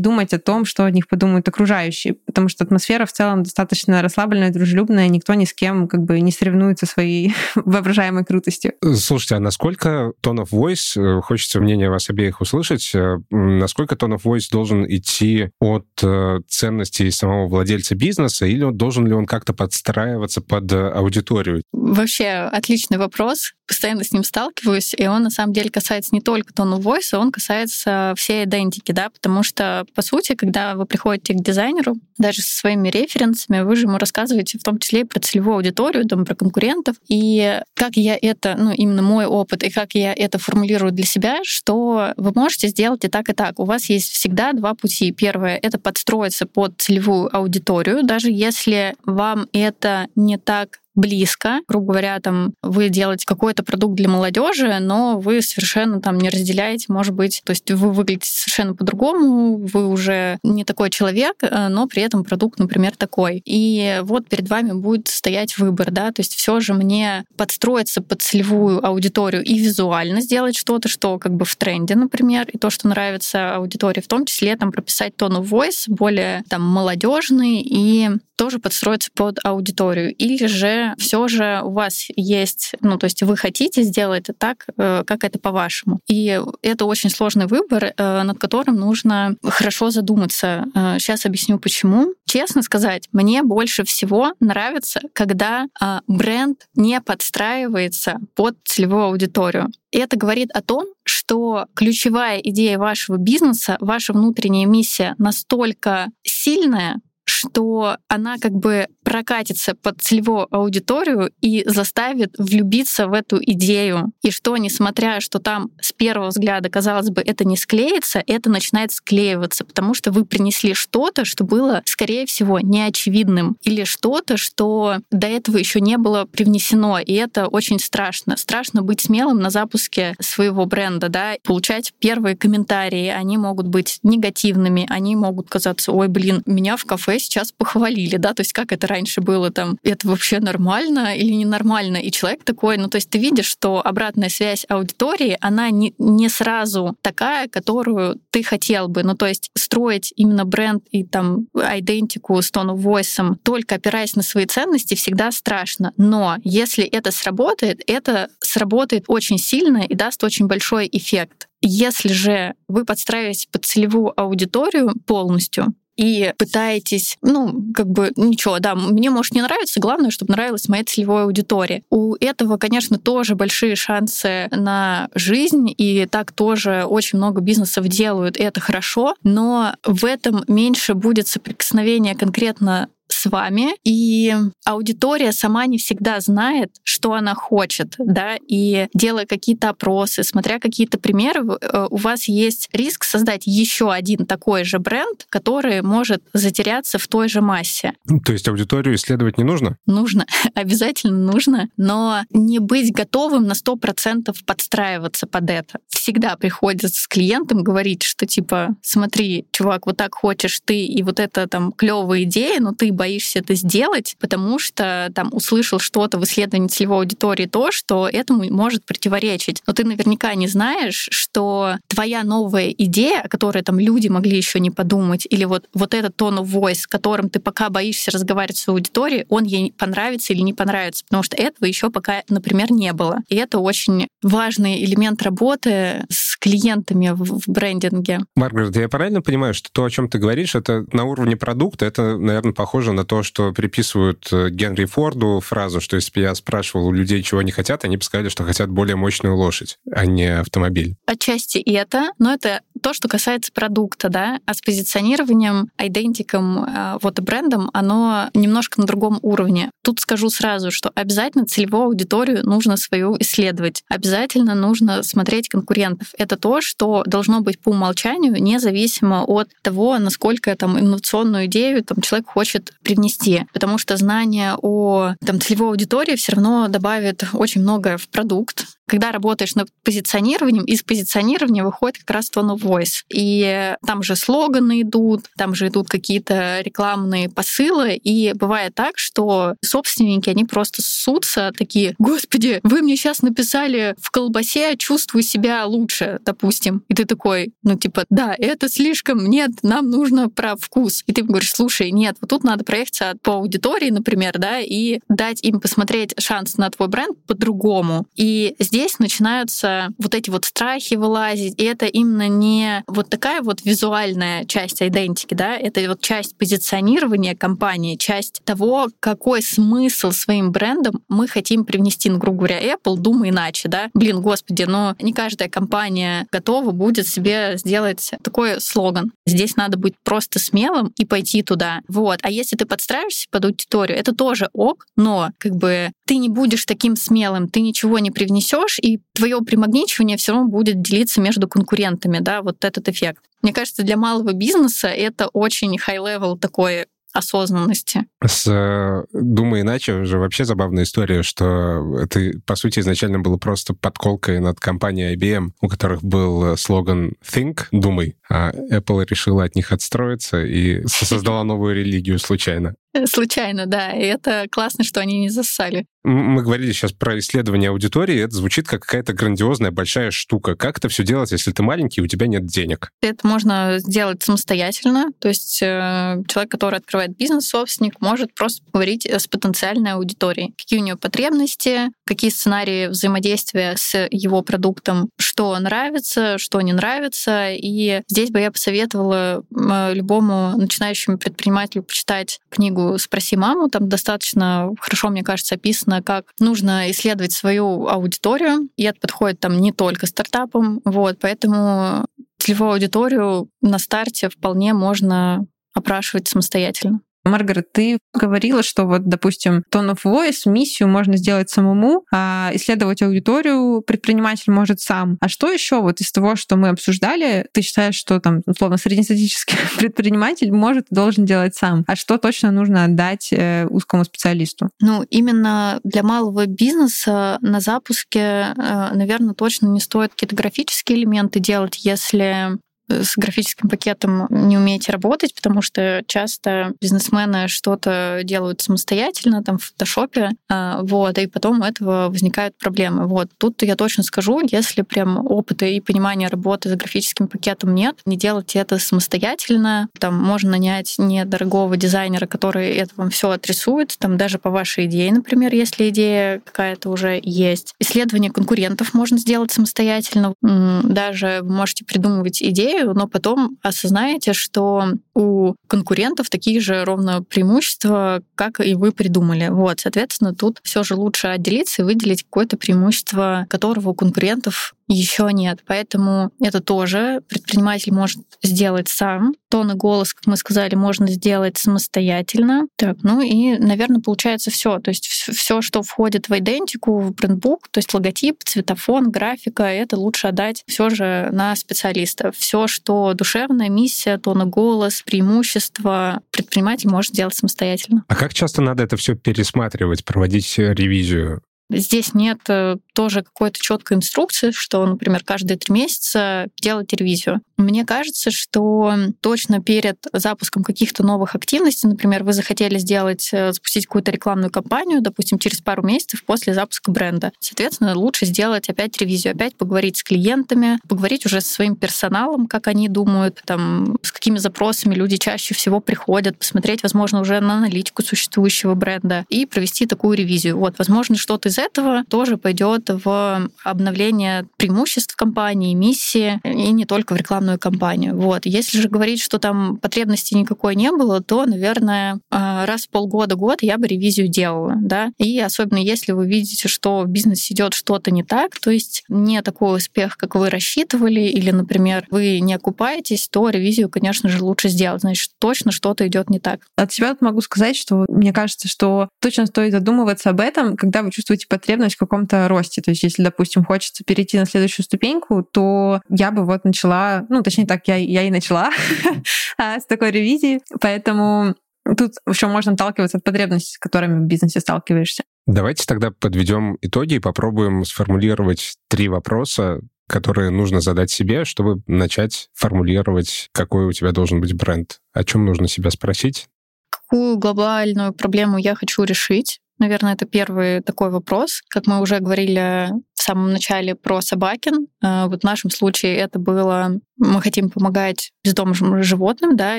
думать 0.00 0.32
о 0.32 0.38
том, 0.38 0.64
что 0.64 0.84
о 0.84 0.90
них 0.90 1.08
подумают 1.08 1.48
окружающие, 1.48 2.14
потому 2.26 2.48
что 2.48 2.64
атмосфера 2.64 3.06
в 3.06 3.12
целом 3.12 3.42
достаточно 3.42 4.02
расслабленная, 4.02 4.50
дружелюбная, 4.50 5.08
никто 5.08 5.34
ни 5.34 5.44
с 5.44 5.52
кем 5.52 5.88
как 5.88 6.02
бы 6.02 6.20
не 6.20 6.32
соревнуется 6.32 6.86
своей 6.86 7.34
воображаемой 7.54 8.24
крутостью. 8.24 8.72
Слушайте, 8.94 9.36
а 9.36 9.40
насколько 9.40 10.12
tone 10.22 10.44
of 10.44 10.50
voice, 10.50 11.00
э, 11.00 11.20
хочется 11.22 11.60
мнение 11.60 11.90
вас 11.90 12.10
обеих 12.10 12.40
услышать, 12.40 12.90
э, 12.94 13.18
насколько 13.30 13.94
tone 13.94 14.16
of 14.16 14.22
voice 14.22 14.50
должен 14.50 14.84
идти 14.86 15.50
от 15.60 15.86
э, 16.02 16.40
ценностей 16.48 17.10
самого 17.10 17.46
владельца 17.48 17.94
бизнеса, 17.94 18.46
или 18.46 18.70
должен 18.70 19.06
ли 19.06 19.12
он 19.12 19.26
как-то 19.26 19.52
подстраиваться 19.52 20.40
под 20.40 20.72
аудиторию? 20.72 21.62
Вообще 21.72 22.48
отличный 22.52 22.98
вопрос. 22.98 23.52
Постоянно 23.72 24.04
с 24.04 24.12
ним 24.12 24.22
сталкиваюсь, 24.22 24.94
и 24.94 25.06
он 25.06 25.22
на 25.22 25.30
самом 25.30 25.54
деле 25.54 25.70
касается 25.70 26.14
не 26.14 26.20
только 26.20 26.52
of 26.52 26.82
voice, 26.82 27.16
он 27.16 27.32
касается 27.32 28.12
всей 28.18 28.44
идентики, 28.44 28.92
да, 28.92 29.08
потому 29.08 29.42
что, 29.42 29.86
по 29.94 30.02
сути, 30.02 30.34
когда 30.34 30.74
вы 30.74 30.84
приходите 30.84 31.32
к 31.32 31.42
дизайнеру, 31.42 31.96
даже 32.18 32.42
со 32.42 32.54
своими 32.54 32.90
референсами, 32.90 33.62
вы 33.62 33.76
же 33.76 33.86
ему 33.86 33.96
рассказываете 33.96 34.58
в 34.58 34.62
том 34.62 34.78
числе 34.78 35.00
и 35.00 35.04
про 35.04 35.20
целевую 35.20 35.56
аудиторию, 35.56 36.04
там, 36.04 36.26
про 36.26 36.34
конкурентов, 36.34 36.96
и 37.08 37.62
как 37.72 37.96
я 37.96 38.18
это, 38.20 38.56
ну, 38.58 38.72
именно 38.72 39.00
мой 39.00 39.24
опыт, 39.24 39.62
и 39.62 39.70
как 39.70 39.94
я 39.94 40.12
это 40.12 40.38
формулирую 40.38 40.92
для 40.92 41.06
себя, 41.06 41.38
что 41.42 42.12
вы 42.18 42.32
можете 42.34 42.68
сделать 42.68 43.06
и 43.06 43.08
так, 43.08 43.30
и 43.30 43.32
так. 43.32 43.58
У 43.58 43.64
вас 43.64 43.86
есть 43.86 44.12
всегда 44.12 44.52
два 44.52 44.74
пути. 44.74 45.12
Первое— 45.12 45.58
это 45.62 45.78
подстроиться 45.78 46.44
под 46.44 46.78
целевую 46.78 47.34
аудиторию, 47.34 48.02
даже 48.02 48.30
если 48.30 48.94
вам 49.06 49.48
это 49.54 50.08
не 50.14 50.36
так 50.36 50.81
близко. 50.94 51.60
Грубо 51.68 51.92
говоря, 51.92 52.20
там 52.20 52.54
вы 52.62 52.88
делаете 52.88 53.26
какой-то 53.26 53.62
продукт 53.62 53.94
для 53.94 54.08
молодежи, 54.08 54.78
но 54.80 55.18
вы 55.18 55.42
совершенно 55.42 56.00
там 56.00 56.18
не 56.18 56.28
разделяете, 56.28 56.86
может 56.88 57.14
быть, 57.14 57.42
то 57.44 57.50
есть 57.50 57.70
вы 57.70 57.92
выглядите 57.92 58.28
совершенно 58.28 58.74
по-другому, 58.74 59.56
вы 59.56 59.88
уже 59.88 60.38
не 60.42 60.64
такой 60.64 60.90
человек, 60.90 61.36
э, 61.42 61.68
но 61.68 61.86
при 61.86 62.02
этом 62.02 62.24
продукт, 62.24 62.58
например, 62.58 62.96
такой. 62.96 63.42
И 63.44 64.00
вот 64.02 64.28
перед 64.28 64.48
вами 64.48 64.72
будет 64.72 65.08
стоять 65.08 65.58
выбор, 65.58 65.90
да, 65.90 66.12
то 66.12 66.20
есть 66.20 66.34
все 66.34 66.60
же 66.60 66.74
мне 66.74 67.24
подстроиться 67.36 68.02
под 68.02 68.22
целевую 68.22 68.84
аудиторию 68.84 69.42
и 69.42 69.58
визуально 69.58 70.20
сделать 70.20 70.56
что-то, 70.56 70.88
что 70.88 71.18
как 71.18 71.34
бы 71.34 71.44
в 71.44 71.56
тренде, 71.56 71.94
например, 71.94 72.48
и 72.52 72.58
то, 72.58 72.70
что 72.70 72.88
нравится 72.88 73.56
аудитории, 73.56 74.00
в 74.00 74.08
том 74.08 74.24
числе 74.24 74.56
там 74.56 74.72
прописать 74.72 75.16
тон 75.16 75.38
of 75.38 75.48
voice 75.48 75.84
более 75.88 76.42
там 76.48 76.62
молодежный 76.62 77.60
и 77.60 78.10
тоже 78.36 78.58
подстроиться 78.58 79.10
под 79.14 79.38
аудиторию. 79.44 80.12
Или 80.14 80.46
же 80.46 80.81
все 80.98 81.28
же 81.28 81.60
у 81.62 81.70
вас 81.70 82.06
есть, 82.16 82.72
ну, 82.80 82.98
то 82.98 83.04
есть 83.04 83.22
вы 83.22 83.36
хотите 83.36 83.82
сделать 83.82 84.22
это 84.22 84.32
так, 84.32 84.66
э, 84.76 85.04
как 85.06 85.24
это 85.24 85.38
по-вашему. 85.38 86.00
И 86.08 86.40
это 86.62 86.84
очень 86.84 87.10
сложный 87.10 87.46
выбор, 87.46 87.84
э, 87.84 88.22
над 88.22 88.38
которым 88.38 88.76
нужно 88.76 89.36
хорошо 89.42 89.90
задуматься. 89.90 90.64
Сейчас 90.98 91.24
э, 91.24 91.28
объясню, 91.28 91.58
почему. 91.58 92.14
Честно 92.26 92.62
сказать, 92.62 93.08
мне 93.12 93.42
больше 93.42 93.84
всего 93.84 94.32
нравится, 94.40 95.00
когда 95.12 95.66
бренд 96.06 96.66
не 96.74 97.00
подстраивается 97.00 98.18
под 98.34 98.56
целевую 98.64 99.04
аудиторию. 99.04 99.68
И 99.90 99.98
это 99.98 100.16
говорит 100.16 100.50
о 100.52 100.62
том, 100.62 100.86
что 101.04 101.66
ключевая 101.74 102.38
идея 102.38 102.78
вашего 102.78 103.16
бизнеса, 103.16 103.76
ваша 103.80 104.14
внутренняя 104.14 104.66
миссия 104.66 105.14
настолько 105.18 106.08
сильная, 106.22 107.00
что 107.24 107.96
она 108.08 108.36
как 108.38 108.52
бы 108.52 108.88
прокатится 109.04 109.74
под 109.74 110.00
целевую 110.00 110.46
аудиторию 110.54 111.32
и 111.40 111.64
заставит 111.66 112.34
влюбиться 112.38 113.06
в 113.08 113.12
эту 113.12 113.38
идею. 113.42 114.12
И 114.22 114.30
что, 114.30 114.56
несмотря, 114.56 115.20
что 115.20 115.38
там 115.38 115.70
с 115.80 115.92
первого 115.92 116.28
взгляда, 116.28 116.68
казалось 116.70 117.10
бы, 117.10 117.20
это 117.20 117.44
не 117.44 117.56
склеится, 117.56 118.22
это 118.26 118.50
начинает 118.50 118.92
склеиваться, 118.92 119.64
потому 119.64 119.94
что 119.94 120.12
вы 120.12 120.24
принесли 120.24 120.74
что-то, 120.74 121.24
что 121.24 121.44
было, 121.44 121.82
скорее 121.84 122.26
всего, 122.26 122.60
неочевидным, 122.60 123.56
или 123.62 123.84
что-то, 123.84 124.36
что 124.36 124.98
до 125.10 125.26
этого 125.26 125.58
еще 125.58 125.80
не 125.80 125.98
было 125.98 126.24
привнесено. 126.24 126.98
И 126.98 127.12
это 127.12 127.48
очень 127.48 127.78
страшно. 127.78 128.36
Страшно 128.36 128.82
быть 128.82 129.00
смелым 129.00 129.40
на 129.40 129.50
запуске 129.50 130.14
своего 130.20 130.66
бренда, 130.66 131.08
да, 131.08 131.34
получать 131.44 131.92
первые 131.98 132.36
комментарии. 132.36 133.08
Они 133.08 133.36
могут 133.36 133.66
быть 133.66 133.98
негативными, 134.02 134.86
они 134.88 135.16
могут 135.16 135.48
казаться, 135.48 135.92
ой, 135.92 136.08
блин, 136.08 136.42
меня 136.46 136.76
в 136.76 136.84
кафе 136.84 137.11
сейчас 137.18 137.52
похвалили, 137.52 138.16
да, 138.16 138.34
то 138.34 138.40
есть 138.40 138.52
как 138.52 138.72
это 138.72 138.86
раньше 138.86 139.20
было 139.20 139.50
там, 139.50 139.78
это 139.82 140.08
вообще 140.08 140.40
нормально 140.40 141.16
или 141.16 141.32
ненормально, 141.32 141.96
и 141.96 142.10
человек 142.10 142.44
такой, 142.44 142.76
ну 142.76 142.88
то 142.88 142.96
есть 142.96 143.10
ты 143.10 143.18
видишь, 143.18 143.46
что 143.46 143.84
обратная 143.84 144.28
связь 144.28 144.64
аудитории, 144.68 145.36
она 145.40 145.70
не, 145.70 145.94
не 145.98 146.28
сразу 146.28 146.96
такая, 147.02 147.48
которую 147.48 148.20
ты 148.30 148.42
хотел 148.42 148.88
бы, 148.88 149.02
ну 149.02 149.14
то 149.14 149.26
есть 149.26 149.50
строить 149.54 150.12
именно 150.16 150.44
бренд 150.44 150.84
и 150.90 151.04
там 151.04 151.46
идентику 151.54 152.40
с 152.40 152.50
of 152.52 152.76
voice 152.76 153.36
только 153.42 153.76
опираясь 153.76 154.16
на 154.16 154.22
свои 154.22 154.46
ценности 154.46 154.94
всегда 154.94 155.30
страшно, 155.32 155.92
но 155.96 156.36
если 156.44 156.84
это 156.84 157.10
сработает, 157.10 157.82
это 157.86 158.28
сработает 158.40 159.04
очень 159.08 159.38
сильно 159.38 159.78
и 159.78 159.94
даст 159.94 160.22
очень 160.24 160.46
большой 160.46 160.88
эффект. 160.90 161.48
Если 161.60 162.08
же 162.08 162.54
вы 162.68 162.84
подстраиваетесь 162.84 163.46
под 163.46 163.64
целевую 163.64 164.18
аудиторию 164.20 164.92
полностью, 165.06 165.74
и 165.96 166.32
пытаетесь, 166.38 167.16
ну, 167.22 167.64
как 167.74 167.88
бы, 167.88 168.12
ничего, 168.16 168.58
да, 168.58 168.74
мне 168.74 169.10
может 169.10 169.34
не 169.34 169.42
нравиться, 169.42 169.80
главное, 169.80 170.10
чтобы 170.10 170.32
нравилась 170.32 170.68
моя 170.68 170.84
целевая 170.84 171.24
аудитория. 171.24 171.82
У 171.90 172.14
этого, 172.20 172.56
конечно, 172.56 172.98
тоже 172.98 173.34
большие 173.34 173.76
шансы 173.76 174.48
на 174.50 175.08
жизнь, 175.14 175.72
и 175.76 176.06
так 176.06 176.32
тоже 176.32 176.84
очень 176.88 177.18
много 177.18 177.40
бизнесов 177.40 177.88
делают, 177.88 178.36
и 178.36 178.42
это 178.42 178.60
хорошо, 178.60 179.14
но 179.22 179.74
в 179.84 180.04
этом 180.04 180.44
меньше 180.48 180.94
будет 180.94 181.28
соприкосновения 181.28 182.14
конкретно 182.14 182.88
с 183.12 183.30
вами, 183.30 183.74
и 183.84 184.34
аудитория 184.64 185.32
сама 185.32 185.66
не 185.66 185.78
всегда 185.78 186.20
знает, 186.20 186.70
что 186.82 187.12
она 187.14 187.34
хочет, 187.34 187.94
да, 187.98 188.36
и 188.48 188.88
делая 188.94 189.26
какие-то 189.26 189.70
опросы, 189.70 190.22
смотря 190.24 190.58
какие-то 190.58 190.98
примеры, 190.98 191.44
э, 191.60 191.86
у 191.90 191.96
вас 191.96 192.28
есть 192.28 192.68
риск 192.72 193.04
создать 193.04 193.42
еще 193.46 193.92
один 193.92 194.26
такой 194.26 194.64
же 194.64 194.78
бренд, 194.78 195.26
который 195.28 195.82
может 195.82 196.22
затеряться 196.32 196.98
в 196.98 197.06
той 197.08 197.28
же 197.28 197.40
массе. 197.40 197.92
Ну, 198.06 198.20
то 198.20 198.32
есть 198.32 198.48
аудиторию 198.48 198.94
исследовать 198.94 199.38
не 199.38 199.44
нужно? 199.44 199.76
Нужно, 199.86 200.26
обязательно 200.54 201.18
нужно, 201.32 201.68
но 201.76 202.22
не 202.30 202.58
быть 202.58 202.92
готовым 202.92 203.44
на 203.46 203.52
100% 203.52 204.34
подстраиваться 204.46 205.26
под 205.26 205.50
это. 205.50 205.78
Всегда 205.88 206.36
приходится 206.36 207.02
с 207.02 207.06
клиентом 207.06 207.62
говорить, 207.62 208.02
что 208.02 208.26
типа, 208.26 208.74
смотри, 208.82 209.46
чувак, 209.52 209.86
вот 209.86 209.96
так 209.96 210.14
хочешь 210.14 210.60
ты, 210.64 210.84
и 210.84 211.02
вот 211.02 211.20
это 211.20 211.46
там 211.46 211.72
клевая 211.72 212.22
идея, 212.22 212.60
но 212.60 212.72
ты 212.72 212.92
боишься 213.02 213.40
это 213.40 213.56
сделать, 213.56 214.14
потому 214.20 214.60
что 214.60 215.10
там 215.12 215.30
услышал 215.32 215.80
что-то 215.80 216.18
в 216.18 216.22
исследовании 216.22 216.68
целевой 216.68 216.98
аудитории 216.98 217.46
то, 217.46 217.72
что 217.72 218.08
этому 218.08 218.44
может 218.48 218.84
противоречить. 218.84 219.60
Но 219.66 219.72
ты 219.72 219.82
наверняка 219.82 220.32
не 220.36 220.46
знаешь, 220.46 221.08
что 221.10 221.78
твоя 221.88 222.22
новая 222.22 222.70
идея, 222.70 223.22
о 223.22 223.28
которой 223.28 223.64
там 223.64 223.80
люди 223.80 224.06
могли 224.06 224.36
еще 224.36 224.60
не 224.60 224.70
подумать, 224.70 225.26
или 225.28 225.44
вот, 225.44 225.68
вот 225.74 225.94
этот 225.94 226.14
тон 226.14 226.38
of 226.38 226.44
voice, 226.44 226.82
которым 226.88 227.28
ты 227.28 227.40
пока 227.40 227.70
боишься 227.70 228.12
разговаривать 228.12 228.58
с 228.58 228.68
аудиторией, 228.68 229.26
он 229.28 229.42
ей 229.42 229.72
понравится 229.76 230.32
или 230.32 230.42
не 230.42 230.54
понравится, 230.54 231.02
потому 231.04 231.24
что 231.24 231.36
этого 231.36 231.66
еще 231.66 231.90
пока, 231.90 232.22
например, 232.28 232.70
не 232.70 232.92
было. 232.92 233.18
И 233.28 233.34
это 233.34 233.58
очень 233.58 234.06
важный 234.22 234.84
элемент 234.84 235.20
работы 235.22 236.04
с 236.08 236.31
клиентами 236.42 237.10
в, 237.14 237.40
брендинге. 237.46 238.20
Маргарет, 238.34 238.76
я 238.76 238.88
правильно 238.88 239.22
понимаю, 239.22 239.54
что 239.54 239.70
то, 239.72 239.84
о 239.84 239.90
чем 239.90 240.08
ты 240.08 240.18
говоришь, 240.18 240.56
это 240.56 240.84
на 240.92 241.04
уровне 241.04 241.36
продукта, 241.36 241.86
это, 241.86 242.18
наверное, 242.18 242.52
похоже 242.52 242.92
на 242.92 243.04
то, 243.04 243.22
что 243.22 243.52
приписывают 243.52 244.28
э, 244.32 244.50
Генри 244.50 244.86
Форду 244.86 245.38
фразу, 245.40 245.80
что 245.80 245.94
если 245.94 246.12
бы 246.12 246.20
я 246.20 246.34
спрашивал 246.34 246.88
у 246.88 246.92
людей, 246.92 247.22
чего 247.22 247.38
они 247.40 247.52
хотят, 247.52 247.84
они 247.84 247.96
бы 247.96 248.02
сказали, 248.02 248.28
что 248.28 248.42
хотят 248.42 248.70
более 248.70 248.96
мощную 248.96 249.36
лошадь, 249.36 249.78
а 249.90 250.04
не 250.04 250.36
автомобиль. 250.36 250.96
Отчасти 251.06 251.58
и 251.58 251.72
это, 251.74 252.10
но 252.18 252.34
это 252.34 252.62
то, 252.82 252.92
что 252.92 253.08
касается 253.08 253.52
продукта, 253.52 254.08
да, 254.08 254.40
а 254.44 254.54
с 254.54 254.60
позиционированием, 254.60 255.70
айдентиком, 255.76 256.64
э, 256.64 256.98
вот 257.00 257.18
и 257.18 257.22
брендом, 257.22 257.70
оно 257.72 258.28
немножко 258.34 258.80
на 258.80 258.86
другом 258.86 259.18
уровне. 259.22 259.70
Тут 259.82 260.00
скажу 260.00 260.28
сразу, 260.30 260.70
что 260.70 260.90
обязательно 260.94 261.46
целевую 261.46 261.84
аудиторию 261.84 262.44
нужно 262.44 262.76
свою 262.76 263.16
исследовать. 263.18 263.82
Обязательно 263.88 264.54
нужно 264.54 265.02
смотреть 265.02 265.48
конкурентов. 265.48 266.08
Это 266.18 266.36
то, 266.36 266.60
что 266.60 267.02
должно 267.06 267.40
быть 267.40 267.60
по 267.60 267.70
умолчанию, 267.70 268.42
независимо 268.42 269.24
от 269.24 269.48
того, 269.62 269.98
насколько 269.98 270.54
там 270.56 270.78
инновационную 270.78 271.46
идею 271.46 271.84
там, 271.84 272.00
человек 272.00 272.28
хочет 272.28 272.72
привнести. 272.82 273.46
Потому 273.52 273.78
что 273.78 273.96
знание 273.96 274.54
о 274.60 275.14
там, 275.24 275.40
целевой 275.40 275.68
аудитории 275.68 276.16
все 276.16 276.32
равно 276.32 276.68
добавит 276.68 277.24
очень 277.32 277.62
многое 277.62 277.96
в 277.96 278.08
продукт, 278.08 278.66
когда 278.92 279.10
работаешь 279.10 279.54
над 279.54 279.70
позиционированием, 279.84 280.66
из 280.66 280.82
позиционирования 280.82 281.64
выходит 281.64 281.96
как 281.96 282.10
раз 282.10 282.30
tone 282.30 282.54
of 282.54 282.60
voice. 282.60 283.04
И 283.08 283.74
там 283.86 284.02
же 284.02 284.16
слоганы 284.16 284.82
идут, 284.82 285.30
там 285.38 285.54
же 285.54 285.68
идут 285.68 285.88
какие-то 285.88 286.60
рекламные 286.60 287.30
посылы, 287.30 287.94
и 287.94 288.34
бывает 288.34 288.74
так, 288.74 288.98
что 288.98 289.54
собственники, 289.64 290.28
они 290.28 290.44
просто 290.44 290.82
ссутся, 290.82 291.52
такие, 291.56 291.94
господи, 291.98 292.60
вы 292.64 292.82
мне 292.82 292.96
сейчас 292.96 293.22
написали 293.22 293.94
в 293.98 294.10
колбасе, 294.10 294.76
чувствую 294.76 295.22
себя 295.22 295.64
лучше, 295.64 296.18
допустим. 296.26 296.84
И 296.88 296.94
ты 296.94 297.06
такой, 297.06 297.54
ну 297.62 297.78
типа, 297.78 298.04
да, 298.10 298.34
это 298.36 298.68
слишком, 298.68 299.24
нет, 299.24 299.52
нам 299.62 299.88
нужно 299.88 300.28
про 300.28 300.54
вкус. 300.56 301.02
И 301.06 301.14
ты 301.14 301.22
говоришь, 301.22 301.54
слушай, 301.54 301.90
нет, 301.92 302.16
вот 302.20 302.28
тут 302.28 302.44
надо 302.44 302.62
проехаться 302.62 303.14
по 303.22 303.36
аудитории, 303.36 303.88
например, 303.88 304.34
да, 304.36 304.60
и 304.60 305.00
дать 305.08 305.42
им 305.42 305.60
посмотреть 305.60 306.12
шанс 306.20 306.58
на 306.58 306.68
твой 306.68 306.88
бренд 306.88 307.16
по-другому. 307.26 308.04
И 308.16 308.54
здесь 308.58 308.81
здесь 308.82 308.98
начинаются 308.98 309.90
вот 309.98 310.12
эти 310.12 310.28
вот 310.28 310.44
страхи 310.44 310.94
вылазить, 310.94 311.54
и 311.56 311.64
это 311.64 311.86
именно 311.86 312.26
не 312.28 312.82
вот 312.88 313.08
такая 313.08 313.40
вот 313.40 313.64
визуальная 313.64 314.44
часть 314.44 314.82
идентики, 314.82 315.34
да, 315.34 315.56
это 315.56 315.86
вот 315.88 316.00
часть 316.00 316.36
позиционирования 316.36 317.36
компании, 317.36 317.94
часть 317.94 318.42
того, 318.44 318.88
какой 318.98 319.40
смысл 319.40 320.10
своим 320.10 320.50
брендом 320.50 321.00
мы 321.08 321.28
хотим 321.28 321.64
привнести, 321.64 322.10
ну, 322.10 322.18
грубо 322.18 322.38
говоря, 322.38 322.74
Apple, 322.74 322.96
думай 322.96 323.30
иначе, 323.30 323.68
да. 323.68 323.88
Блин, 323.94 324.20
господи, 324.20 324.64
но 324.64 324.96
не 325.00 325.12
каждая 325.12 325.48
компания 325.48 326.26
готова 326.32 326.72
будет 326.72 327.06
себе 327.06 327.52
сделать 327.58 328.10
такой 328.22 328.60
слоган. 328.60 329.12
Здесь 329.26 329.54
надо 329.54 329.78
быть 329.78 329.94
просто 330.02 330.40
смелым 330.40 330.92
и 330.96 331.04
пойти 331.04 331.42
туда. 331.44 331.82
Вот. 331.86 332.18
А 332.22 332.30
если 332.30 332.56
ты 332.56 332.66
подстраиваешься 332.66 333.28
под 333.30 333.44
аудиторию, 333.44 333.96
это 333.96 334.12
тоже 334.12 334.48
ок, 334.52 334.86
но 334.96 335.30
как 335.38 335.54
бы 335.54 335.92
ты 336.04 336.16
не 336.16 336.28
будешь 336.28 336.64
таким 336.64 336.96
смелым, 336.96 337.48
ты 337.48 337.60
ничего 337.60 338.00
не 338.00 338.10
привнесешь, 338.10 338.61
берешь, 338.62 338.78
и 338.80 339.00
твое 339.14 339.40
примагничивание 339.40 340.16
все 340.16 340.32
равно 340.32 340.48
будет 340.48 340.80
делиться 340.80 341.20
между 341.20 341.48
конкурентами, 341.48 342.18
да, 342.20 342.42
вот 342.42 342.64
этот 342.64 342.88
эффект. 342.88 343.22
Мне 343.42 343.52
кажется, 343.52 343.82
для 343.82 343.96
малого 343.96 344.32
бизнеса 344.32 344.88
это 344.88 345.28
очень 345.28 345.76
high-level 345.76 346.38
такой 346.38 346.86
осознанности. 347.12 348.06
С 348.24 348.46
э, 348.46 349.04
«Думай 349.12 349.60
иначе» 349.60 349.92
уже 349.92 350.18
вообще 350.18 350.46
забавная 350.46 350.84
история, 350.84 351.22
что 351.22 351.98
это, 352.00 352.32
по 352.46 352.54
сути, 352.54 352.80
изначально 352.80 353.18
было 353.18 353.36
просто 353.36 353.74
подколкой 353.74 354.40
над 354.40 354.58
компанией 354.60 355.14
IBM, 355.14 355.50
у 355.60 355.68
которых 355.68 356.02
был 356.02 356.56
слоган 356.56 357.12
«Think», 357.22 357.66
«Думай», 357.70 358.16
а 358.30 358.52
Apple 358.52 359.04
решила 359.06 359.44
от 359.44 359.54
них 359.56 359.72
отстроиться 359.72 360.42
и 360.42 360.86
создала 360.86 361.44
новую 361.44 361.74
религию 361.74 362.18
случайно. 362.18 362.76
Случайно, 363.06 363.66
да. 363.66 363.92
И 363.92 364.02
это 364.02 364.46
классно, 364.50 364.84
что 364.84 365.00
они 365.00 365.20
не 365.20 365.28
засали. 365.30 365.86
Мы 366.04 366.42
говорили 366.42 366.72
сейчас 366.72 366.92
про 366.92 367.18
исследование 367.20 367.70
аудитории. 367.70 368.24
Это 368.24 368.34
звучит 368.34 368.66
как 368.66 368.82
какая-то 368.82 369.12
грандиозная 369.12 369.70
большая 369.70 370.10
штука. 370.10 370.56
Как 370.56 370.78
это 370.78 370.88
все 370.88 371.04
делать, 371.04 371.30
если 371.30 371.52
ты 371.52 371.62
маленький 371.62 372.00
и 372.00 372.04
у 372.04 372.08
тебя 372.08 372.26
нет 372.26 372.44
денег? 372.44 372.90
Это 373.00 373.24
можно 373.26 373.78
сделать 373.78 374.20
самостоятельно. 374.22 375.10
То 375.20 375.28
есть 375.28 375.62
э, 375.62 376.22
человек, 376.26 376.50
который 376.50 376.80
открывает 376.80 377.16
бизнес, 377.16 377.46
собственник, 377.46 378.00
может 378.00 378.34
просто 378.34 378.64
поговорить 378.64 379.06
с 379.06 379.28
потенциальной 379.28 379.92
аудиторией. 379.92 380.54
Какие 380.58 380.80
у 380.80 380.82
нее 380.82 380.96
потребности, 380.96 381.92
какие 382.04 382.30
сценарии 382.30 382.88
взаимодействия 382.88 383.74
с 383.76 384.08
его 384.10 384.42
продуктом, 384.42 385.08
что 385.18 385.56
нравится, 385.56 386.36
что 386.38 386.60
не 386.62 386.72
нравится. 386.72 387.50
И 387.52 388.02
здесь 388.08 388.30
бы 388.30 388.40
я 388.40 388.50
посоветовала 388.50 389.44
э, 389.56 389.94
любому 389.94 390.56
начинающему 390.56 391.16
предпринимателю 391.16 391.84
почитать 391.84 392.40
книгу 392.50 392.81
книгу 392.82 392.98
«Спроси 392.98 393.36
маму». 393.36 393.68
Там 393.68 393.88
достаточно 393.88 394.70
хорошо, 394.80 395.08
мне 395.08 395.22
кажется, 395.22 395.54
описано, 395.54 396.02
как 396.02 396.26
нужно 396.38 396.90
исследовать 396.90 397.32
свою 397.32 397.86
аудиторию. 397.88 398.68
И 398.76 398.84
это 398.84 399.00
подходит 399.00 399.40
там 399.40 399.60
не 399.60 399.72
только 399.72 400.06
стартапам. 400.06 400.80
Вот, 400.84 401.18
поэтому 401.20 402.06
целевую 402.38 402.72
аудиторию 402.72 403.48
на 403.60 403.78
старте 403.78 404.28
вполне 404.28 404.74
можно 404.74 405.46
опрашивать 405.74 406.28
самостоятельно. 406.28 407.00
Маргарет, 407.24 407.72
ты 407.72 407.98
говорила, 408.12 408.62
что 408.62 408.84
вот, 408.84 409.08
допустим, 409.08 409.64
tone 409.72 409.94
of 409.94 410.00
voice, 410.04 410.50
миссию 410.50 410.88
можно 410.88 411.16
сделать 411.16 411.50
самому, 411.50 412.04
а 412.12 412.50
исследовать 412.54 413.02
аудиторию 413.02 413.82
предприниматель 413.82 414.52
может 414.52 414.80
сам. 414.80 415.18
А 415.20 415.28
что 415.28 415.50
еще 415.50 415.80
вот 415.80 416.00
из 416.00 416.10
того, 416.10 416.36
что 416.36 416.56
мы 416.56 416.68
обсуждали, 416.68 417.46
ты 417.52 417.62
считаешь, 417.62 417.94
что 417.94 418.20
там, 418.20 418.42
условно, 418.46 418.76
среднестатистический 418.76 419.56
предприниматель 419.78 420.52
может 420.52 420.86
и 420.90 420.94
должен 420.94 421.24
делать 421.24 421.54
сам? 421.54 421.84
А 421.86 421.96
что 421.96 422.18
точно 422.18 422.50
нужно 422.50 422.84
отдать 422.84 423.28
э, 423.32 423.66
узкому 423.66 424.04
специалисту? 424.04 424.70
Ну, 424.80 425.02
именно 425.10 425.80
для 425.84 426.02
малого 426.02 426.46
бизнеса 426.46 427.38
на 427.40 427.60
запуске, 427.60 428.20
э, 428.20 428.94
наверное, 428.94 429.34
точно 429.34 429.66
не 429.66 429.80
стоит 429.80 430.12
какие-то 430.12 430.36
графические 430.36 430.98
элементы 430.98 431.40
делать, 431.40 431.84
если 431.84 432.58
с 432.88 433.16
графическим 433.16 433.68
пакетом 433.68 434.26
не 434.30 434.56
умеете 434.56 434.92
работать, 434.92 435.34
потому 435.34 435.62
что 435.62 436.02
часто 436.06 436.72
бизнесмены 436.80 437.48
что-то 437.48 438.20
делают 438.24 438.60
самостоятельно, 438.60 439.42
там 439.42 439.58
в 439.58 439.64
фотошопе, 439.64 440.30
а, 440.48 440.80
вот, 440.82 441.18
и 441.18 441.26
потом 441.26 441.60
у 441.60 441.64
этого 441.64 442.08
возникают 442.08 442.56
проблемы. 442.56 443.06
Вот. 443.06 443.28
Тут 443.38 443.62
я 443.62 443.76
точно 443.76 444.02
скажу, 444.02 444.40
если 444.50 444.82
прям 444.82 445.24
опыта 445.26 445.66
и 445.66 445.80
понимания 445.80 446.28
работы 446.28 446.68
с 446.68 446.76
графическим 446.76 447.28
пакетом 447.28 447.74
нет, 447.74 447.96
не 448.06 448.16
делайте 448.16 448.58
это 448.58 448.78
самостоятельно. 448.78 449.88
Там 449.98 450.16
можно 450.22 450.50
нанять 450.50 450.96
недорогого 450.98 451.76
дизайнера, 451.76 452.26
который 452.26 452.74
это 452.74 452.92
вам 452.96 453.10
все 453.10 453.30
отрисует, 453.30 453.96
там 453.98 454.16
даже 454.16 454.38
по 454.38 454.50
вашей 454.50 454.86
идее, 454.86 455.12
например, 455.12 455.54
если 455.54 455.88
идея 455.88 456.40
какая-то 456.44 456.90
уже 456.90 457.20
есть. 457.22 457.74
Исследование 457.78 458.30
конкурентов 458.30 458.94
можно 458.94 459.18
сделать 459.18 459.52
самостоятельно. 459.52 460.34
Даже 460.42 461.40
вы 461.42 461.52
можете 461.52 461.84
придумывать 461.84 462.42
идею, 462.42 462.71
идею, 462.72 462.94
но 462.94 463.06
потом 463.06 463.58
осознаете, 463.62 464.32
что 464.32 464.84
у 465.14 465.54
конкурентов 465.66 466.30
такие 466.30 466.60
же 466.60 466.84
ровно 466.84 467.22
преимущества, 467.22 468.22
как 468.34 468.60
и 468.60 468.74
вы 468.74 468.92
придумали. 468.92 469.48
Вот, 469.48 469.80
соответственно, 469.80 470.34
тут 470.34 470.60
все 470.62 470.82
же 470.82 470.94
лучше 470.94 471.28
отделиться 471.28 471.82
и 471.82 471.84
выделить 471.84 472.22
какое-то 472.22 472.56
преимущество, 472.56 473.46
которого 473.48 473.90
у 473.90 473.94
конкурентов 473.94 474.74
еще 474.88 475.28
нет. 475.32 475.60
Поэтому 475.66 476.30
это 476.40 476.60
тоже 476.60 477.22
предприниматель 477.28 477.92
может 477.92 478.20
сделать 478.42 478.88
сам. 478.88 479.34
Тон 479.48 479.72
и 479.72 479.74
голос, 479.74 480.14
как 480.14 480.26
мы 480.26 480.36
сказали, 480.36 480.74
можно 480.74 481.06
сделать 481.08 481.58
самостоятельно. 481.58 482.66
Так, 482.76 482.98
ну 483.02 483.20
и, 483.20 483.58
наверное, 483.58 484.00
получается 484.00 484.50
все. 484.50 484.78
То 484.78 484.90
есть 484.90 485.06
все, 485.06 485.62
что 485.62 485.82
входит 485.82 486.28
в 486.28 486.38
идентику, 486.38 487.00
в 487.00 487.14
брендбук, 487.14 487.68
то 487.70 487.78
есть 487.78 487.92
логотип, 487.92 488.42
цветофон, 488.44 489.10
графика, 489.10 489.64
это 489.64 489.96
лучше 489.96 490.28
отдать 490.28 490.64
все 490.66 490.90
же 490.90 491.28
на 491.32 491.54
специалиста. 491.56 492.32
Все, 492.32 492.66
что 492.66 493.12
душевная 493.14 493.68
миссия, 493.68 494.18
тон 494.18 494.42
и 494.42 494.46
голос, 494.46 495.01
преимущества, 495.04 496.20
предприниматель 496.30 496.88
может 496.88 497.12
сделать 497.12 497.34
самостоятельно. 497.34 498.04
А 498.08 498.14
как 498.14 498.34
часто 498.34 498.62
надо 498.62 498.82
это 498.82 498.96
все 498.96 499.14
пересматривать, 499.14 500.04
проводить 500.04 500.58
ревизию? 500.58 501.42
Здесь 501.72 502.14
нет 502.14 502.38
э, 502.48 502.76
тоже 502.94 503.22
какой-то 503.22 503.58
четкой 503.58 503.96
инструкции, 503.96 504.50
что, 504.50 504.84
например, 504.86 505.24
каждые 505.24 505.58
три 505.58 505.72
месяца 505.72 506.48
делать 506.60 506.92
ревизию. 506.92 507.40
Мне 507.56 507.84
кажется, 507.84 508.30
что 508.30 508.94
точно 509.20 509.62
перед 509.62 509.96
запуском 510.12 510.64
каких-то 510.64 511.02
новых 511.02 511.34
активностей, 511.34 511.88
например, 511.88 512.24
вы 512.24 512.32
захотели 512.32 512.78
сделать, 512.78 513.30
э, 513.32 513.52
запустить 513.52 513.86
какую-то 513.86 514.10
рекламную 514.10 514.50
кампанию, 514.50 515.00
допустим, 515.00 515.38
через 515.38 515.60
пару 515.60 515.82
месяцев 515.82 516.24
после 516.24 516.54
запуска 516.54 516.90
бренда. 516.90 517.32
Соответственно, 517.38 517.96
лучше 517.96 518.26
сделать 518.26 518.68
опять 518.68 518.96
ревизию, 518.98 519.34
опять 519.34 519.56
поговорить 519.56 519.96
с 519.96 520.02
клиентами, 520.02 520.78
поговорить 520.88 521.26
уже 521.26 521.40
со 521.40 521.48
своим 521.48 521.76
персоналом, 521.76 522.46
как 522.46 522.68
они 522.68 522.88
думают, 522.88 523.40
там, 523.46 523.98
с 524.02 524.12
какими 524.12 524.38
запросами 524.38 524.94
люди 524.94 525.16
чаще 525.16 525.54
всего 525.54 525.80
приходят, 525.80 526.38
посмотреть, 526.38 526.82
возможно, 526.82 527.20
уже 527.20 527.40
на 527.40 527.54
аналитику 527.54 528.02
существующего 528.02 528.74
бренда 528.74 529.24
и 529.28 529.46
провести 529.46 529.86
такую 529.86 530.18
ревизию. 530.18 530.58
Вот, 530.58 530.74
возможно, 530.78 531.16
что-то 531.16 531.48
из 531.48 531.58
этого 531.62 532.04
тоже 532.08 532.36
пойдет 532.36 532.88
в 532.88 533.48
обновление 533.64 534.46
преимуществ 534.56 535.16
компании, 535.16 535.74
миссии, 535.74 536.40
и 536.44 536.72
не 536.72 536.84
только 536.84 537.14
в 537.14 537.16
рекламную 537.16 537.58
кампанию. 537.58 538.16
Вот. 538.16 538.46
Если 538.46 538.78
же 538.78 538.88
говорить, 538.88 539.20
что 539.20 539.38
там 539.38 539.76
потребности 539.76 540.34
никакой 540.34 540.76
не 540.76 540.90
было, 540.90 541.20
то, 541.20 541.46
наверное, 541.46 542.20
а, 542.30 542.66
раз 542.66 542.86
в 542.86 542.90
полгода-год 542.90 543.62
я 543.62 543.78
бы 543.78 543.86
ревизию 543.86 544.28
делала. 544.28 544.74
Да? 544.80 545.12
И 545.18 545.38
особенно 545.40 545.78
если 545.78 546.12
вы 546.12 546.26
видите, 546.26 546.68
что 546.68 547.00
в 547.02 547.08
бизнесе 547.08 547.54
идет 547.54 547.74
что-то 547.74 548.10
не 548.10 548.22
так, 548.24 548.58
то 548.58 548.70
есть 548.70 549.04
не 549.08 549.40
такой 549.42 549.76
успех, 549.76 550.16
как 550.16 550.34
вы 550.34 550.50
рассчитывали, 550.50 551.20
или, 551.20 551.50
например, 551.50 552.06
вы 552.10 552.40
не 552.40 552.54
окупаетесь, 552.54 553.28
то 553.28 553.48
ревизию, 553.48 553.88
конечно 553.88 554.28
же, 554.28 554.42
лучше 554.42 554.68
сделать. 554.68 555.02
Значит, 555.02 555.30
точно 555.38 555.72
что-то 555.72 556.06
идет 556.06 556.30
не 556.30 556.38
так. 556.38 556.60
От 556.76 556.92
себя 556.92 557.16
могу 557.20 557.40
сказать, 557.40 557.76
что 557.76 558.06
мне 558.08 558.32
кажется, 558.32 558.68
что 558.68 559.08
точно 559.20 559.46
стоит 559.46 559.72
задумываться 559.72 560.30
об 560.30 560.40
этом, 560.40 560.76
когда 560.76 561.02
вы 561.02 561.10
чувствуете 561.10 561.46
потребность 561.52 561.96
в 561.96 561.98
каком-то 561.98 562.48
росте. 562.48 562.80
То 562.80 562.92
есть, 562.92 563.02
если, 563.02 563.22
допустим, 563.22 563.62
хочется 563.62 564.04
перейти 564.04 564.38
на 564.38 564.46
следующую 564.46 564.84
ступеньку, 564.84 565.42
то 565.42 566.00
я 566.08 566.30
бы 566.30 566.46
вот 566.46 566.64
начала, 566.64 567.26
ну, 567.28 567.42
точнее 567.42 567.66
так, 567.66 567.86
я, 567.88 567.96
я 567.96 568.22
и 568.22 568.30
начала 568.30 568.70
а, 569.58 569.78
с 569.78 569.84
такой 569.84 570.12
ревизии. 570.12 570.60
Поэтому 570.80 571.54
Тут 571.98 572.12
еще 572.28 572.46
можно 572.46 572.72
отталкиваться 572.72 573.18
от 573.18 573.24
потребностей, 573.24 573.74
с 573.74 573.78
которыми 573.78 574.20
в 574.20 574.28
бизнесе 574.28 574.60
сталкиваешься. 574.60 575.24
Давайте 575.46 575.84
тогда 575.84 576.12
подведем 576.12 576.78
итоги 576.80 577.14
и 577.14 577.18
попробуем 577.18 577.84
сформулировать 577.84 578.76
три 578.88 579.08
вопроса, 579.08 579.80
которые 580.08 580.50
нужно 580.50 580.80
задать 580.80 581.10
себе, 581.10 581.44
чтобы 581.44 581.82
начать 581.88 582.50
формулировать, 582.54 583.48
какой 583.52 583.86
у 583.86 583.92
тебя 583.92 584.12
должен 584.12 584.40
быть 584.40 584.54
бренд. 584.54 585.00
О 585.12 585.24
чем 585.24 585.44
нужно 585.44 585.66
себя 585.66 585.90
спросить? 585.90 586.46
Какую 586.88 587.36
глобальную 587.36 588.12
проблему 588.12 588.58
я 588.58 588.76
хочу 588.76 589.02
решить? 589.02 589.58
Наверное, 589.82 590.12
это 590.12 590.26
первый 590.26 590.80
такой 590.80 591.10
вопрос. 591.10 591.60
Как 591.68 591.88
мы 591.88 592.00
уже 592.00 592.20
говорили 592.20 592.88
в 593.14 593.20
самом 593.20 593.52
начале 593.52 593.96
про 593.96 594.20
Собакин, 594.20 594.86
э, 595.02 595.26
вот 595.26 595.40
в 595.40 595.44
нашем 595.44 595.70
случае 595.70 596.18
это 596.18 596.38
было 596.38 597.00
мы 597.22 597.40
хотим 597.40 597.70
помогать 597.70 598.32
бездомным 598.44 599.02
животным, 599.02 599.56
да, 599.56 599.78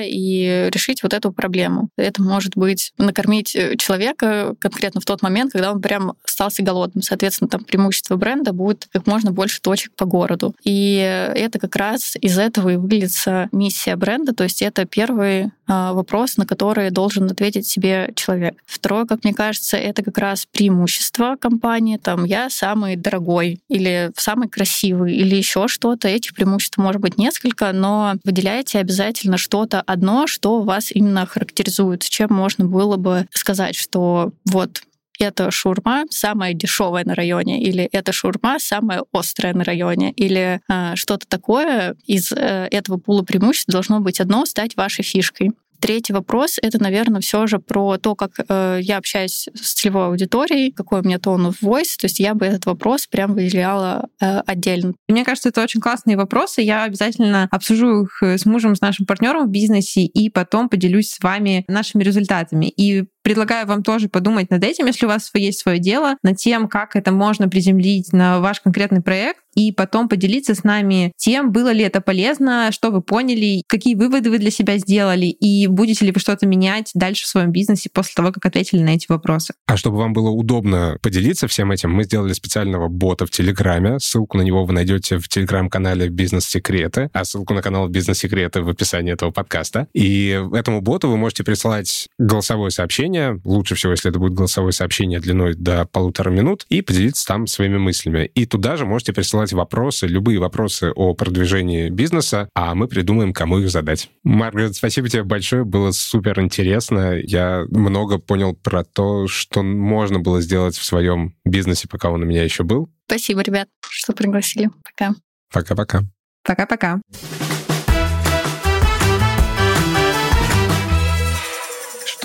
и 0.00 0.70
решить 0.72 1.02
вот 1.02 1.12
эту 1.12 1.32
проблему. 1.32 1.88
Это 1.96 2.22
может 2.22 2.56
быть 2.56 2.92
накормить 2.98 3.54
э, 3.54 3.76
человека 3.76 4.54
конкретно 4.58 5.00
в 5.00 5.04
тот 5.04 5.22
момент, 5.22 5.52
когда 5.52 5.72
он 5.72 5.80
прям 5.80 6.14
остался 6.24 6.62
голодным. 6.62 7.02
Соответственно, 7.02 7.48
там 7.48 7.64
преимущество 7.64 8.16
бренда 8.16 8.52
будет 8.52 8.88
как 8.92 9.06
можно 9.06 9.32
больше 9.32 9.60
точек 9.60 9.92
по 9.94 10.06
городу. 10.06 10.54
И 10.64 10.96
это 10.96 11.58
как 11.58 11.76
раз 11.76 12.16
из 12.20 12.38
этого 12.38 12.70
и 12.70 12.76
выльется 12.76 13.48
миссия 13.52 13.96
бренда, 13.96 14.34
то 14.34 14.44
есть 14.44 14.62
это 14.62 14.84
первый 14.84 15.50
а, 15.66 15.92
вопрос, 15.94 16.36
на 16.36 16.46
который 16.46 16.90
должен 16.90 17.30
ответить 17.30 17.66
себе 17.66 18.12
человек. 18.14 18.56
Второе, 18.66 19.06
как 19.06 19.24
мне 19.24 19.32
кажется, 19.32 19.76
это 19.76 20.02
как 20.02 20.18
раз 20.18 20.46
преимущество 20.46 21.36
компании. 21.40 21.96
Там 21.96 22.24
я 22.24 22.50
самый 22.50 22.96
дорогой 22.96 23.60
или 23.68 24.12
самый 24.16 24.48
красивый 24.48 25.14
или 25.14 25.34
еще 25.34 25.68
что-то. 25.68 26.08
Этих 26.08 26.34
преимуществ 26.34 26.76
может 26.76 27.00
быть 27.00 27.16
не 27.16 27.30
несколько, 27.34 27.72
но 27.72 28.14
выделяйте 28.24 28.78
обязательно 28.78 29.38
что-то 29.38 29.80
одно, 29.80 30.26
что 30.26 30.62
вас 30.62 30.92
именно 30.92 31.26
характеризует, 31.26 32.02
с 32.02 32.08
чем 32.08 32.28
можно 32.32 32.64
было 32.64 32.96
бы 32.96 33.26
сказать, 33.32 33.74
что 33.74 34.32
вот 34.46 34.82
это 35.18 35.50
шурма 35.50 36.04
самая 36.10 36.54
дешевая 36.54 37.04
на 37.04 37.14
районе, 37.14 37.62
или 37.62 37.84
это 37.92 38.12
шурма 38.12 38.58
самая 38.58 39.02
острая 39.12 39.54
на 39.54 39.64
районе, 39.64 40.12
или 40.12 40.60
э, 40.68 40.96
что-то 40.96 41.26
такое 41.28 41.96
из 42.04 42.32
э, 42.32 42.68
этого 42.70 42.98
пула 42.98 43.22
преимуществ 43.22 43.70
должно 43.70 44.00
быть 44.00 44.20
одно 44.20 44.44
стать 44.44 44.76
вашей 44.76 45.04
фишкой. 45.04 45.52
Третий 45.80 46.12
вопрос— 46.12 46.58
это, 46.62 46.82
наверное, 46.82 47.20
все 47.20 47.46
же 47.46 47.58
про 47.58 47.98
то, 47.98 48.14
как 48.14 48.32
э, 48.48 48.78
я 48.82 48.98
общаюсь 48.98 49.48
с 49.54 49.74
целевой 49.74 50.06
аудиторией, 50.06 50.72
какой 50.72 51.00
у 51.00 51.04
меня 51.04 51.18
тон 51.18 51.52
в 51.52 51.62
voice. 51.62 51.96
То 51.98 52.06
есть 52.06 52.20
я 52.20 52.34
бы 52.34 52.46
этот 52.46 52.66
вопрос 52.66 53.06
прям 53.06 53.34
выделяла 53.34 54.08
э, 54.20 54.40
отдельно. 54.46 54.94
Мне 55.08 55.24
кажется, 55.24 55.50
это 55.50 55.62
очень 55.62 55.80
классные 55.80 56.16
вопросы. 56.16 56.62
Я 56.62 56.84
обязательно 56.84 57.48
обсужу 57.50 58.04
их 58.04 58.22
с 58.22 58.46
мужем, 58.46 58.74
с 58.74 58.80
нашим 58.80 59.06
партнером 59.06 59.46
в 59.46 59.50
бизнесе, 59.50 60.02
и 60.02 60.30
потом 60.30 60.68
поделюсь 60.68 61.10
с 61.10 61.20
вами 61.20 61.64
нашими 61.68 62.02
результатами. 62.02 62.66
И 62.66 63.04
Предлагаю 63.24 63.66
вам 63.66 63.82
тоже 63.82 64.08
подумать 64.08 64.50
над 64.50 64.62
этим, 64.62 64.84
если 64.84 65.06
у 65.06 65.08
вас 65.08 65.30
есть 65.32 65.58
свое 65.58 65.78
дело, 65.78 66.18
над 66.22 66.36
тем, 66.36 66.68
как 66.68 66.94
это 66.94 67.10
можно 67.10 67.48
приземлить 67.48 68.12
на 68.12 68.38
ваш 68.38 68.60
конкретный 68.60 69.00
проект, 69.00 69.40
и 69.54 69.72
потом 69.72 70.08
поделиться 70.08 70.54
с 70.54 70.64
нами 70.64 71.12
тем, 71.16 71.52
было 71.52 71.72
ли 71.72 71.84
это 71.84 72.00
полезно, 72.00 72.70
что 72.72 72.90
вы 72.90 73.00
поняли, 73.00 73.62
какие 73.66 73.94
выводы 73.94 74.30
вы 74.30 74.38
для 74.38 74.50
себя 74.50 74.78
сделали, 74.78 75.26
и 75.26 75.66
будете 75.66 76.04
ли 76.04 76.12
вы 76.12 76.20
что-то 76.20 76.46
менять 76.46 76.90
дальше 76.94 77.24
в 77.24 77.28
своем 77.28 77.50
бизнесе 77.50 77.88
после 77.92 78.14
того, 78.14 78.32
как 78.32 78.44
ответили 78.44 78.82
на 78.82 78.90
эти 78.90 79.06
вопросы. 79.08 79.54
А 79.66 79.76
чтобы 79.76 79.98
вам 79.98 80.12
было 80.12 80.30
удобно 80.30 80.98
поделиться 81.02 81.48
всем 81.48 81.70
этим, 81.72 81.92
мы 81.92 82.04
сделали 82.04 82.32
специального 82.32 82.88
бота 82.88 83.26
в 83.26 83.30
Телеграме. 83.30 83.98
Ссылку 84.00 84.36
на 84.36 84.42
него 84.42 84.64
вы 84.64 84.72
найдете 84.72 85.18
в 85.18 85.28
Телеграм-канале 85.28 86.08
«Бизнес-секреты», 86.08 87.10
а 87.12 87.24
ссылку 87.24 87.54
на 87.54 87.62
канал 87.62 87.88
«Бизнес-секреты» 87.88 88.62
в 88.62 88.68
описании 88.68 89.12
этого 89.12 89.30
подкаста. 89.30 89.86
И 89.94 90.40
этому 90.52 90.80
боту 90.80 91.08
вы 91.08 91.16
можете 91.16 91.44
присылать 91.44 92.08
голосовое 92.18 92.70
сообщение, 92.70 93.13
лучше 93.44 93.74
всего, 93.74 93.92
если 93.92 94.10
это 94.10 94.18
будет 94.18 94.34
голосовое 94.34 94.72
сообщение 94.72 95.20
длиной 95.20 95.54
до 95.54 95.86
полутора 95.86 96.30
минут, 96.30 96.66
и 96.68 96.82
поделиться 96.82 97.26
там 97.26 97.46
своими 97.46 97.78
мыслями. 97.78 98.30
И 98.34 98.46
туда 98.46 98.76
же 98.76 98.86
можете 98.86 99.12
присылать 99.12 99.34
присылать 99.34 99.52
вопросы, 99.52 100.06
любые 100.06 100.38
вопросы 100.38 100.92
о 100.94 101.14
продвижении 101.14 101.88
бизнеса, 101.88 102.48
а 102.54 102.74
мы 102.74 102.88
придумаем, 102.88 103.32
кому 103.32 103.58
их 103.58 103.70
задать. 103.70 104.10
Маргарет, 104.22 104.76
спасибо 104.76 105.08
тебе 105.08 105.24
большое, 105.24 105.64
было 105.64 105.90
супер 105.90 106.40
интересно. 106.40 107.18
Я 107.22 107.64
много 107.70 108.18
понял 108.18 108.54
про 108.54 108.84
то, 108.84 109.26
что 109.26 109.62
можно 109.62 110.20
было 110.20 110.40
сделать 110.40 110.76
в 110.76 110.84
своем 110.84 111.34
бизнесе, 111.44 111.88
пока 111.88 112.10
он 112.10 112.22
у 112.22 112.26
меня 112.26 112.44
еще 112.44 112.62
был. 112.62 112.90
Спасибо, 113.06 113.40
ребят, 113.42 113.68
что 113.88 114.12
пригласили. 114.12 114.70
Пока. 114.84 115.14
Пока-пока. 115.52 116.02
Пока-пока. 116.44 117.00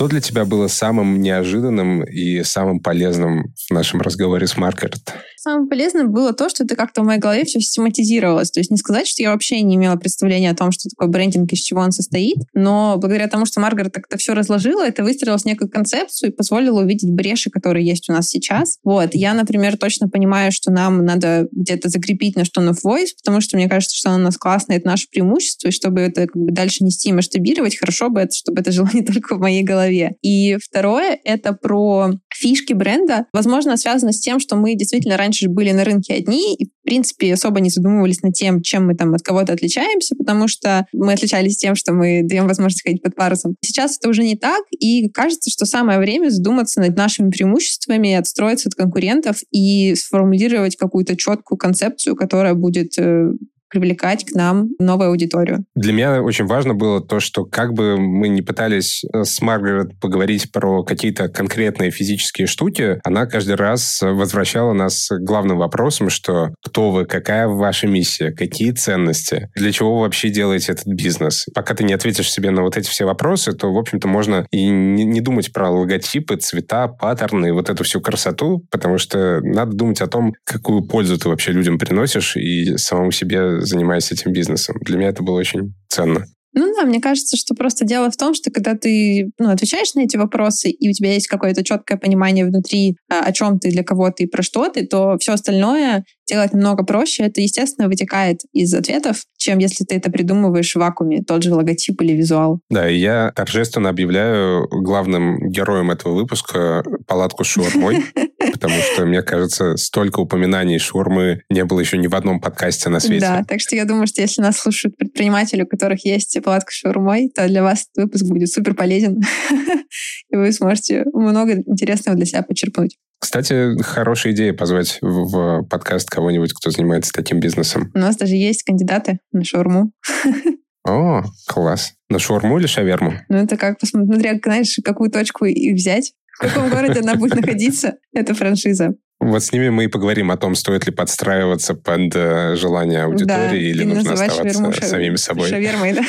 Что 0.00 0.08
для 0.08 0.22
тебя 0.22 0.46
было 0.46 0.66
самым 0.66 1.20
неожиданным 1.20 2.02
и 2.04 2.42
самым 2.42 2.80
полезным 2.80 3.52
в 3.68 3.70
нашем 3.70 4.00
разговоре 4.00 4.46
с 4.46 4.56
Маргарет? 4.56 5.12
Самое 5.36 5.68
полезное 5.68 6.04
было 6.04 6.32
то, 6.32 6.48
что 6.48 6.64
это 6.64 6.74
как-то 6.74 7.02
в 7.02 7.04
моей 7.04 7.20
голове 7.20 7.44
все 7.44 7.60
систематизировалось. 7.60 8.50
То 8.50 8.60
есть 8.60 8.70
не 8.70 8.78
сказать, 8.78 9.06
что 9.06 9.22
я 9.22 9.30
вообще 9.30 9.60
не 9.60 9.76
имела 9.76 9.96
представления 9.96 10.50
о 10.50 10.54
том, 10.54 10.72
что 10.72 10.88
такое 10.88 11.08
брендинг, 11.08 11.52
из 11.52 11.60
чего 11.60 11.80
он 11.80 11.92
состоит, 11.92 12.36
но 12.54 12.96
благодаря 12.96 13.26
тому, 13.26 13.44
что 13.44 13.60
Маргарет 13.60 13.92
так-то 13.92 14.16
все 14.16 14.32
разложила, 14.32 14.86
это 14.86 15.02
выстроилось 15.02 15.44
некую 15.44 15.70
концепцию 15.70 16.30
и 16.30 16.34
позволило 16.34 16.80
увидеть 16.80 17.10
бреши, 17.10 17.50
которые 17.50 17.86
есть 17.86 18.08
у 18.08 18.12
нас 18.14 18.28
сейчас. 18.28 18.78
Вот. 18.84 19.10
Я, 19.14 19.34
например, 19.34 19.76
точно 19.76 20.08
понимаю, 20.08 20.50
что 20.50 20.70
нам 20.70 21.04
надо 21.04 21.46
где-то 21.52 21.90
закрепить 21.90 22.36
на 22.36 22.46
что 22.46 22.62
на 22.62 22.70
voice, 22.70 23.08
потому 23.22 23.42
что 23.42 23.58
мне 23.58 23.68
кажется, 23.68 23.96
что 23.96 24.10
оно 24.10 24.18
у 24.18 24.24
нас 24.24 24.38
классное, 24.38 24.78
это 24.78 24.86
наше 24.86 25.08
преимущество, 25.10 25.68
и 25.68 25.72
чтобы 25.72 26.00
это 26.00 26.26
как 26.26 26.36
бы 26.36 26.52
дальше 26.52 26.84
нести 26.84 27.10
и 27.10 27.12
масштабировать, 27.12 27.78
хорошо 27.78 28.08
бы 28.08 28.20
это, 28.20 28.34
чтобы 28.34 28.60
это 28.62 28.72
жило 28.72 28.88
не 28.94 29.02
только 29.02 29.36
в 29.36 29.40
моей 29.40 29.62
голове. 29.62 29.89
И 30.22 30.56
второе— 30.62 31.18
это 31.24 31.52
про 31.52 32.10
фишки 32.34 32.72
бренда. 32.72 33.26
Возможно, 33.32 33.76
связано 33.76 34.12
с 34.12 34.20
тем, 34.20 34.40
что 34.40 34.56
мы 34.56 34.74
действительно 34.74 35.16
раньше 35.16 35.30
раньше 35.30 35.48
были 35.48 35.70
на 35.72 35.84
рынке 35.84 36.14
одни 36.14 36.54
и, 36.56 36.66
в 36.66 36.82
принципе, 36.82 37.32
особо 37.32 37.60
не 37.60 37.70
задумывались 37.70 38.22
над 38.22 38.34
тем, 38.34 38.62
чем 38.62 38.86
мы 38.86 38.94
там 38.94 39.14
от 39.14 39.22
кого-то 39.22 39.52
отличаемся, 39.52 40.16
потому 40.16 40.48
что 40.48 40.86
мы 40.92 41.12
отличались 41.12 41.56
тем, 41.56 41.74
что 41.74 41.92
мы 41.92 42.22
даем 42.24 42.46
возможность 42.46 42.82
ходить 42.82 43.02
под 43.02 43.14
парусом. 43.14 43.56
Сейчас 43.64 43.96
это 43.98 44.08
уже 44.08 44.24
не 44.24 44.36
так, 44.36 44.64
и 44.70 45.08
кажется, 45.08 45.50
что 45.50 45.66
самое 45.66 45.98
время 45.98 46.30
задуматься 46.30 46.80
над 46.80 46.96
нашими 46.96 47.30
преимуществами, 47.30 48.14
отстроиться 48.14 48.68
от 48.68 48.74
конкурентов 48.74 49.42
и 49.52 49.94
сформулировать 49.94 50.76
какую-то 50.76 51.16
четкую 51.16 51.58
концепцию, 51.58 52.16
которая 52.16 52.54
будет 52.54 52.98
э, 52.98 53.30
привлекать 53.70 54.24
к 54.24 54.34
нам 54.34 54.68
новую 54.78 55.10
аудиторию. 55.10 55.64
Для 55.74 55.92
меня 55.92 56.22
очень 56.22 56.46
важно 56.46 56.74
было 56.74 57.00
то, 57.00 57.20
что 57.20 57.44
как 57.44 57.72
бы 57.72 57.96
мы 57.98 58.28
не 58.28 58.42
пытались 58.42 59.04
э, 59.04 59.24
с 59.24 59.40
Маргарет 59.40 59.98
поговорить 60.00 60.52
про 60.52 60.82
какие-то 60.82 61.28
конкретные 61.28 61.90
физические 61.90 62.46
штуки, 62.46 63.00
она 63.04 63.26
каждый 63.26 63.54
раз 63.54 64.00
возвращала 64.02 64.72
нас 64.72 65.08
к 65.08 65.18
главным 65.20 65.58
вопросам, 65.58 66.10
что 66.10 66.50
кто 66.64 66.90
вы, 66.90 67.04
какая 67.06 67.48
ваша 67.48 67.86
миссия, 67.86 68.32
какие 68.32 68.72
ценности, 68.72 69.48
для 69.54 69.72
чего 69.72 69.94
вы 69.96 70.00
вообще 70.02 70.28
делаете 70.28 70.72
этот 70.72 70.86
бизнес. 70.86 71.46
Пока 71.54 71.74
ты 71.74 71.84
не 71.84 71.92
ответишь 71.92 72.30
себе 72.30 72.50
на 72.50 72.62
вот 72.62 72.76
эти 72.76 72.88
все 72.88 73.04
вопросы, 73.04 73.52
то, 73.52 73.72
в 73.72 73.78
общем-то, 73.78 74.08
можно 74.08 74.46
и 74.50 74.66
не, 74.66 75.20
думать 75.20 75.52
про 75.52 75.70
логотипы, 75.70 76.36
цвета, 76.36 76.88
паттерны 76.88 77.52
вот 77.52 77.70
эту 77.70 77.84
всю 77.84 78.00
красоту, 78.00 78.66
потому 78.70 78.98
что 78.98 79.40
надо 79.42 79.72
думать 79.72 80.00
о 80.00 80.06
том, 80.06 80.32
какую 80.44 80.82
пользу 80.82 81.18
ты 81.18 81.28
вообще 81.28 81.52
людям 81.52 81.78
приносишь 81.78 82.36
и 82.36 82.76
самому 82.76 83.10
себе 83.10 83.59
занимаюсь 83.60 84.10
этим 84.12 84.32
бизнесом. 84.32 84.76
Для 84.80 84.98
меня 84.98 85.08
это 85.08 85.22
было 85.22 85.36
очень 85.36 85.74
ценно. 85.88 86.24
Ну 86.52 86.74
да, 86.74 86.84
мне 86.84 87.00
кажется, 87.00 87.36
что 87.36 87.54
просто 87.54 87.84
дело 87.84 88.10
в 88.10 88.16
том, 88.16 88.34
что 88.34 88.50
когда 88.50 88.74
ты 88.74 89.30
ну, 89.38 89.50
отвечаешь 89.50 89.94
на 89.94 90.00
эти 90.00 90.16
вопросы, 90.16 90.70
и 90.70 90.88
у 90.88 90.92
тебя 90.92 91.12
есть 91.12 91.28
какое-то 91.28 91.62
четкое 91.62 91.96
понимание 91.96 92.44
внутри, 92.44 92.96
а, 93.08 93.20
о 93.20 93.32
чем 93.32 93.60
ты, 93.60 93.70
для 93.70 93.84
кого 93.84 94.10
ты 94.10 94.24
и 94.24 94.26
про 94.26 94.42
что 94.42 94.68
ты, 94.68 94.84
то 94.86 95.16
все 95.20 95.32
остальное 95.32 96.04
делать 96.26 96.52
намного 96.52 96.84
проще. 96.84 97.24
Это, 97.24 97.40
естественно, 97.40 97.88
вытекает 97.88 98.40
из 98.52 98.72
ответов, 98.74 99.22
чем 99.36 99.58
если 99.58 99.84
ты 99.84 99.96
это 99.96 100.10
придумываешь 100.10 100.72
в 100.72 100.76
вакууме, 100.76 101.22
тот 101.22 101.42
же 101.42 101.54
логотип 101.54 102.00
или 102.02 102.14
визуал. 102.14 102.60
Да, 102.68 102.88
и 102.88 102.98
я 102.98 103.32
торжественно 103.34 103.88
объявляю 103.88 104.68
главным 104.68 105.50
героем 105.50 105.90
этого 105.90 106.14
выпуска 106.14 106.82
палатку 107.06 107.44
с 107.44 107.48
шаурмой, 107.48 108.04
потому 108.60 108.80
что, 108.82 109.06
мне 109.06 109.22
кажется, 109.22 109.76
столько 109.76 110.20
упоминаний 110.20 110.78
шаурмы 110.78 111.42
не 111.48 111.64
было 111.64 111.80
еще 111.80 111.96
ни 111.98 112.06
в 112.06 112.14
одном 112.14 112.40
подкасте 112.40 112.90
на 112.90 113.00
свете. 113.00 113.26
Да, 113.26 113.44
так 113.46 113.60
что 113.60 113.74
я 113.74 113.84
думаю, 113.84 114.06
что 114.06 114.20
если 114.20 114.42
нас 114.42 114.58
слушают 114.58 114.96
предприниматели, 114.96 115.62
у 115.62 115.66
которых 115.66 116.04
есть 116.04 116.38
палатка 116.44 116.70
с 116.70 116.74
шаурмой, 116.74 117.30
то 117.34 117.46
для 117.48 117.62
вас 117.62 117.86
выпуск 117.96 118.26
будет 118.26 118.50
супер 118.50 118.74
полезен, 118.74 119.20
и 120.30 120.36
вы 120.36 120.52
сможете 120.52 121.04
много 121.12 121.54
интересного 121.54 122.16
для 122.16 122.26
себя 122.26 122.42
почерпнуть. 122.42 122.96
Кстати, 123.18 123.80
хорошая 123.82 124.32
идея 124.32 124.54
позвать 124.54 124.98
в 125.02 125.62
подкаст 125.64 126.08
кого-нибудь, 126.08 126.54
кто 126.54 126.70
занимается 126.70 127.12
таким 127.12 127.38
бизнесом. 127.38 127.90
У 127.94 127.98
нас 127.98 128.16
даже 128.16 128.34
есть 128.34 128.62
кандидаты 128.62 129.18
на 129.32 129.44
шаурму. 129.44 129.92
О, 130.86 131.22
класс. 131.46 131.92
На 132.08 132.18
шаурму 132.18 132.58
или 132.58 132.66
шаверму? 132.66 133.12
Ну, 133.28 133.36
это 133.36 133.56
как, 133.58 133.78
посмотря, 133.78 134.38
знаешь, 134.42 134.78
какую 134.82 135.10
точку 135.10 135.44
их 135.44 135.74
взять. 135.74 136.14
В 136.40 136.42
каком 136.42 136.70
городе 136.70 137.00
она 137.00 137.16
будет 137.16 137.34
находиться, 137.34 137.98
это 138.14 138.34
франшиза. 138.34 138.94
Вот 139.20 139.44
с 139.44 139.52
ними 139.52 139.68
мы 139.68 139.84
и 139.84 139.86
поговорим 139.86 140.30
о 140.30 140.38
том, 140.38 140.54
стоит 140.54 140.86
ли 140.86 140.92
подстраиваться 140.92 141.74
под 141.74 142.10
э, 142.14 142.56
желание 142.56 143.04
аудитории 143.04 143.26
да, 143.26 143.54
или 143.54 143.84
нужно 143.84 144.14
оставаться 144.14 144.54
шаверму, 144.54 144.72
самими 144.72 145.16
собой. 145.16 145.50
Шавермой, 145.50 145.92
да. 145.92 146.02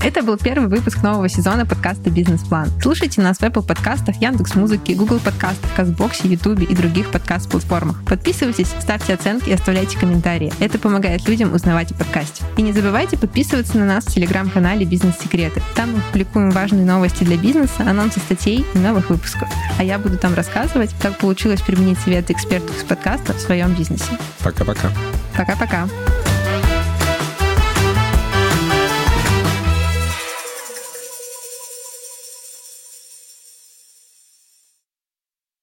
Это 0.06 0.22
был 0.22 0.38
первый 0.38 0.68
выпуск 0.68 1.02
нового 1.02 1.28
сезона 1.28 1.66
подкаста 1.66 2.10
«Бизнес-план». 2.10 2.68
Слушайте 2.80 3.22
нас 3.22 3.38
в 3.38 3.42
Apple 3.42 3.66
подкастах, 3.66 4.22
Яндекс 4.22 4.54
Музыки, 4.54 4.92
Google 4.92 5.18
подкастах, 5.18 5.68
Казбоксе, 5.74 6.28
Ютубе 6.28 6.64
и 6.64 6.76
других 6.76 7.10
подкаст-платформах. 7.10 8.04
Подписывайтесь, 8.04 8.68
ставьте 8.78 9.14
оценки 9.14 9.48
и 9.48 9.52
оставляйте 9.52 9.98
комментарии. 9.98 10.52
Это 10.60 10.78
помогает 10.78 11.26
людям 11.28 11.52
узнавать 11.52 11.90
о 11.90 11.94
подкасте. 11.94 12.44
И 12.56 12.62
не 12.62 12.72
забывайте 12.72 13.18
подписываться 13.18 13.76
на 13.76 13.84
нас 13.84 14.04
в 14.04 14.14
телеграм-канале 14.14 14.86
«Бизнес-секреты». 14.86 15.60
Там 15.74 15.90
мы 15.90 16.00
публикуем 16.12 16.52
важные 16.52 16.86
новости 16.86 17.24
для 17.24 17.36
бизнеса, 17.36 17.80
анонсы 17.80 18.20
статей 18.20 18.64
и 18.74 18.78
новых 18.78 19.10
выпусков. 19.10 19.48
А 19.76 19.82
я 19.82 19.98
буду 19.98 20.16
там 20.16 20.34
рассказывать, 20.34 20.94
как 21.02 21.18
получилось 21.18 21.62
применить 21.62 21.98
совет 21.98 22.27
экспертов 22.30 22.76
из 22.76 22.84
подкаста 22.84 23.32
в 23.32 23.40
своем 23.40 23.74
бизнесе. 23.74 24.12
Пока-пока. 24.42 24.90
Пока-пока. 25.36 25.88